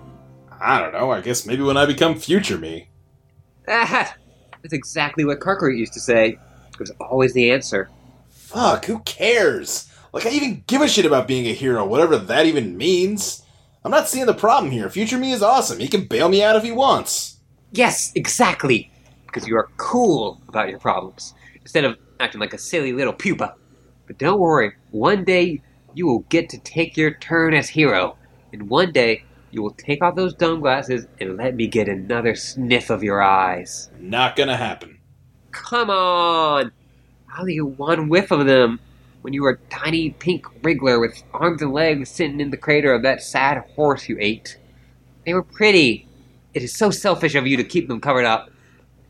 I 0.62 0.80
don't 0.80 0.94
know, 0.94 1.10
I 1.10 1.22
guess 1.22 1.48
maybe 1.48 1.64
when 1.64 1.76
I 1.76 1.88
become 1.88 2.14
future 2.14 2.60
me. 2.60 2.89
Ah, 3.68 4.16
that's 4.62 4.76
exactly 4.76 5.26
what 5.26 5.39
Karkat 5.39 5.76
used 5.76 5.94
to 5.94 6.00
say. 6.00 6.38
It 6.72 6.80
was 6.80 6.91
always 7.02 7.34
the 7.34 7.50
answer. 7.50 7.89
Fuck, 8.30 8.86
who 8.86 9.00
cares? 9.00 9.91
Like, 10.14 10.28
I 10.28 10.30
even 10.30 10.64
give 10.68 10.84
a 10.84 10.88
shit 10.88 11.08
about 11.08 11.28
being 11.28 11.48
a 11.48 11.54
hero, 11.54 11.84
whatever 11.84 12.16
that 12.16 12.46
even 12.46 12.78
means. 12.78 13.41
I'm 13.84 13.89
not 13.89 14.08
seeing 14.08 14.28
the 14.28 14.36
problem 14.36 14.72
here. 14.72 14.88
Future 14.88 15.18
me 15.18 15.32
is 15.32 15.41
awesome. 15.41 15.80
He 15.80 15.88
can 15.88 16.06
bail 16.06 16.30
me 16.30 16.44
out 16.44 16.58
if 16.58 16.62
he 16.62 16.72
wants. 16.72 17.38
Yes, 17.72 18.12
exactly. 18.14 18.91
Because 19.26 19.48
you 19.48 19.58
are 19.58 19.70
cool 19.78 20.44
about 20.48 20.70
your 20.70 20.78
problems 20.78 21.34
instead 21.64 21.86
of 21.86 21.98
acting 22.24 22.40
like 22.40 22.54
a 22.54 22.58
silly 22.58 22.94
little 22.94 23.14
pupa. 23.14 23.56
But 24.08 24.18
don't 24.18 24.40
worry, 24.40 24.74
one 24.92 25.26
day 25.26 25.62
you 25.94 26.08
will 26.08 26.20
get 26.30 26.50
to 26.50 26.58
take 26.60 26.96
your 26.96 27.14
turn 27.16 27.54
as 27.54 27.70
hero, 27.70 28.18
and 28.54 28.70
one 28.70 28.94
day 28.94 29.24
you 29.52 29.62
will 29.62 29.74
take 29.74 30.02
off 30.02 30.16
those 30.16 30.34
dumb 30.34 30.62
glasses 30.62 31.06
and 31.20 31.38
let 31.38 31.56
me 31.56 31.68
get 31.68 31.90
another 31.90 32.34
sniff 32.34 32.90
of 32.90 33.04
your 33.04 33.22
eyes. 33.22 33.90
Not 34.00 34.36
gonna 34.36 34.58
happen. 34.58 35.00
Come 35.52 35.90
on! 35.90 36.72
How 37.28 37.44
do 37.44 37.52
you 37.52 37.66
one 37.66 38.10
whiff 38.10 38.32
of 38.32 38.46
them 38.46 38.80
when 39.22 39.34
you 39.34 39.44
were 39.44 39.52
a 39.52 39.70
tiny 39.70 40.12
pink 40.12 40.46
wriggler 40.64 41.00
with 41.00 41.24
arms 41.34 41.62
and 41.62 41.74
legs 41.74 42.10
sitting 42.10 42.40
in 42.40 42.52
the 42.52 42.58
crater 42.58 42.94
of 42.94 43.04
that 43.04 43.22
sad 43.22 43.64
horse 43.76 44.08
you 44.08 44.18
ate? 44.20 44.58
They 45.26 45.34
were 45.34 45.44
pretty. 45.44 46.08
It 46.54 46.64
is 46.64 46.74
so 46.74 46.90
selfish 46.90 47.36
of 47.36 47.48
you 47.48 47.58
to 47.58 47.64
keep 47.64 47.88
them 47.88 48.00
covered 48.00 48.26
up. 48.26 48.50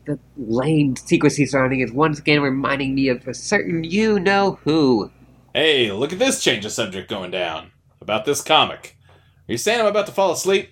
The 0.06 0.18
lame 0.36 0.96
secrecy 0.96 1.46
surrounding 1.46 1.80
is 1.80 1.92
once 1.92 2.18
again 2.18 2.42
reminding 2.42 2.94
me 2.94 3.08
of 3.08 3.26
a 3.26 3.34
certain 3.34 3.84
you 3.84 4.20
know 4.20 4.58
who. 4.64 5.10
Hey, 5.54 5.90
look 5.92 6.12
at 6.12 6.18
this 6.18 6.42
change 6.42 6.64
of 6.64 6.72
subject 6.72 7.08
going 7.08 7.30
down. 7.30 7.70
About 8.00 8.24
this 8.24 8.42
comic. 8.42 8.96
Are 9.48 9.52
you 9.52 9.58
saying 9.58 9.80
I'm 9.80 9.86
about 9.86 10.06
to 10.06 10.12
fall 10.12 10.32
asleep? 10.32 10.70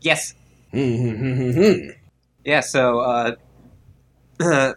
Yes. 0.00 0.34
Yeah, 2.46 2.60
so, 2.60 3.00
uh, 3.00 3.34
that, 4.38 4.76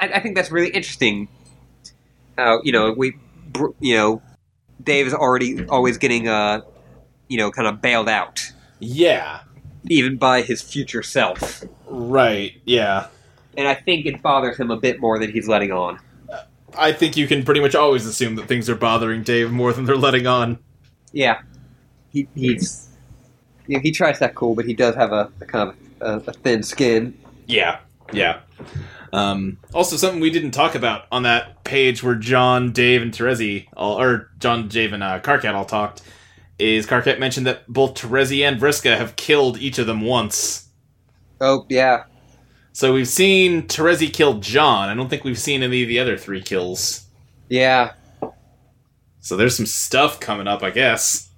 I, 0.00 0.08
I 0.14 0.20
think 0.20 0.34
that's 0.34 0.50
really 0.50 0.70
interesting. 0.70 1.28
How, 2.36 2.60
you 2.64 2.72
know, 2.72 2.92
we, 2.92 3.16
br- 3.46 3.70
you 3.78 3.94
know, 3.94 4.22
Dave 4.82 5.06
is 5.06 5.14
already 5.14 5.64
always 5.66 5.96
getting, 5.96 6.26
uh, 6.26 6.62
you 7.28 7.38
know, 7.38 7.52
kind 7.52 7.68
of 7.68 7.80
bailed 7.80 8.08
out, 8.08 8.52
yeah. 8.80 9.42
even 9.84 10.16
by 10.16 10.42
his 10.42 10.60
future 10.60 11.04
self. 11.04 11.62
Right, 11.88 12.60
yeah. 12.64 13.08
And 13.56 13.66
I 13.66 13.74
think 13.74 14.06
it 14.06 14.22
bothers 14.22 14.58
him 14.58 14.70
a 14.70 14.76
bit 14.76 15.00
more 15.00 15.18
than 15.18 15.32
he's 15.32 15.48
letting 15.48 15.72
on. 15.72 15.98
I 16.76 16.92
think 16.92 17.16
you 17.16 17.26
can 17.26 17.44
pretty 17.44 17.60
much 17.60 17.74
always 17.74 18.06
assume 18.06 18.36
that 18.36 18.46
things 18.46 18.68
are 18.68 18.76
bothering 18.76 19.22
Dave 19.22 19.50
more 19.50 19.72
than 19.72 19.84
they're 19.84 19.96
letting 19.96 20.26
on. 20.26 20.58
Yeah, 21.12 21.40
he, 22.12 22.28
he's, 22.34 22.88
you 23.66 23.76
know, 23.76 23.80
he 23.80 23.90
tries 23.90 24.18
that 24.18 24.34
cool, 24.34 24.54
but 24.54 24.66
he 24.66 24.74
does 24.74 24.94
have 24.94 25.12
a, 25.12 25.32
a 25.40 25.46
kind 25.46 25.70
of 25.70 25.76
a, 26.26 26.30
a 26.30 26.32
thin 26.32 26.62
skin. 26.62 27.18
Yeah, 27.46 27.80
yeah. 28.12 28.40
Um, 29.12 29.58
also, 29.72 29.96
something 29.96 30.20
we 30.20 30.30
didn't 30.30 30.50
talk 30.50 30.74
about 30.74 31.06
on 31.10 31.22
that 31.22 31.64
page 31.64 32.02
where 32.02 32.14
John, 32.14 32.72
Dave, 32.72 33.00
and 33.00 33.12
Terezi, 33.12 33.66
all, 33.74 33.98
or 34.00 34.30
John, 34.38 34.68
Dave, 34.68 34.92
and 34.92 35.02
uh, 35.02 35.20
Karkat 35.20 35.54
all 35.54 35.64
talked, 35.64 36.02
is 36.58 36.86
Karkat 36.86 37.18
mentioned 37.18 37.46
that 37.46 37.66
both 37.66 37.94
Terezi 37.94 38.46
and 38.46 38.60
Vriska 38.60 38.98
have 38.98 39.16
killed 39.16 39.58
each 39.58 39.78
of 39.78 39.86
them 39.86 40.02
once. 40.02 40.67
Oh, 41.40 41.66
yeah. 41.68 42.04
So 42.72 42.92
we've 42.92 43.08
seen 43.08 43.62
Terezi 43.62 44.12
kill 44.12 44.34
John. 44.38 44.88
I 44.88 44.94
don't 44.94 45.08
think 45.08 45.24
we've 45.24 45.38
seen 45.38 45.62
any 45.62 45.82
of 45.82 45.88
the 45.88 45.98
other 45.98 46.16
three 46.16 46.42
kills. 46.42 47.06
Yeah. 47.48 47.92
So 49.20 49.36
there's 49.36 49.56
some 49.56 49.66
stuff 49.66 50.20
coming 50.20 50.46
up, 50.46 50.62
I 50.62 50.70
guess. 50.70 51.30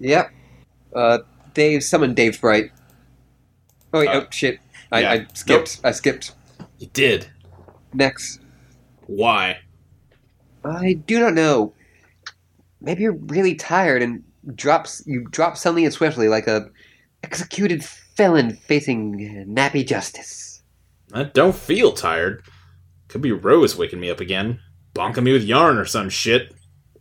Yep. 0.00 0.30
Uh, 0.94 1.18
Dave, 1.52 1.82
summon 1.82 2.14
Dave 2.14 2.34
Sprite. 2.34 2.70
Oh, 3.92 4.00
wait, 4.00 4.08
Uh, 4.08 4.22
oh, 4.22 4.26
shit. 4.30 4.58
I, 4.90 5.00
yeah. 5.00 5.10
I 5.12 5.26
skipped. 5.34 5.80
I 5.84 5.90
skipped. 5.92 6.32
You 6.78 6.88
did. 6.92 7.28
Next. 7.92 8.40
Why? 9.06 9.58
I 10.64 10.94
do 10.94 11.20
not 11.20 11.34
know. 11.34 11.72
Maybe 12.80 13.02
you're 13.02 13.12
really 13.12 13.54
tired 13.54 14.02
and 14.02 14.22
drops 14.54 15.02
you 15.06 15.26
drop 15.30 15.56
suddenly 15.56 15.84
and 15.84 15.94
swiftly 15.94 16.28
like 16.28 16.46
a 16.46 16.68
executed 17.24 17.82
felon 17.84 18.54
facing 18.54 19.46
nappy 19.48 19.86
justice. 19.86 20.62
I 21.12 21.24
don't 21.24 21.54
feel 21.54 21.92
tired. 21.92 22.44
Could 23.08 23.22
be 23.22 23.32
Rose 23.32 23.76
waking 23.76 23.98
me 24.00 24.10
up 24.10 24.20
again, 24.20 24.60
bonking 24.94 25.22
me 25.24 25.32
with 25.32 25.42
yarn 25.42 25.78
or 25.78 25.86
some 25.86 26.10
shit. 26.10 26.52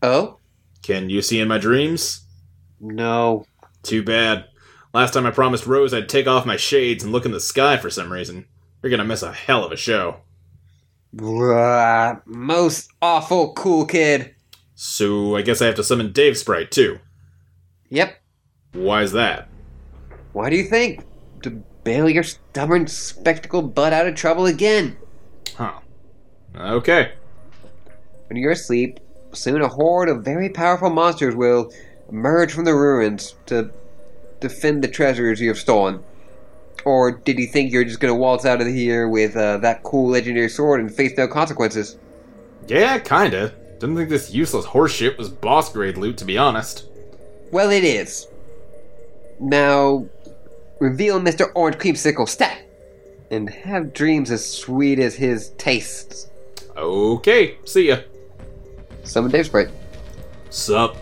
Oh 0.01 0.38
Can 0.82 1.09
you 1.09 1.21
see 1.21 1.39
in 1.41 1.47
my 1.49 1.57
dreams? 1.57 2.26
no, 2.80 3.45
Too 3.84 4.01
bad. 4.03 4.45
Last 4.93 5.13
time 5.13 5.26
I 5.26 5.32
promised 5.32 5.65
Rose 5.67 5.93
I'd 5.93 6.07
take 6.07 6.28
off 6.28 6.45
my 6.45 6.55
shades 6.57 7.03
and 7.03 7.11
look 7.11 7.26
in 7.26 7.32
the 7.32 7.39
sky 7.39 7.76
for 7.78 7.89
some 7.89 8.11
reason. 8.11 8.45
You're 8.82 8.89
gonna 8.91 9.03
miss 9.03 9.24
a 9.24 9.34
hell 9.34 9.63
of 9.65 9.71
a 9.74 9.78
show. 9.78 10.21
Blah, 11.11 12.17
most 12.26 12.89
awful 13.01 13.53
cool 13.53 13.86
kid. 13.86 14.36
So 14.76 15.36
I 15.36 15.41
guess 15.41 15.61
I 15.61 15.65
have 15.67 15.76
to 15.76 15.84
summon 15.84 16.11
Dave 16.11 16.38
Sprite 16.38 16.71
too. 16.71 16.99
Yep. 17.89 18.19
Why's 18.74 19.11
that? 19.11 19.47
Why 20.34 20.49
do 20.49 20.57
you 20.57 20.63
think? 20.63 21.05
To 21.43 21.63
bail 21.84 22.09
your 22.09 22.23
stubborn 22.23 22.88
spectacled 22.88 23.73
butt 23.75 23.93
out 23.93 24.07
of 24.07 24.15
trouble 24.15 24.45
again. 24.45 24.97
Huh. 25.55 25.79
Okay. 26.55 27.13
When 28.27 28.38
you're 28.38 28.51
asleep, 28.51 28.99
soon 29.31 29.61
a 29.61 29.67
horde 29.67 30.09
of 30.09 30.23
very 30.23 30.49
powerful 30.49 30.89
monsters 30.89 31.36
will 31.36 31.71
emerge 32.09 32.51
from 32.51 32.65
the 32.65 32.75
ruins 32.75 33.36
to 33.47 33.71
defend 34.39 34.84
the 34.84 34.88
treasures 34.88 35.39
you 35.39 35.49
have 35.49 35.57
stolen. 35.57 36.03
Or 36.86 37.11
did 37.11 37.39
you 37.39 37.47
think 37.47 37.71
you're 37.71 37.86
just 37.86 37.99
gonna 37.99 38.15
waltz 38.15 38.45
out 38.45 38.61
of 38.61 38.67
here 38.67 39.07
with 39.07 39.36
uh, 39.36 39.57
that 39.59 39.84
cool 39.84 40.09
legendary 40.09 40.49
sword 40.49 40.81
and 40.81 40.93
face 40.93 41.13
no 41.17 41.27
consequences? 41.27 41.97
Yeah, 42.67 42.99
kinda. 42.99 43.53
Didn't 43.79 43.95
think 43.95 44.09
this 44.09 44.31
useless 44.34 44.65
horseshit 44.65 45.17
was 45.17 45.29
boss 45.29 45.71
grade 45.71 45.97
loot, 45.97 46.17
to 46.17 46.25
be 46.25 46.38
honest. 46.38 46.86
Well, 47.51 47.69
it 47.69 47.84
is. 47.84 48.27
Now, 49.39 50.05
reveal 50.80 51.19
Mr. 51.19 51.51
Orange 51.55 51.78
Creamsicle 51.78 52.28
stat, 52.28 52.61
and 53.32 53.49
have 53.49 53.93
dreams 53.93 54.32
as 54.32 54.45
sweet 54.45 54.99
as 54.99 55.15
his 55.15 55.49
tastes. 55.57 56.30
Okay, 56.76 57.57
see 57.65 57.89
ya. 57.89 57.97
Summon 59.03 59.32
Dave 59.32 59.45
Sprite. 59.45 59.69
Sup? 60.49 60.97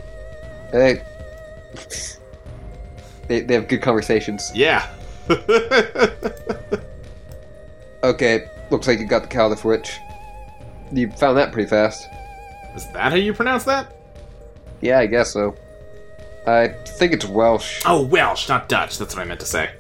Hey. 0.72 1.04
they, 3.28 3.42
they 3.42 3.54
have 3.54 3.68
good 3.68 3.82
conversations. 3.82 4.52
Yeah. 4.56 4.88
Okay, 8.04 8.50
looks 8.72 8.88
like 8.88 9.00
you 9.00 9.06
got 9.06 9.22
the 9.22 9.28
Caledfwlch. 9.28 9.92
You 10.92 11.12
found 11.12 11.38
that 11.38 11.52
pretty 11.52 11.70
fast. 11.70 12.08
Is 12.76 12.92
that 12.94 13.12
how 13.12 13.16
you 13.16 13.34
pronounce 13.34 13.64
that? 13.66 13.96
Yeah, 14.82 15.00
I 15.00 15.06
guess 15.06 15.32
so. 15.32 15.56
I 16.46 16.70
think 16.70 17.14
it's 17.14 17.26
Welsh. 17.26 17.82
Oh, 17.86 18.02
Welsh, 18.02 18.50
not 18.50 18.68
Dutch. 18.68 18.98
That's 18.98 19.16
what 19.16 19.22
I 19.22 19.26
meant 19.26 19.40
to 19.42 19.46
say. 19.46 19.72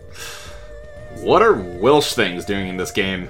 What 1.16 1.42
are 1.42 1.54
Welsh 1.54 2.14
things 2.14 2.46
doing 2.46 2.68
in 2.68 2.78
this 2.78 2.92
game? 2.92 3.30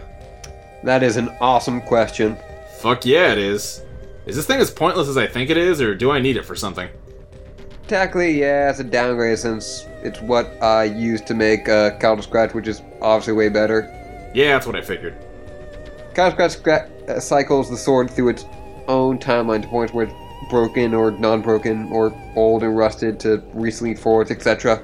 That 0.84 1.03
is 1.03 1.17
an 1.17 1.29
awesome 1.39 1.82
question. 1.82 2.38
Fuck 2.79 3.05
yeah, 3.05 3.32
it 3.32 3.38
is. 3.38 3.84
Is 4.25 4.36
this 4.36 4.45
thing 4.45 4.59
as 4.59 4.69
pointless 4.71 5.07
as 5.07 5.17
I 5.17 5.27
think 5.27 5.49
it 5.49 5.57
is, 5.57 5.82
or 5.82 5.95
do 5.95 6.11
I 6.11 6.19
need 6.19 6.38
it 6.38 6.45
for 6.45 6.55
something? 6.55 6.89
Technically, 7.88 8.39
yeah, 8.39 8.69
it's 8.69 8.79
a 8.79 8.84
downgrade 8.84 9.38
since 9.39 9.86
it's 10.03 10.21
what 10.21 10.45
I 10.61 10.86
used 10.86 11.27
to 11.27 11.34
make 11.34 11.67
uh, 11.67 11.97
Caledscratch, 11.99 12.53
which 12.53 12.67
is 12.67 12.82
obviously 13.01 13.34
way 13.34 13.49
better. 13.49 13.89
Yeah, 14.34 14.53
that's 14.53 14.65
what 14.65 14.75
I 14.75 14.82
figured. 14.82 15.15
Caledscratch 16.13 16.61
scra- 16.61 17.09
uh, 17.09 17.19
cycles 17.19 17.69
the 17.69 17.77
sword 17.77 18.09
through 18.09 18.29
its 18.29 18.45
own 18.88 19.17
timeline 19.19 19.61
to 19.61 19.67
points 19.67 19.93
where 19.93 20.05
it's 20.05 20.13
broken 20.52 20.93
or 20.93 21.10
non-broken 21.12 21.91
or 21.91 22.14
old 22.36 22.62
and 22.62 22.78
rusted 22.78 23.20
to 23.22 23.41
recently 23.54 23.95
forged, 23.95 24.30
etc. 24.30 24.84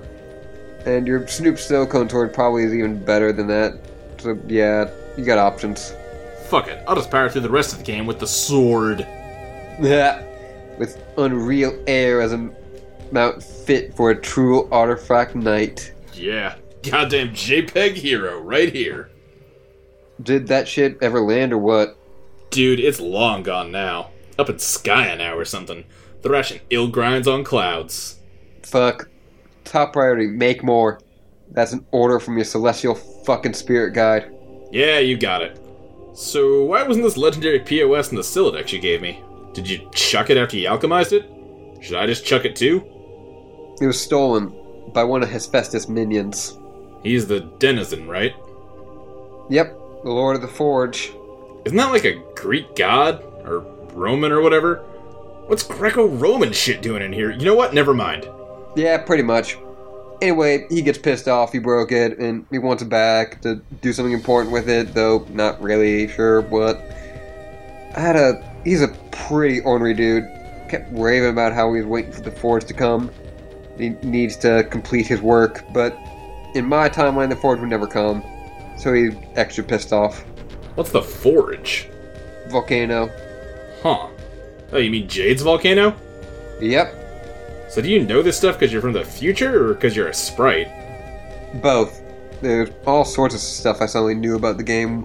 And 0.86 1.05
your 1.05 1.28
Snoop 1.28 1.59
Snow 1.59 1.86
sword 1.88 2.34
probably 2.34 2.63
is 2.63 2.74
even 2.74 3.03
better 3.03 3.32
than 3.32 3.45
that. 3.47 3.80
So 4.18 4.39
yeah, 4.47 4.89
you 5.15 5.26
got 5.26 5.38
options. 5.38 5.93
Fuck 6.49 6.70
it, 6.70 6.82
I'll 6.88 6.95
just 6.95 7.11
power 7.11 7.30
through 7.30 7.41
the 7.41 7.49
rest 7.49 7.74
of 7.74 7.80
the 7.80 7.84
game 7.84 8.07
with 8.07 8.20
the 8.20 8.26
sword. 8.26 9.01
Yeah, 9.80 10.24
with 10.80 11.03
unreal 11.18 11.78
air 11.86 12.22
as 12.22 12.32
a 12.32 12.49
mount 13.11 13.43
fit 13.43 13.93
for 13.93 14.09
a 14.11 14.15
true 14.20 14.70
artifact 14.72 15.36
knight. 15.36 15.93
Yeah, 16.13 16.55
goddamn 16.82 17.32
JPEG 17.32 17.95
hero 17.95 18.39
right 18.39 18.74
here. 18.74 19.11
Did 20.24 20.47
that 20.47 20.68
shit 20.68 20.97
ever 21.01 21.20
land 21.20 21.51
or 21.51 21.57
what? 21.57 21.97
Dude, 22.49 22.80
it's 22.80 23.01
long 23.01 23.43
gone 23.43 23.72
now. 23.72 24.11
Up 24.39 24.49
in 24.49 24.55
Skaia 24.55 25.17
now 25.17 25.38
or 25.38 25.45
something. 25.45 25.83
Thrashing 26.21 26.61
ill 26.69 26.88
grinds 26.88 27.27
on 27.27 27.43
clouds. 27.43 28.19
Fuck. 28.63 29.09
Top 29.63 29.93
priority, 29.93 30.27
make 30.27 30.63
more. 30.63 30.99
That's 31.51 31.73
an 31.73 31.85
order 31.91 32.19
from 32.19 32.35
your 32.35 32.45
celestial 32.45 32.95
fucking 32.95 33.53
spirit 33.53 33.93
guide. 33.93 34.31
Yeah, 34.71 34.99
you 34.99 35.17
got 35.17 35.41
it. 35.41 35.59
So, 36.13 36.63
why 36.63 36.83
wasn't 36.83 37.05
this 37.05 37.17
legendary 37.17 37.59
POS 37.59 38.09
in 38.09 38.15
the 38.15 38.21
Sylladex 38.21 38.71
you 38.71 38.79
gave 38.79 39.01
me? 39.01 39.23
Did 39.53 39.69
you 39.69 39.89
chuck 39.93 40.29
it 40.29 40.38
after 40.38 40.57
you 40.57 40.67
alchemized 40.67 41.13
it? 41.13 41.83
Should 41.83 41.95
I 41.97 42.05
just 42.05 42.25
chuck 42.25 42.45
it 42.45 42.55
too? 42.55 42.77
It 43.79 43.85
was 43.85 44.01
stolen 44.01 44.53
by 44.93 45.03
one 45.03 45.21
of 45.21 45.29
Hephaestus' 45.29 45.88
minions. 45.88 46.57
He's 47.03 47.27
the 47.27 47.41
denizen, 47.59 48.07
right? 48.07 48.33
Yep, 49.49 49.77
the 50.03 50.09
Lord 50.09 50.35
of 50.35 50.41
the 50.41 50.47
Forge. 50.47 51.11
Isn't 51.65 51.77
that 51.77 51.91
like 51.91 52.05
a 52.05 52.23
Greek 52.35 52.75
god? 52.75 53.23
Or 53.45 53.61
Roman 53.97 54.31
or 54.31 54.41
whatever? 54.41 54.77
What's 55.47 55.63
Greco 55.63 56.07
Roman 56.07 56.53
shit 56.53 56.81
doing 56.81 57.01
in 57.01 57.11
here? 57.11 57.31
You 57.31 57.45
know 57.45 57.55
what? 57.55 57.73
Never 57.73 57.93
mind. 57.93 58.29
Yeah, 58.75 58.97
pretty 58.99 59.23
much. 59.23 59.57
Anyway, 60.21 60.65
he 60.69 60.81
gets 60.81 60.97
pissed 60.97 61.27
off 61.27 61.51
he 61.51 61.59
broke 61.59 61.91
it, 61.91 62.17
and 62.19 62.45
he 62.51 62.59
wants 62.59 62.83
it 62.83 62.89
back 62.89 63.41
to 63.41 63.55
do 63.81 63.93
something 63.93 64.13
important 64.13 64.51
with 64.53 64.69
it, 64.69 64.93
though 64.93 65.25
not 65.31 65.61
really 65.61 66.07
sure 66.07 66.41
what. 66.41 66.77
I 67.95 67.99
had 67.99 68.15
a. 68.15 68.53
He's 68.63 68.81
a 68.81 68.89
pretty 69.11 69.61
ornery 69.61 69.93
dude. 69.93 70.25
Kept 70.69 70.91
raving 70.91 71.29
about 71.29 71.53
how 71.53 71.73
he's 71.73 71.85
waiting 71.85 72.11
for 72.11 72.21
the 72.21 72.31
Forge 72.31 72.65
to 72.65 72.73
come. 72.73 73.09
He 73.77 73.89
needs 74.03 74.35
to 74.37 74.63
complete 74.69 75.07
his 75.07 75.21
work, 75.21 75.63
but 75.73 75.97
in 76.55 76.65
my 76.65 76.89
timeline, 76.89 77.29
the 77.29 77.35
Forge 77.35 77.59
would 77.59 77.69
never 77.69 77.87
come. 77.87 78.23
So 78.77 78.93
he's 78.93 79.13
extra 79.35 79.63
pissed 79.63 79.93
off. 79.93 80.23
What's 80.75 80.91
the 80.91 81.01
Forge? 81.01 81.89
Volcano. 82.49 83.09
Huh. 83.82 84.07
Oh, 84.71 84.78
you 84.78 84.89
mean 84.89 85.07
Jade's 85.07 85.41
volcano? 85.41 85.95
Yep, 86.59 87.67
So 87.69 87.82
do 87.82 87.89
you 87.89 88.03
know 88.03 88.21
this 88.23 88.36
stuff 88.38 88.57
because 88.57 88.73
you're 88.73 88.82
from 88.82 88.93
the 88.93 89.05
future 89.05 89.69
or 89.69 89.73
because 89.75 89.95
you're 89.95 90.07
a 90.07 90.13
sprite? 90.13 90.67
both. 91.61 92.01
There's 92.41 92.69
all 92.86 93.03
sorts 93.05 93.34
of 93.34 93.41
stuff 93.41 93.82
I 93.82 93.86
suddenly 93.88 94.13
knew 94.15 94.36
about 94.36 94.57
the 94.57 94.63
game 94.63 95.03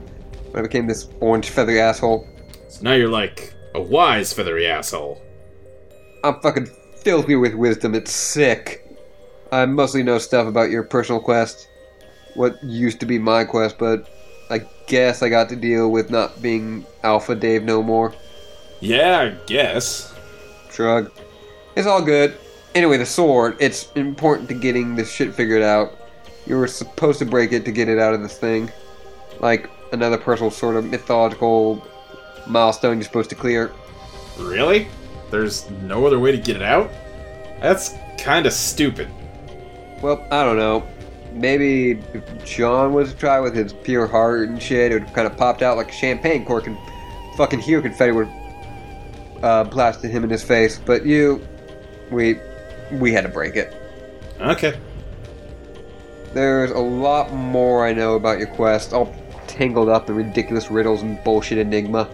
when 0.50 0.58
I 0.58 0.62
became 0.62 0.86
this 0.86 1.08
orange 1.20 1.48
feathery 1.48 1.80
asshole. 1.80 2.26
So 2.68 2.82
now 2.82 2.92
you're 2.94 3.08
like 3.08 3.54
a 3.74 3.80
wise 3.80 4.32
feathery 4.32 4.66
asshole. 4.66 5.22
I'm 6.24 6.40
fucking 6.40 6.66
filthy 7.02 7.36
with 7.36 7.54
wisdom. 7.54 7.94
It's 7.94 8.12
sick. 8.12 8.86
I 9.50 9.64
mostly 9.66 10.02
know 10.02 10.18
stuff 10.18 10.46
about 10.46 10.70
your 10.70 10.82
personal 10.82 11.20
quest, 11.20 11.68
what 12.34 12.62
used 12.62 13.00
to 13.00 13.06
be 13.06 13.18
my 13.18 13.44
quest, 13.44 13.78
but 13.78 14.08
I 14.50 14.66
guess 14.86 15.22
I 15.22 15.28
got 15.30 15.48
to 15.50 15.56
deal 15.56 15.90
with 15.90 16.10
not 16.10 16.42
being 16.42 16.84
Alpha 17.02 17.34
Dave 17.34 17.62
no 17.62 17.82
more. 17.82 18.14
Yeah, 18.82 19.20
I 19.20 19.28
guess. 19.46 20.12
Shrug. 20.72 21.12
It's 21.76 21.86
all 21.86 22.02
good. 22.02 22.36
Anyway, 22.74 22.96
the 22.96 23.06
sword, 23.06 23.56
it's 23.60 23.92
important 23.92 24.48
to 24.48 24.54
getting 24.54 24.96
this 24.96 25.10
shit 25.12 25.32
figured 25.32 25.62
out. 25.62 25.96
You 26.46 26.56
were 26.56 26.66
supposed 26.66 27.20
to 27.20 27.24
break 27.24 27.52
it 27.52 27.64
to 27.64 27.70
get 27.70 27.88
it 27.88 28.00
out 28.00 28.12
of 28.12 28.22
this 28.22 28.36
thing. 28.36 28.72
Like 29.38 29.70
another 29.92 30.18
personal 30.18 30.50
sort 30.50 30.74
of 30.74 30.84
mythological 30.84 31.86
milestone 32.48 32.96
you're 32.96 33.04
supposed 33.04 33.30
to 33.30 33.36
clear. 33.36 33.70
Really? 34.36 34.88
There's 35.30 35.70
no 35.82 36.04
other 36.04 36.18
way 36.18 36.32
to 36.32 36.38
get 36.38 36.56
it 36.56 36.62
out? 36.62 36.90
That's 37.60 37.94
kinda 38.18 38.50
stupid. 38.50 39.08
Well, 40.02 40.26
I 40.32 40.42
don't 40.42 40.56
know. 40.56 40.82
Maybe 41.32 42.02
if 42.14 42.44
John 42.44 42.94
was 42.94 43.12
to 43.12 43.16
try 43.16 43.38
with 43.38 43.54
his 43.54 43.72
pure 43.72 44.08
heart 44.08 44.48
and 44.48 44.60
shit, 44.60 44.90
it 44.90 44.94
would 44.94 45.04
have 45.04 45.14
kind 45.14 45.28
of 45.28 45.36
popped 45.36 45.62
out 45.62 45.76
like 45.76 45.90
a 45.90 45.94
champagne 45.94 46.44
cork 46.44 46.66
and 46.66 46.76
fucking 47.36 47.60
hero 47.60 47.80
confetti 47.80 48.10
would 48.10 48.28
uh, 49.42 49.64
blasted 49.64 50.10
him 50.10 50.24
in 50.24 50.30
his 50.30 50.42
face. 50.42 50.78
But 50.78 51.04
you, 51.04 51.46
we, 52.10 52.38
we 52.92 53.12
had 53.12 53.22
to 53.22 53.28
break 53.28 53.56
it. 53.56 53.74
Okay. 54.40 54.78
There's 56.32 56.70
a 56.70 56.78
lot 56.78 57.32
more 57.32 57.86
I 57.86 57.92
know 57.92 58.14
about 58.14 58.38
your 58.38 58.48
quest, 58.48 58.92
all 58.92 59.14
tangled 59.46 59.88
up 59.88 60.08
in 60.08 60.16
ridiculous 60.16 60.70
riddles 60.70 61.02
and 61.02 61.22
bullshit 61.24 61.58
enigma. 61.58 62.08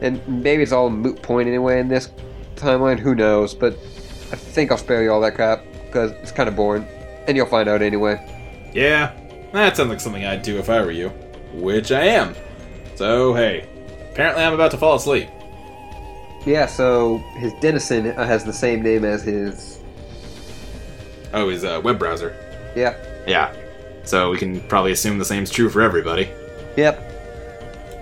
And 0.00 0.26
maybe 0.26 0.62
it's 0.62 0.72
all 0.72 0.86
a 0.86 0.90
moot 0.90 1.20
point 1.20 1.46
anyway 1.46 1.78
in 1.78 1.88
this 1.88 2.10
timeline, 2.56 2.98
who 2.98 3.14
knows, 3.14 3.54
but 3.54 3.74
I 4.32 4.36
think 4.36 4.70
I'll 4.70 4.78
spare 4.78 5.02
you 5.02 5.12
all 5.12 5.20
that 5.20 5.34
crap, 5.34 5.62
because 5.84 6.12
it's 6.12 6.32
kind 6.32 6.48
of 6.48 6.56
boring. 6.56 6.86
And 7.26 7.36
you'll 7.36 7.46
find 7.46 7.68
out 7.68 7.82
anyway. 7.82 8.18
Yeah, 8.72 9.12
that 9.52 9.76
sounds 9.76 9.90
like 9.90 10.00
something 10.00 10.24
I'd 10.24 10.42
do 10.42 10.58
if 10.58 10.70
I 10.70 10.80
were 10.80 10.90
you. 10.90 11.10
Which 11.52 11.92
I 11.92 12.04
am. 12.04 12.34
So, 12.94 13.34
hey. 13.34 13.68
Apparently 14.12 14.42
I'm 14.42 14.54
about 14.54 14.70
to 14.70 14.78
fall 14.78 14.94
asleep. 14.94 15.28
Yeah, 16.46 16.66
so 16.66 17.18
his 17.36 17.52
denizen 17.60 18.06
has 18.06 18.44
the 18.44 18.52
same 18.52 18.82
name 18.82 19.04
as 19.04 19.22
his 19.22 19.80
Oh, 21.32 21.48
his 21.48 21.64
uh, 21.64 21.80
web 21.84 21.98
browser. 21.98 22.34
Yeah. 22.74 22.96
Yeah. 23.26 23.54
So 24.04 24.30
we 24.30 24.38
can 24.38 24.60
probably 24.62 24.92
assume 24.92 25.18
the 25.18 25.24
same's 25.24 25.50
true 25.50 25.68
for 25.68 25.82
everybody. 25.82 26.28
Yep. 26.76 27.06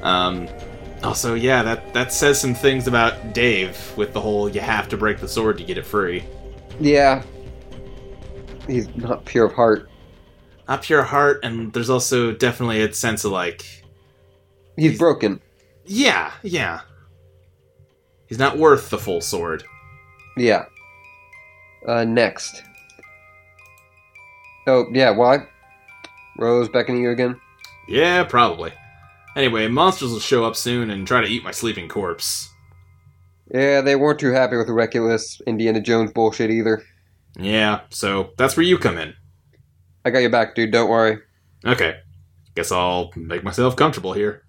Um, 0.03 0.49
also, 1.03 1.35
yeah, 1.35 1.63
that 1.63 1.93
that 1.95 2.13
says 2.13 2.41
some 2.41 2.55
things 2.55 2.87
about 2.87 3.35
Dave 3.35 3.77
with 3.97 4.13
the 4.13 4.21
whole 4.21 4.49
you 4.49 4.61
have 4.61 4.89
to 4.89 4.97
break 4.97 5.19
the 5.19 5.29
sword 5.29 5.59
to 5.59 5.65
get 5.65 5.77
it 5.77 5.85
free. 5.87 6.25
Yeah. 6.81 7.23
He's 8.67 8.95
not 8.97 9.25
pure 9.25 9.47
of 9.47 9.55
heart. 9.55 9.89
Not 10.69 10.83
pure 10.83 11.01
of 11.01 11.07
heart, 11.09 11.41
and 11.43 11.73
there's 11.73 11.91
also 11.91 12.33
definitely 12.33 12.83
a 12.83 12.93
sense 12.93 13.25
of 13.25 13.33
like, 13.33 13.65
He's 14.77 14.99
broken. 14.99 15.41
yeah, 15.87 16.33
yeah. 16.43 16.81
He's 18.29 18.39
not 18.39 18.59
worth 18.59 18.91
the 18.91 18.99
full 18.99 19.21
sword. 19.21 19.65
Yeah. 20.37 20.67
Uh, 21.87 22.05
next. 22.05 22.63
Oh, 24.67 24.87
yeah, 24.93 25.11
why? 25.11 25.47
Rose 26.37 26.69
beckoning 26.69 27.03
you 27.03 27.11
again? 27.11 27.41
Yeah, 27.89 28.25
probably. 28.25 28.73
Anyway, 29.35 29.67
monsters 29.69 30.13
will 30.13 30.21
show 30.21 30.45
up 30.45 30.57
soon 30.57 30.91
and 30.91 31.07
try 31.07 31.21
to 31.21 31.27
eat 31.27 31.45
my 31.45 31.53
sleeping 31.53 31.89
corpse. 31.89 32.51
Yeah, 33.53 33.81
they 33.81 33.97
weren't 33.97 34.19
too 34.19 34.33
happy 34.33 34.57
with 34.57 34.67
the 34.67 34.75
reckless 34.75 35.41
Indiana 35.47 35.81
Jones 35.81 36.13
bullshit 36.13 36.51
either. 36.51 36.83
Yeah, 37.39 37.81
so 37.91 38.31
that's 38.37 38.57
where 38.57 38.67
you 38.67 38.77
come 38.79 38.99
in. 38.99 39.15
I 40.05 40.11
got 40.11 40.19
your 40.19 40.31
back, 40.31 40.55
dude, 40.55 40.73
don't 40.73 40.91
worry. 40.91 41.19
Okay. 41.65 41.97
Guess 42.55 42.73
I'll 42.73 43.11
make 43.15 43.45
myself 43.45 43.77
comfortable 43.77 44.13
here. 44.13 44.43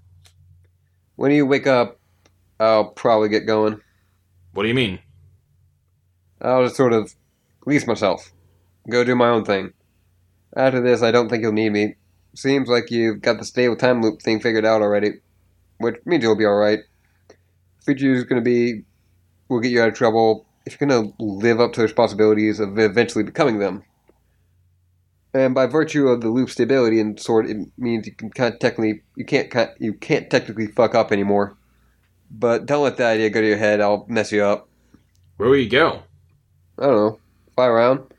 When 1.15 1.29
do 1.29 1.35
you 1.35 1.45
wake 1.45 1.67
up, 1.67 1.98
I'll 2.59 2.89
probably 2.89 3.29
get 3.29 3.45
going. 3.45 3.79
What 4.53 4.63
do 4.63 4.69
you 4.69 4.75
mean? 4.75 4.99
I'll 6.41 6.63
just 6.63 6.75
sort 6.75 6.93
of 6.93 7.15
release 7.65 7.87
myself. 7.87 8.31
Go 8.89 9.03
do 9.03 9.15
my 9.15 9.29
own 9.29 9.45
thing. 9.45 9.73
After 10.55 10.81
this, 10.81 11.01
I 11.01 11.11
don't 11.11 11.29
think 11.29 11.43
you'll 11.43 11.51
need 11.51 11.71
me. 11.71 11.95
Seems 12.35 12.69
like 12.69 12.91
you've 12.91 13.21
got 13.21 13.37
the 13.37 13.45
stable 13.45 13.75
time 13.75 14.01
loop 14.01 14.21
thing 14.21 14.39
figured 14.39 14.65
out 14.65 14.81
already, 14.81 15.13
which 15.77 15.95
means 16.05 16.23
you'll 16.23 16.35
be 16.35 16.45
alright. 16.45 16.79
Future 17.85 18.13
is 18.13 18.23
going 18.23 18.43
to 18.43 18.45
be, 18.45 18.83
will 19.47 19.59
get 19.59 19.71
you 19.71 19.81
out 19.81 19.89
of 19.89 19.93
trouble 19.93 20.45
if 20.65 20.79
you're 20.79 20.87
going 20.87 21.13
to 21.17 21.23
live 21.23 21.59
up 21.59 21.73
to 21.73 21.79
the 21.79 21.85
responsibilities 21.85 22.59
of 22.59 22.77
eventually 22.77 23.23
becoming 23.23 23.59
them. 23.59 23.83
And 25.33 25.53
by 25.53 25.67
virtue 25.67 26.07
of 26.07 26.21
the 26.21 26.29
loop 26.29 26.49
stability 26.49 26.99
and 26.99 27.19
sort, 27.19 27.49
it 27.49 27.57
means 27.77 28.07
you 28.07 28.13
can 28.13 28.31
kind 28.31 28.53
of 28.53 28.59
technically 28.59 29.03
you 29.15 29.25
can't 29.25 29.53
you 29.79 29.93
can't 29.93 30.29
technically 30.29 30.67
fuck 30.67 30.95
up 30.95 31.11
anymore. 31.11 31.55
But 32.31 32.65
don't 32.65 32.83
let 32.83 32.97
that 32.97 33.13
idea 33.13 33.29
go 33.29 33.41
to 33.41 33.47
your 33.47 33.57
head. 33.57 33.81
I'll 33.81 34.05
mess 34.07 34.31
you 34.31 34.43
up. 34.43 34.69
Where 35.37 35.49
will 35.49 35.57
you 35.57 35.69
go? 35.69 36.03
I 36.77 36.85
don't 36.85 36.95
know, 36.95 37.19
fly 37.55 37.67
around. 37.67 38.13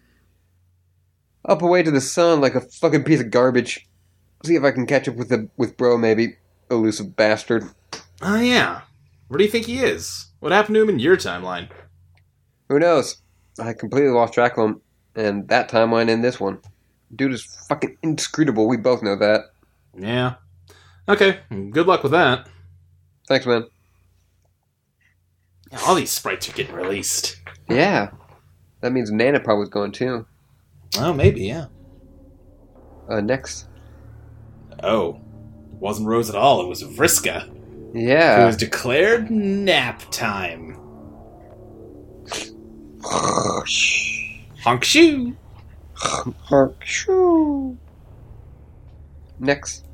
Up 1.44 1.62
away 1.62 1.82
to 1.82 1.90
the 1.90 2.00
sun 2.00 2.40
like 2.40 2.54
a 2.54 2.60
fucking 2.60 3.04
piece 3.04 3.20
of 3.20 3.30
garbage. 3.30 3.88
See 4.44 4.54
if 4.54 4.64
I 4.64 4.70
can 4.70 4.86
catch 4.86 5.08
up 5.08 5.16
with 5.16 5.28
the 5.28 5.48
with 5.56 5.76
bro 5.76 5.96
maybe. 5.96 6.36
Elusive 6.70 7.16
bastard. 7.16 7.64
Oh, 8.22 8.38
yeah. 8.38 8.82
Where 9.28 9.38
do 9.38 9.44
you 9.44 9.50
think 9.50 9.66
he 9.66 9.78
is? 9.78 10.26
What 10.40 10.52
happened 10.52 10.74
to 10.76 10.82
him 10.82 10.88
in 10.88 10.98
your 10.98 11.16
timeline? 11.16 11.68
Who 12.68 12.78
knows? 12.78 13.22
I 13.58 13.72
completely 13.72 14.10
lost 14.10 14.34
track 14.34 14.56
of 14.56 14.66
him. 14.66 14.80
And 15.16 15.48
that 15.48 15.70
timeline 15.70 16.08
in 16.08 16.22
this 16.22 16.38
one. 16.38 16.60
Dude 17.14 17.32
is 17.32 17.42
fucking 17.68 17.96
inscrutable, 18.02 18.68
we 18.68 18.76
both 18.76 19.02
know 19.02 19.16
that. 19.16 19.46
Yeah. 19.98 20.34
Okay, 21.08 21.40
good 21.50 21.88
luck 21.88 22.04
with 22.04 22.12
that. 22.12 22.48
Thanks, 23.26 23.46
man. 23.46 23.64
Yeah, 25.72 25.80
All 25.86 25.94
these 25.94 26.10
sprites 26.10 26.48
are 26.48 26.52
getting 26.52 26.74
released. 26.74 27.36
Yeah. 27.68 28.10
That 28.80 28.92
means 28.92 29.10
Nana 29.10 29.40
probably 29.40 29.68
going 29.68 29.92
too. 29.92 30.26
Oh, 30.98 31.12
maybe, 31.12 31.42
yeah. 31.42 31.66
Uh 33.08 33.20
next. 33.20 33.66
Oh. 34.82 35.20
It 35.72 35.78
wasn't 35.80 36.08
Rose 36.08 36.28
at 36.28 36.36
all, 36.36 36.60
it 36.62 36.66
was 36.68 36.82
Vriska. 36.82 37.48
Yeah. 37.94 38.00
It 38.00 38.06
Yeah. 38.38 38.46
was 38.46 38.56
declared 38.56 39.30
nap 39.30 40.02
time. 40.10 40.76
Honk 44.62 44.84
shoe! 44.84 45.36
Next. 49.38 49.84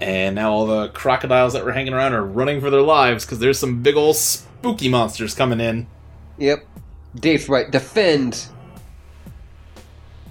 And 0.00 0.34
now 0.34 0.50
all 0.50 0.66
the 0.66 0.88
crocodiles 0.88 1.52
that 1.52 1.64
were 1.64 1.72
hanging 1.72 1.92
around 1.92 2.14
are 2.14 2.24
running 2.24 2.60
for 2.60 2.70
their 2.70 2.80
lives 2.80 3.24
because 3.24 3.38
there's 3.38 3.58
some 3.58 3.82
big 3.82 3.96
old 3.96 4.16
spooky 4.16 4.88
monsters 4.88 5.34
coming 5.34 5.60
in. 5.60 5.86
Yep. 6.38 6.66
Dave 7.16 7.42
Sprite. 7.42 7.70
Defend. 7.70 8.46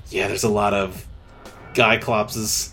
Yeah, 0.09 0.27
there's 0.27 0.43
a 0.43 0.49
lot 0.49 0.73
of 0.73 1.05
Giclopses. 1.73 2.71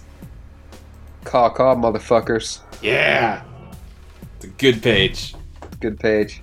Caw 1.25 1.51
caw, 1.51 1.75
motherfuckers. 1.75 2.61
Yeah! 2.81 3.43
It's 4.37 4.45
a 4.45 4.49
good 4.49 4.83
page. 4.83 5.35
Good 5.81 5.99
page. 5.99 6.43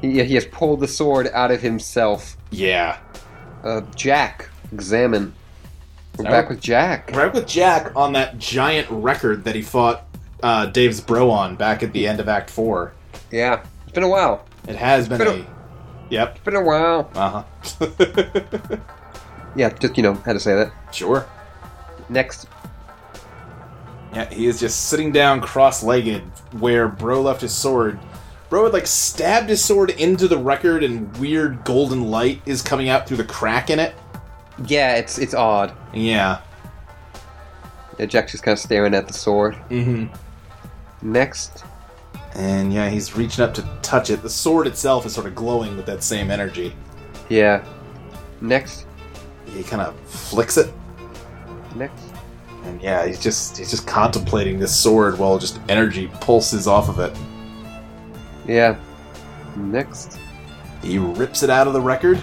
He, 0.00 0.22
he 0.24 0.34
has 0.34 0.46
pulled 0.46 0.80
the 0.80 0.88
sword 0.88 1.28
out 1.32 1.50
of 1.50 1.60
himself. 1.60 2.36
Yeah. 2.50 2.98
Uh, 3.62 3.82
Jack, 3.94 4.48
examine. 4.72 5.34
We're 6.18 6.26
Oh. 6.26 6.30
back 6.30 6.48
with 6.48 6.60
Jack. 6.60 7.12
Right 7.14 7.32
with 7.32 7.46
Jack 7.46 7.92
on 7.96 8.12
that 8.14 8.38
giant 8.38 8.88
record 8.90 9.44
that 9.44 9.54
he 9.54 9.62
fought 9.62 10.04
uh, 10.42 10.66
Dave's 10.66 11.00
bro 11.00 11.30
on 11.30 11.56
back 11.56 11.82
at 11.82 11.92
the 11.92 12.06
end 12.06 12.20
of 12.20 12.28
Act 12.28 12.50
4. 12.50 12.92
Yeah, 13.30 13.62
it's 13.84 13.92
been 13.92 14.02
a 14.04 14.08
while. 14.08 14.44
It 14.66 14.76
has 14.76 15.08
been 15.08 15.18
Been 15.18 15.28
a. 15.40 15.46
Yep. 16.10 16.36
It's 16.36 16.44
been 16.44 16.56
a 16.56 16.62
while. 16.62 17.10
Uh 17.14 17.42
huh. 17.42 17.86
Yeah, 19.56 19.70
just 19.70 19.96
you 19.96 20.02
know, 20.02 20.14
had 20.14 20.34
to 20.34 20.40
say 20.40 20.54
that. 20.54 20.72
sure. 20.92 21.26
Next, 22.08 22.46
Yeah, 24.14 24.28
he 24.30 24.46
is 24.46 24.60
just 24.60 24.86
sitting 24.88 25.10
down 25.10 25.40
cross 25.40 25.82
legged 25.82 26.22
where 26.60 26.86
Bro 26.88 27.22
left 27.22 27.40
his 27.40 27.52
sword. 27.52 27.98
Bro 28.50 28.64
had 28.64 28.72
like 28.72 28.86
stabbed 28.86 29.48
his 29.48 29.64
sword 29.64 29.90
into 29.90 30.28
the 30.28 30.38
record 30.38 30.82
and 30.84 31.14
weird 31.16 31.64
golden 31.64 32.10
light 32.10 32.40
is 32.46 32.62
coming 32.62 32.88
out 32.88 33.06
through 33.08 33.16
the 33.18 33.24
crack 33.24 33.68
in 33.70 33.78
it. 33.80 33.94
Yeah, 34.66 34.94
it's 34.96 35.18
it's 35.18 35.34
odd. 35.34 35.72
Yeah. 35.92 36.40
Yeah, 37.98 38.06
Jack's 38.06 38.32
just 38.32 38.44
kind 38.44 38.52
of 38.52 38.60
staring 38.60 38.94
at 38.94 39.06
the 39.08 39.12
sword. 39.12 39.56
Mm-hmm. 39.70 40.06
Next, 41.12 41.64
And 42.34 42.72
yeah, 42.72 42.88
he's 42.88 43.16
reaching 43.16 43.42
up 43.44 43.54
to 43.54 43.62
touch 43.82 44.10
it. 44.10 44.22
The 44.22 44.30
sword 44.30 44.66
itself 44.68 45.04
is 45.06 45.14
sort 45.14 45.26
of 45.26 45.34
glowing 45.34 45.76
with 45.76 45.86
that 45.86 46.02
same 46.02 46.30
energy. 46.30 46.74
yeah. 47.28 47.64
Next, 48.40 48.86
He 49.46 49.64
kind 49.64 49.82
of 49.82 49.98
flicks 50.08 50.56
it, 50.58 50.72
next. 51.74 52.04
and 52.64 52.80
yeah, 52.80 53.04
he's 53.04 53.18
just 53.20 53.58
he's 53.58 53.70
just 53.70 53.84
contemplating 53.86 54.60
this 54.60 54.74
sword 54.76 55.18
while 55.18 55.38
just 55.38 55.58
energy 55.68 56.06
pulses 56.20 56.68
off 56.68 56.88
of 56.88 57.00
it. 57.00 57.16
Yeah. 58.46 58.76
Next, 59.56 60.18
He 60.82 60.98
rips 60.98 61.42
it 61.42 61.50
out 61.50 61.66
of 61.66 61.72
the 61.72 61.80
record 61.80 62.20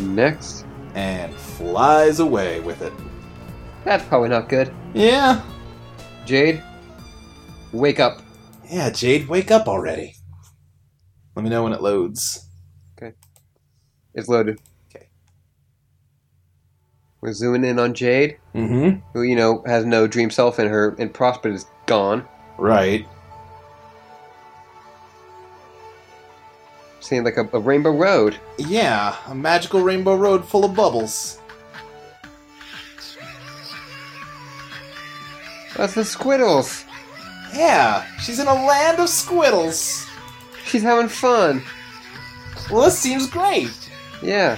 next. 0.00 0.61
And 0.94 1.32
flies 1.34 2.20
away 2.20 2.60
with 2.60 2.82
it. 2.82 2.92
That's 3.84 4.04
probably 4.04 4.28
not 4.28 4.48
good. 4.48 4.72
Yeah. 4.94 5.42
Jade, 6.26 6.62
wake 7.72 7.98
up. 7.98 8.22
Yeah, 8.70 8.90
Jade, 8.90 9.28
wake 9.28 9.50
up 9.50 9.66
already. 9.68 10.14
Let 11.34 11.42
me 11.44 11.50
know 11.50 11.64
when 11.64 11.72
it 11.72 11.82
loads. 11.82 12.46
Okay. 12.96 13.14
It's 14.14 14.28
loaded. 14.28 14.60
Okay. 14.94 15.08
We're 17.20 17.32
zooming 17.32 17.64
in 17.64 17.78
on 17.78 17.94
Jade, 17.94 18.36
Mm-hmm. 18.54 19.00
who 19.14 19.22
you 19.22 19.34
know 19.34 19.62
has 19.66 19.86
no 19.86 20.06
dream 20.06 20.30
self 20.30 20.58
in 20.60 20.68
her, 20.68 20.94
and 20.98 21.12
Prospit 21.12 21.54
is 21.54 21.66
gone. 21.86 22.26
Right. 22.58 23.06
Seemed 27.02 27.24
like 27.24 27.36
a, 27.36 27.48
a 27.52 27.60
rainbow 27.60 27.90
road. 27.90 28.38
Yeah, 28.58 29.16
a 29.26 29.34
magical 29.34 29.82
rainbow 29.82 30.14
road 30.14 30.44
full 30.44 30.64
of 30.64 30.74
bubbles. 30.74 31.38
That's 35.76 35.94
the 35.94 36.04
Squiddles. 36.04 36.84
Yeah, 37.54 38.06
she's 38.20 38.38
in 38.38 38.46
a 38.46 38.54
land 38.54 38.98
of 38.98 39.08
squiddles. 39.08 40.06
She's 40.64 40.82
having 40.82 41.08
fun. 41.08 41.62
Well, 42.70 42.84
this 42.84 42.98
seems 42.98 43.28
great. 43.28 43.70
Yeah. 44.22 44.56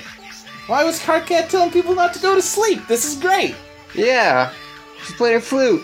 Why 0.66 0.84
was 0.84 1.00
Karkat 1.00 1.48
telling 1.48 1.70
people 1.70 1.94
not 1.94 2.14
to 2.14 2.20
go 2.20 2.34
to 2.34 2.42
sleep? 2.42 2.86
This 2.86 3.04
is 3.04 3.20
great. 3.20 3.56
Yeah. 3.94 4.52
She's 5.02 5.16
playing 5.16 5.34
her 5.34 5.40
flute. 5.40 5.82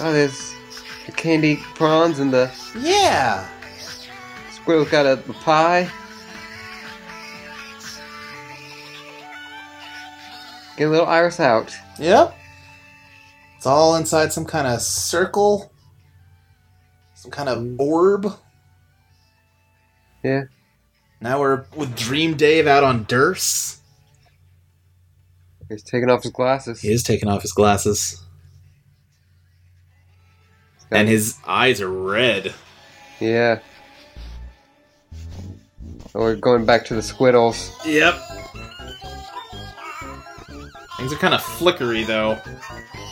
Oh, 0.00 0.12
there's 0.12 0.52
the 0.52 0.57
candy 1.18 1.56
prawns 1.74 2.20
and 2.20 2.32
the 2.32 2.50
Yeah. 2.78 3.46
squirrel's 4.52 4.88
got 4.88 5.04
a, 5.04 5.12
a 5.14 5.32
pie. 5.34 5.90
Get 10.76 10.86
a 10.86 10.90
little 10.90 11.06
iris 11.06 11.40
out. 11.40 11.74
Yep. 11.98 12.34
It's 13.56 13.66
all 13.66 13.96
inside 13.96 14.32
some 14.32 14.44
kind 14.44 14.68
of 14.68 14.80
circle, 14.80 15.72
some 17.14 17.32
kind 17.32 17.48
of 17.48 17.80
orb. 17.80 18.32
Yeah. 20.22 20.42
Now 21.20 21.40
we're 21.40 21.64
with 21.74 21.96
Dream 21.96 22.36
Dave 22.36 22.68
out 22.68 22.84
on 22.84 23.04
Derse. 23.06 23.80
He's 25.68 25.82
taking 25.82 26.08
off 26.08 26.22
his 26.22 26.30
glasses. 26.30 26.80
He 26.80 26.92
is 26.92 27.02
taking 27.02 27.28
off 27.28 27.42
his 27.42 27.52
glasses. 27.52 28.22
And 30.90 31.08
his 31.08 31.36
eyes 31.46 31.80
are 31.80 31.90
red. 31.90 32.54
Yeah. 33.20 33.60
We're 36.14 36.36
going 36.36 36.64
back 36.64 36.84
to 36.86 36.94
the 36.94 37.02
Squiddles. 37.02 37.70
Yep. 37.84 38.14
Things 40.96 41.12
are 41.12 41.16
kind 41.16 41.34
of 41.34 41.42
flickery, 41.42 42.04
though. 42.04 42.40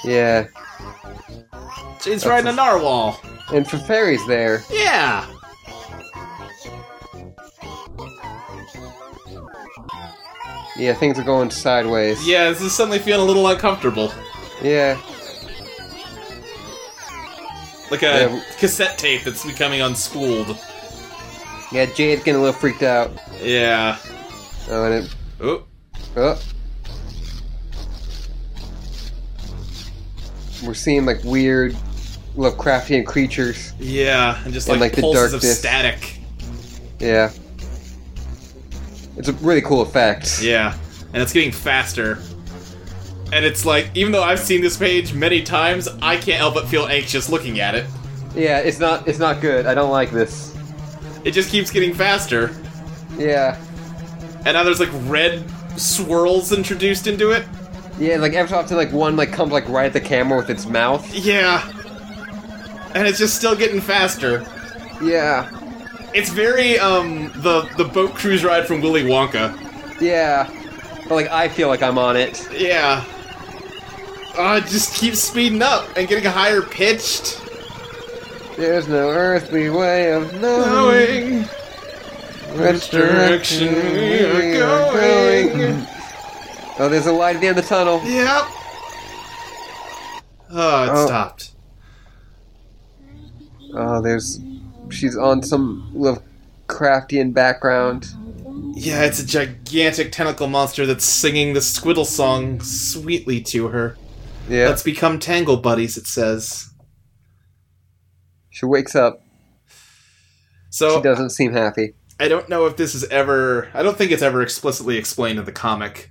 Yeah. 0.05 0.47
He's 2.03 2.27
riding 2.27 2.49
a 2.49 2.53
narwhal. 2.53 3.21
And 3.53 3.69
Fairy's 3.69 4.27
there. 4.27 4.63
Yeah. 4.71 5.27
Yeah, 10.77 10.95
things 10.95 11.19
are 11.19 11.25
going 11.25 11.51
sideways. 11.51 12.27
Yeah, 12.27 12.51
this 12.51 12.61
is 12.61 12.75
suddenly 12.75 12.99
feeling 12.99 13.23
a 13.23 13.25
little 13.25 13.47
uncomfortable. 13.47 14.13
Yeah. 14.63 15.01
Like 17.91 18.03
a 18.03 18.07
Yeah. 18.31 18.43
cassette 18.59 18.99
tape 18.99 19.25
that's 19.25 19.45
becoming 19.45 19.81
unspooled. 19.81 20.59
Yeah, 21.73 21.87
Jade's 21.87 22.23
getting 22.23 22.37
a 22.37 22.43
little 22.43 22.59
freaked 22.59 22.83
out. 22.83 23.13
Yeah. 23.43 23.97
Oh, 24.69 24.85
and 24.85 25.05
it. 25.05 25.15
Oh. 25.41 25.63
Oh. 26.17 26.41
We're 30.65 30.75
seeing 30.75 31.05
like 31.07 31.23
weird 31.23 31.77
Lovecraftian 32.37 33.07
creatures. 33.07 33.73
Yeah, 33.79 34.39
and 34.45 34.53
just 34.53 34.69
like, 34.69 34.75
And, 34.75 34.81
like, 34.81 34.93
like, 34.93 34.97
the 34.97 35.03
pulses 35.03 35.33
of 35.33 35.43
static. 35.43 36.19
Yeah. 36.99 37.31
It's 39.17 39.29
a 39.29 39.33
really 39.35 39.63
cool 39.63 39.81
effect. 39.83 40.43
Yeah, 40.43 40.77
and 41.13 41.23
it's 41.23 41.33
getting 41.33 41.53
faster. 41.53 42.19
And 43.33 43.45
it's 43.45 43.65
like, 43.65 43.91
even 43.95 44.13
though 44.13 44.23
I've 44.23 44.39
seen 44.39 44.61
this 44.61 44.77
page 44.77 45.13
many 45.13 45.43
times, 45.43 45.89
I 46.01 46.17
can't 46.17 46.39
help 46.39 46.55
but 46.55 46.69
feel 46.69 46.87
anxious 46.87 47.29
looking 47.29 47.61
at 47.61 47.75
it. 47.75 47.87
Yeah, 48.35 48.59
it's 48.59 48.79
not 48.79 49.09
it's 49.09 49.19
not 49.19 49.41
good. 49.41 49.67
I 49.67 49.75
don't 49.75 49.91
like 49.91 50.11
this. 50.11 50.57
It 51.25 51.33
just 51.33 51.51
keeps 51.51 51.71
getting 51.71 51.95
faster. 51.95 52.55
Yeah. 53.19 53.61
And 54.45 54.55
now 54.55 54.63
there's 54.63 54.79
like 54.79 54.91
red 55.07 55.45
swirls 55.77 56.53
introduced 56.53 57.07
into 57.07 57.31
it. 57.33 57.47
Yeah, 57.99 58.19
like 58.19 58.35
every 58.35 58.51
so 58.51 58.59
often 58.59 58.77
like 58.77 58.93
one 58.93 59.17
like 59.17 59.33
comes 59.33 59.53
like 59.53 59.69
right 59.69 59.87
at 59.87 59.93
the 59.93 60.01
camera 60.01 60.37
with 60.37 60.51
its 60.51 60.67
mouth. 60.67 61.13
Yeah. 61.15 61.67
And 62.95 63.09
it's 63.09 63.19
just 63.19 63.35
still 63.35 63.57
getting 63.57 63.81
faster. 63.81 64.47
Yeah. 65.03 65.51
It's 66.15 66.31
very 66.31 66.79
um 66.79 67.33
the 67.37 67.69
the 67.77 67.85
boat 67.85 68.15
cruise 68.15 68.45
ride 68.45 68.67
from 68.67 68.81
Willy 68.83 69.03
Wonka. 69.03 70.01
Yeah. 70.01 70.49
But 71.09 71.15
like 71.15 71.29
I 71.29 71.49
feel 71.49 71.69
like 71.69 71.83
I'm 71.83 71.99
on 71.99 72.17
it. 72.17 72.47
Yeah. 72.53 73.05
Uh, 74.39 74.61
it 74.63 74.69
just 74.69 74.95
keeps 74.95 75.21
speeding 75.21 75.63
up 75.63 75.89
and 75.97 76.07
getting 76.09 76.25
higher 76.25 76.61
pitched. 76.63 77.41
There's 78.57 78.89
no 78.89 79.09
earthly 79.11 79.69
way 79.71 80.13
of 80.13 80.33
knowing 80.41 81.43
Knowing 81.43 81.43
which 82.59 82.91
direction 82.91 83.75
we 83.75 84.21
are 84.21 84.55
going. 84.59 85.87
Oh, 86.79 86.89
there's 86.89 87.07
a 87.07 87.13
light 87.13 87.37
at 87.37 87.41
the 87.41 87.49
end 87.49 87.59
of 87.59 87.65
the 87.65 87.69
tunnel. 87.69 88.01
Yep. 88.05 88.45
Oh, 90.51 90.85
it 90.85 90.91
Oh. 90.93 91.07
stopped. 91.07 91.51
Oh, 93.75 94.01
there's 94.01 94.41
she's 94.91 95.17
on 95.17 95.43
some 95.43 95.91
little 95.95 96.23
Lovecraftian 96.69 97.33
background. 97.33 98.09
Yeah, 98.75 99.05
it's 99.05 99.21
a 99.21 99.27
gigantic 99.27 100.13
tentacle 100.13 100.47
monster 100.49 100.87
that's 100.87 101.05
singing 101.05 101.53
the 101.55 101.61
Squiddle 101.61 102.07
song 102.07 102.61
sweetly 102.61 103.41
to 103.43 103.69
her. 103.69 103.97
Yeah. 104.49 104.69
Let's 104.69 104.83
become 104.83 105.19
tangle 105.19 105.57
buddies, 105.57 105.97
it 105.97 106.07
says. 106.07 106.71
She 108.51 108.67
wakes 108.67 108.95
up. 108.95 109.21
So 110.71 110.97
She 110.97 111.03
doesn't 111.03 111.31
seem 111.31 111.53
happy. 111.53 111.95
I 112.19 112.29
don't 112.29 112.49
know 112.49 112.67
if 112.67 112.77
this 112.77 112.95
is 112.95 113.05
ever. 113.05 113.69
I 113.75 113.83
don't 113.83 113.97
think 113.97 114.11
it's 114.11 114.23
ever 114.23 114.43
explicitly 114.43 114.97
explained 114.97 115.39
in 115.39 115.45
the 115.45 115.53
comic. 115.53 116.11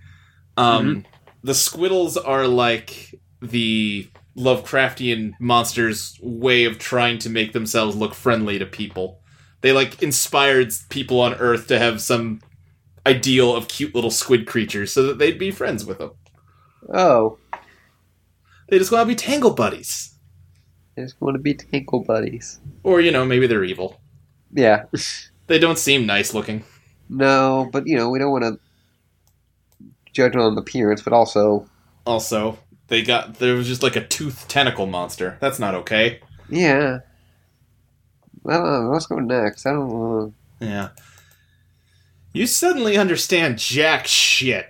Um, 0.57 1.05
The 1.43 1.53
Squiddles 1.53 2.17
are 2.17 2.47
like 2.47 3.15
the 3.41 4.09
Lovecraftian 4.37 5.33
monsters' 5.39 6.19
way 6.21 6.65
of 6.65 6.77
trying 6.77 7.19
to 7.19 7.29
make 7.29 7.53
themselves 7.53 7.95
look 7.95 8.13
friendly 8.13 8.59
to 8.59 8.65
people. 8.65 9.21
They 9.61 9.71
like 9.71 10.03
inspired 10.03 10.71
people 10.89 11.21
on 11.21 11.33
Earth 11.35 11.67
to 11.67 11.79
have 11.79 12.01
some 12.01 12.41
ideal 13.07 13.55
of 13.55 13.67
cute 13.67 13.95
little 13.95 14.11
squid 14.11 14.45
creatures 14.45 14.91
so 14.91 15.03
that 15.03 15.17
they'd 15.19 15.39
be 15.39 15.51
friends 15.51 15.85
with 15.85 15.99
them. 15.99 16.11
Oh, 16.93 17.37
They 18.67 18.77
just 18.79 18.91
want 18.91 19.03
to 19.03 19.07
be 19.07 19.15
tangle 19.15 19.51
buddies. 19.53 20.15
they 20.95 21.03
just 21.03 21.19
want 21.21 21.35
to 21.35 21.39
be 21.39 21.53
tangle 21.53 22.03
buddies. 22.03 22.59
Or, 22.83 23.01
you 23.01 23.11
know, 23.11 23.25
maybe 23.25 23.47
they're 23.47 23.63
evil. 23.63 23.99
Yeah. 24.53 24.85
They 25.47 25.59
don't 25.59 25.77
seem 25.77 26.07
nice 26.07 26.33
looking. 26.33 26.63
No, 27.07 27.69
but 27.71 27.85
you 27.85 27.95
know 27.95 28.09
we 28.09 28.17
don't 28.17 28.31
want 28.31 28.45
to 28.45 28.59
judge 30.11 30.35
on 30.35 30.57
appearance, 30.57 31.03
but 31.03 31.13
also 31.13 31.69
Also, 32.07 32.57
they 32.87 33.03
got 33.03 33.35
there 33.35 33.53
was 33.53 33.67
just 33.67 33.83
like 33.83 33.95
a 33.95 34.03
tooth 34.07 34.47
tentacle 34.47 34.87
monster. 34.87 35.37
That's 35.39 35.59
not 35.59 35.75
okay. 35.75 36.19
yeah. 36.49 37.01
I 38.47 38.53
don't 38.53 38.63
know. 38.85 38.89
Let's 38.91 39.05
go 39.05 39.19
next. 39.19 39.67
I 39.67 39.73
don't 39.73 39.89
know. 39.89 40.33
Yeah. 40.59 40.89
You 42.33 42.47
suddenly 42.47 42.97
understand 42.97 43.59
jack 43.59 44.07
shit. 44.07 44.65